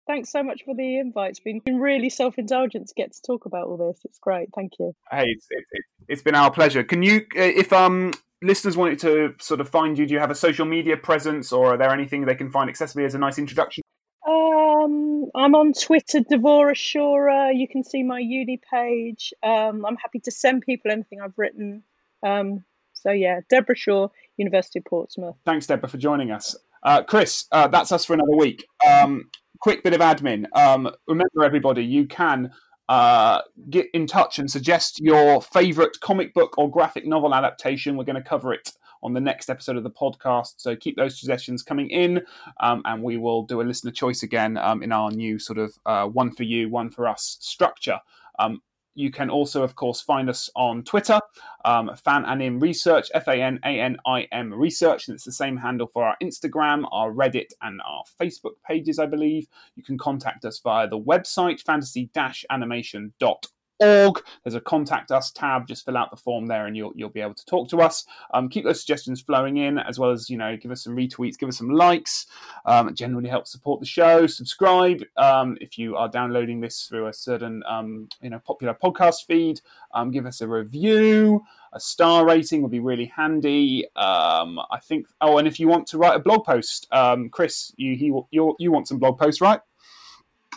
Thanks 0.07 0.31
so 0.31 0.43
much 0.43 0.63
for 0.65 0.75
the 0.75 0.99
invite. 0.99 1.31
It's 1.31 1.41
been 1.41 1.61
really 1.67 2.11
self 2.11 2.39
indulgent 2.39 2.89
to 2.89 2.95
get 2.95 3.13
to 3.13 3.23
talk 3.23 3.45
about 3.45 3.67
all 3.67 3.77
this. 3.77 4.01
It's 4.05 4.19
great. 4.19 4.49
Thank 4.55 4.75
you. 4.79 4.95
Hey, 5.11 5.25
it's, 5.27 5.47
it, 5.51 5.65
has 6.09 6.23
been 6.23 6.37
our 6.37 6.51
pleasure. 6.51 6.85
Can 6.85 7.03
you, 7.03 7.27
uh, 7.37 7.41
if 7.41 7.73
um 7.73 8.15
listeners 8.43 8.77
wanted 8.77 9.01
to 9.01 9.35
sort 9.41 9.61
of 9.61 9.69
find 9.69 9.99
you, 9.99 10.07
do 10.07 10.15
you 10.15 10.21
have 10.21 10.31
a 10.31 10.35
social 10.35 10.65
media 10.65 10.97
presence, 10.97 11.53
or 11.53 11.75
are 11.75 11.77
there 11.77 11.91
anything 11.91 12.25
they 12.25 12.35
can 12.37 12.51
find 12.51 12.71
accessibly 12.71 13.05
as 13.05 13.15
a 13.15 13.19
nice 13.19 13.39
introduction? 13.39 13.83
Um, 14.27 15.27
I'm 15.35 15.55
on 15.55 15.73
Twitter, 15.73 16.21
Devora 16.21 16.75
Shora. 16.75 17.53
You 17.57 17.67
can 17.67 17.83
see 17.83 18.05
my 18.05 18.21
uni 18.21 18.61
page. 18.73 19.33
Um, 19.43 19.85
I'm 19.85 19.97
happy 19.97 20.21
to 20.21 20.31
send 20.31 20.63
people 20.63 20.93
anything 20.93 21.21
I've 21.21 21.37
written. 21.37 21.83
Um, 22.25 22.65
so 22.95 23.11
yeah, 23.11 23.41
Deborah 23.49 23.77
Shaw, 23.77 24.09
University 24.37 24.79
of 24.79 24.85
Portsmouth. 24.85 25.37
Thanks, 25.45 25.67
Deborah, 25.67 25.89
for 25.89 25.99
joining 25.99 26.31
us. 26.31 26.57
Uh, 26.83 27.03
Chris, 27.03 27.47
uh, 27.51 27.67
that's 27.67 27.91
us 27.91 28.05
for 28.05 28.15
another 28.15 28.37
week. 28.37 28.67
Um, 28.89 29.31
quick 29.61 29.83
bit 29.83 29.95
of 29.95 30.01
admin. 30.01 30.47
Um, 30.55 30.91
remember, 31.07 31.45
everybody, 31.45 31.85
you 31.85 32.07
can 32.07 32.53
uh, 32.89 33.43
get 33.71 33.89
in 33.95 34.07
touch 34.07 34.39
and 34.39 34.51
suggest 34.51 35.01
your 35.01 35.43
favourite 35.43 35.99
comic 36.01 36.33
book 36.35 36.57
or 36.59 36.71
graphic 36.71 37.07
novel 37.07 37.35
adaptation. 37.35 37.97
We're 37.97 38.05
going 38.05 38.23
to 38.23 38.29
cover 38.29 38.53
it 38.53 38.73
on 39.03 39.13
the 39.13 39.21
next 39.21 39.51
episode 39.51 39.77
of 39.77 39.83
the 39.83 39.91
podcast. 39.91 40.55
So 40.57 40.75
keep 40.75 40.97
those 40.97 41.19
suggestions 41.19 41.63
coming 41.63 41.91
in, 41.91 42.23
um, 42.61 42.83
and 42.85 43.03
we 43.03 43.19
will 43.19 43.43
do 43.43 43.61
a 43.61 43.63
listener 43.63 43.91
choice 43.91 44.23
again 44.23 44.57
um, 44.57 44.83
in 44.83 44.93
our 44.93 45.11
new 45.11 45.39
sort 45.39 45.59
of 45.59 45.77
uh, 45.87 46.07
one 46.07 46.33
for 46.33 46.45
you, 46.45 46.69
one 46.69 46.91
for 46.91 47.09
us 47.09 47.37
structure. 47.41 48.01
Um, 48.39 48.61
you 48.97 49.11
can 49.11 49.31
also, 49.31 49.63
of 49.63 49.77
course, 49.77 50.01
find 50.01 50.29
us 50.29 50.51
on 50.57 50.83
Twitter, 50.83 51.21
um, 51.65 51.95
Fan 51.97 52.25
Anim 52.25 52.59
Research, 52.59 53.11
F 53.15 53.29
A 53.29 53.35
N 53.35 53.61
A 53.65 53.81
N 53.81 53.99
I 54.07 54.23
M 54.33 54.53
Research, 54.53 55.07
and 55.07 55.15
it's 55.15 55.25
the 55.25 55.33
same 55.33 55.57
handle 55.57 55.87
for 55.87 56.05
our 56.05 56.17
Instagram, 56.23 56.89
our 56.91 57.13
Reddit, 57.13 57.53
and 57.63 57.81
our 57.87 58.03
Facebook 58.21 58.55
pages, 58.67 58.99
I 58.99 59.07
believe. 59.07 59.47
You 59.77 59.83
can 59.83 59.99
contact 59.99 60.45
us 60.45 60.59
via 60.61 60.89
the 60.89 60.99
website 60.99 61.61
fantasy-animation.org 61.61 63.56
org. 63.81 64.23
There's 64.43 64.55
a 64.55 64.61
contact 64.61 65.11
us 65.11 65.31
tab. 65.31 65.67
Just 65.67 65.85
fill 65.85 65.97
out 65.97 66.11
the 66.11 66.17
form 66.17 66.47
there, 66.47 66.67
and 66.67 66.77
you'll 66.77 66.93
you'll 66.95 67.09
be 67.11 67.21
able 67.21 67.35
to 67.35 67.47
talk 67.47 67.69
to 67.71 67.79
us. 67.79 68.05
Um, 68.33 68.49
keep 68.49 68.65
those 68.65 68.81
suggestions 68.81 69.21
flowing 69.21 69.59
in, 69.59 69.79
as 69.79 69.99
well 69.99 70.11
as 70.11 70.31
you 70.31 70.37
know, 70.37 70.57
give 70.57 70.71
us 70.71 70.85
some 70.85 70.97
retweets, 70.97 71.39
give 71.39 71.49
us 71.49 71.59
some 71.59 71.71
likes. 71.71 72.27
Um, 72.65 72.89
it 72.89 72.95
generally 72.95 73.29
helps 73.29 73.53
support 73.53 73.81
the 73.81 73.87
show. 73.87 74.27
Subscribe 74.27 75.03
um, 75.17 75.57
if 75.61 75.79
you 75.79 75.97
are 75.97 76.09
downloading 76.09 76.61
this 76.61 76.87
through 76.87 77.09
a 77.09 77.13
certain 77.13 77.63
um, 77.69 78.09
you 78.23 78.31
know 78.31 78.41
popular 78.41 78.75
podcast 78.75 79.27
feed. 79.27 79.61
Um, 79.95 80.11
give 80.11 80.27
us 80.27 80.41
a 80.41 80.49
review. 80.49 81.43
A 81.73 81.81
star 81.81 82.27
rating 82.27 82.63
would 82.63 82.71
be 82.71 82.81
really 82.81 83.13
handy. 83.15 83.87
Um, 83.97 84.59
I 84.71 84.79
think. 84.83 85.07
Oh, 85.21 85.39
and 85.39 85.47
if 85.47 85.61
you 85.61 85.69
want 85.69 85.87
to 85.89 85.99
write 85.99 86.17
a 86.17 86.21
blog 86.21 86.45
post, 86.45 86.89
Chris, 87.31 87.73
you 87.77 87.97
he, 87.97 88.13
you 88.31 88.57
you 88.59 88.73
want 88.73 88.89
some 88.89 88.99
blog 88.99 89.19
posts, 89.19 89.41
right? 89.41 89.61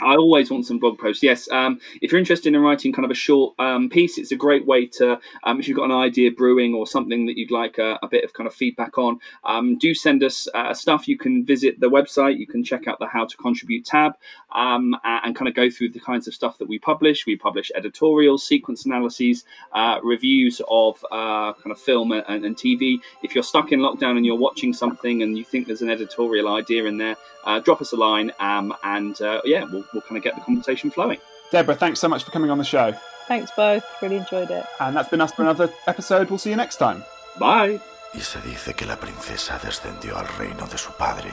I 0.02 0.16
always 0.16 0.50
want 0.50 0.66
some 0.66 0.80
blog 0.80 0.98
posts. 0.98 1.24
Yes, 1.24 1.50
um, 1.52 1.80
if 2.02 2.12
you're 2.12 2.20
interested 2.20 2.54
in 2.54 2.62
writing 2.62 2.94
kind 2.94 3.06
of 3.06 3.12
a 3.12 3.16
short 3.16 3.54
um, 3.60 3.90
piece, 3.90 4.18
it's 4.18 4.32
a 4.32 4.36
great 4.36 4.66
way 4.66 4.86
to, 4.88 5.20
um, 5.44 5.60
if 5.60 5.68
you've 5.68 5.78
got 5.78 5.86
an 5.86 5.92
idea 5.92 6.32
brewing 6.32 6.74
or 6.74 6.88
something 6.88 7.26
that 7.26 7.38
you'd 7.38 7.52
like 7.52 7.78
a, 7.78 8.00
a 8.02 8.08
bit 8.08 8.24
of 8.24 8.34
kind 8.34 8.48
of 8.48 8.54
feedback 8.54 8.98
on, 8.98 9.20
um, 9.44 9.78
do 9.78 9.94
send 9.94 10.24
us 10.24 10.48
uh, 10.54 10.74
stuff. 10.74 11.08
You 11.08 11.18
can 11.18 11.46
visit 11.46 11.80
the 11.80 11.90
website, 11.90 12.38
you 12.38 12.48
can 12.48 12.64
check 12.64 12.88
out 12.88 13.00
the 13.00 13.08
How 13.08 13.26
to 13.26 13.38
Contribute 13.38 13.86
tab, 13.86 14.14
um, 14.54 14.96
and 15.04 15.36
kind 15.36 15.48
of 15.48 15.56
go 15.56 15.70
through 15.70 15.90
the 15.90 16.00
kinds 16.00 16.28
of 16.28 16.34
stuff 16.34 16.58
that 16.58 16.68
we 16.68 16.80
publish. 16.80 17.26
We 17.26 17.36
publish 17.36 17.72
editorials, 17.76 18.46
sequence 18.46 18.86
analyses, 18.86 19.46
uh, 19.74 20.00
reviews 20.04 20.62
of 20.70 21.04
uh, 21.12 21.54
kind 21.54 21.72
of 21.72 21.80
film 21.80 22.12
and, 22.12 22.46
and, 22.46 22.56
TV. 22.56 23.00
If 23.24 23.36
you're 23.36 23.44
stuck 23.44 23.72
in 23.72 23.80
lockdown 23.80 24.18
and 24.18 24.26
you're 24.26 24.38
watching 24.38 24.74
something 24.74 25.22
and 25.22 25.38
you 25.38 25.44
think 25.44 25.68
there's 25.68 25.82
an 25.82 25.90
editorial 25.90 26.54
idea 26.54 26.86
in 26.86 26.98
there, 26.98 27.16
uh, 27.46 27.60
drop 27.60 27.82
us 27.82 27.94
a 27.94 27.96
line, 27.96 28.32
um, 28.40 28.74
and 28.84 29.22
uh, 29.22 29.42
yeah, 29.46 29.64
we'll 29.64 29.86
we'll 29.94 30.02
kind 30.02 30.18
of 30.18 30.24
get 30.24 30.36
the 30.36 30.42
conversation 30.42 30.92
flowing. 30.92 31.20
Deborah, 31.52 31.76
thanks 31.76 32.00
so 32.00 32.08
much 32.08 32.24
for 32.24 32.32
coming 32.32 32.52
on 32.52 32.58
the 32.58 32.64
show. 32.64 32.94
Thanks 33.28 33.52
both. 33.56 33.84
Really 34.02 34.18
enjoyed 34.18 34.52
it. 34.52 34.66
And 34.80 34.96
that's 34.96 35.10
been 35.10 35.22
us 35.22 35.32
for 35.32 35.44
another 35.44 35.72
episode. 35.88 36.30
We'll 36.30 36.40
see 36.40 36.50
you 36.50 36.56
next 36.56 36.78
time. 36.78 37.04
Bye. 37.40 37.80
Y 38.14 38.22
se 38.22 38.42
dice 38.42 38.74
que 38.74 38.86
la 38.86 39.00
princesa 39.00 39.60
descendió 39.64 40.18
al 40.18 40.28
reino 40.28 40.66
de 40.66 40.78
su 40.78 40.92
padre 40.94 41.32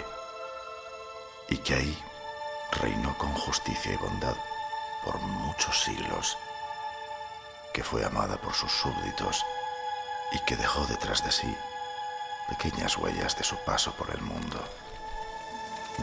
y 1.48 1.56
que 1.58 1.74
ahí 1.74 1.98
reinó 2.82 3.16
con 3.16 3.32
justicia 3.32 3.92
y 3.92 3.96
bondad 3.96 4.36
por 5.04 5.18
muchos 5.20 5.80
siglos, 5.80 6.36
que 7.72 7.82
fue 7.82 8.04
amada 8.04 8.36
por 8.36 8.52
sus 8.52 8.72
súbditos 8.72 9.42
y 10.32 10.38
que 10.44 10.56
dejó 10.56 10.84
detrás 10.86 11.24
de 11.24 11.32
sí 11.32 11.56
pequeñas 12.48 12.96
huellas 12.98 13.36
de 13.38 13.44
su 13.44 13.56
paso 13.64 13.92
por 13.92 14.10
el 14.10 14.20
mundo, 14.20 14.62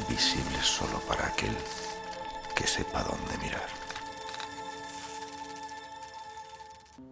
visibles 0.09 0.65
solo 0.65 0.99
para 1.01 1.27
aquel 1.27 1.55
que 2.53 2.67
sepa 2.67 3.03
dónde 3.03 3.37
mirar. 3.41 3.82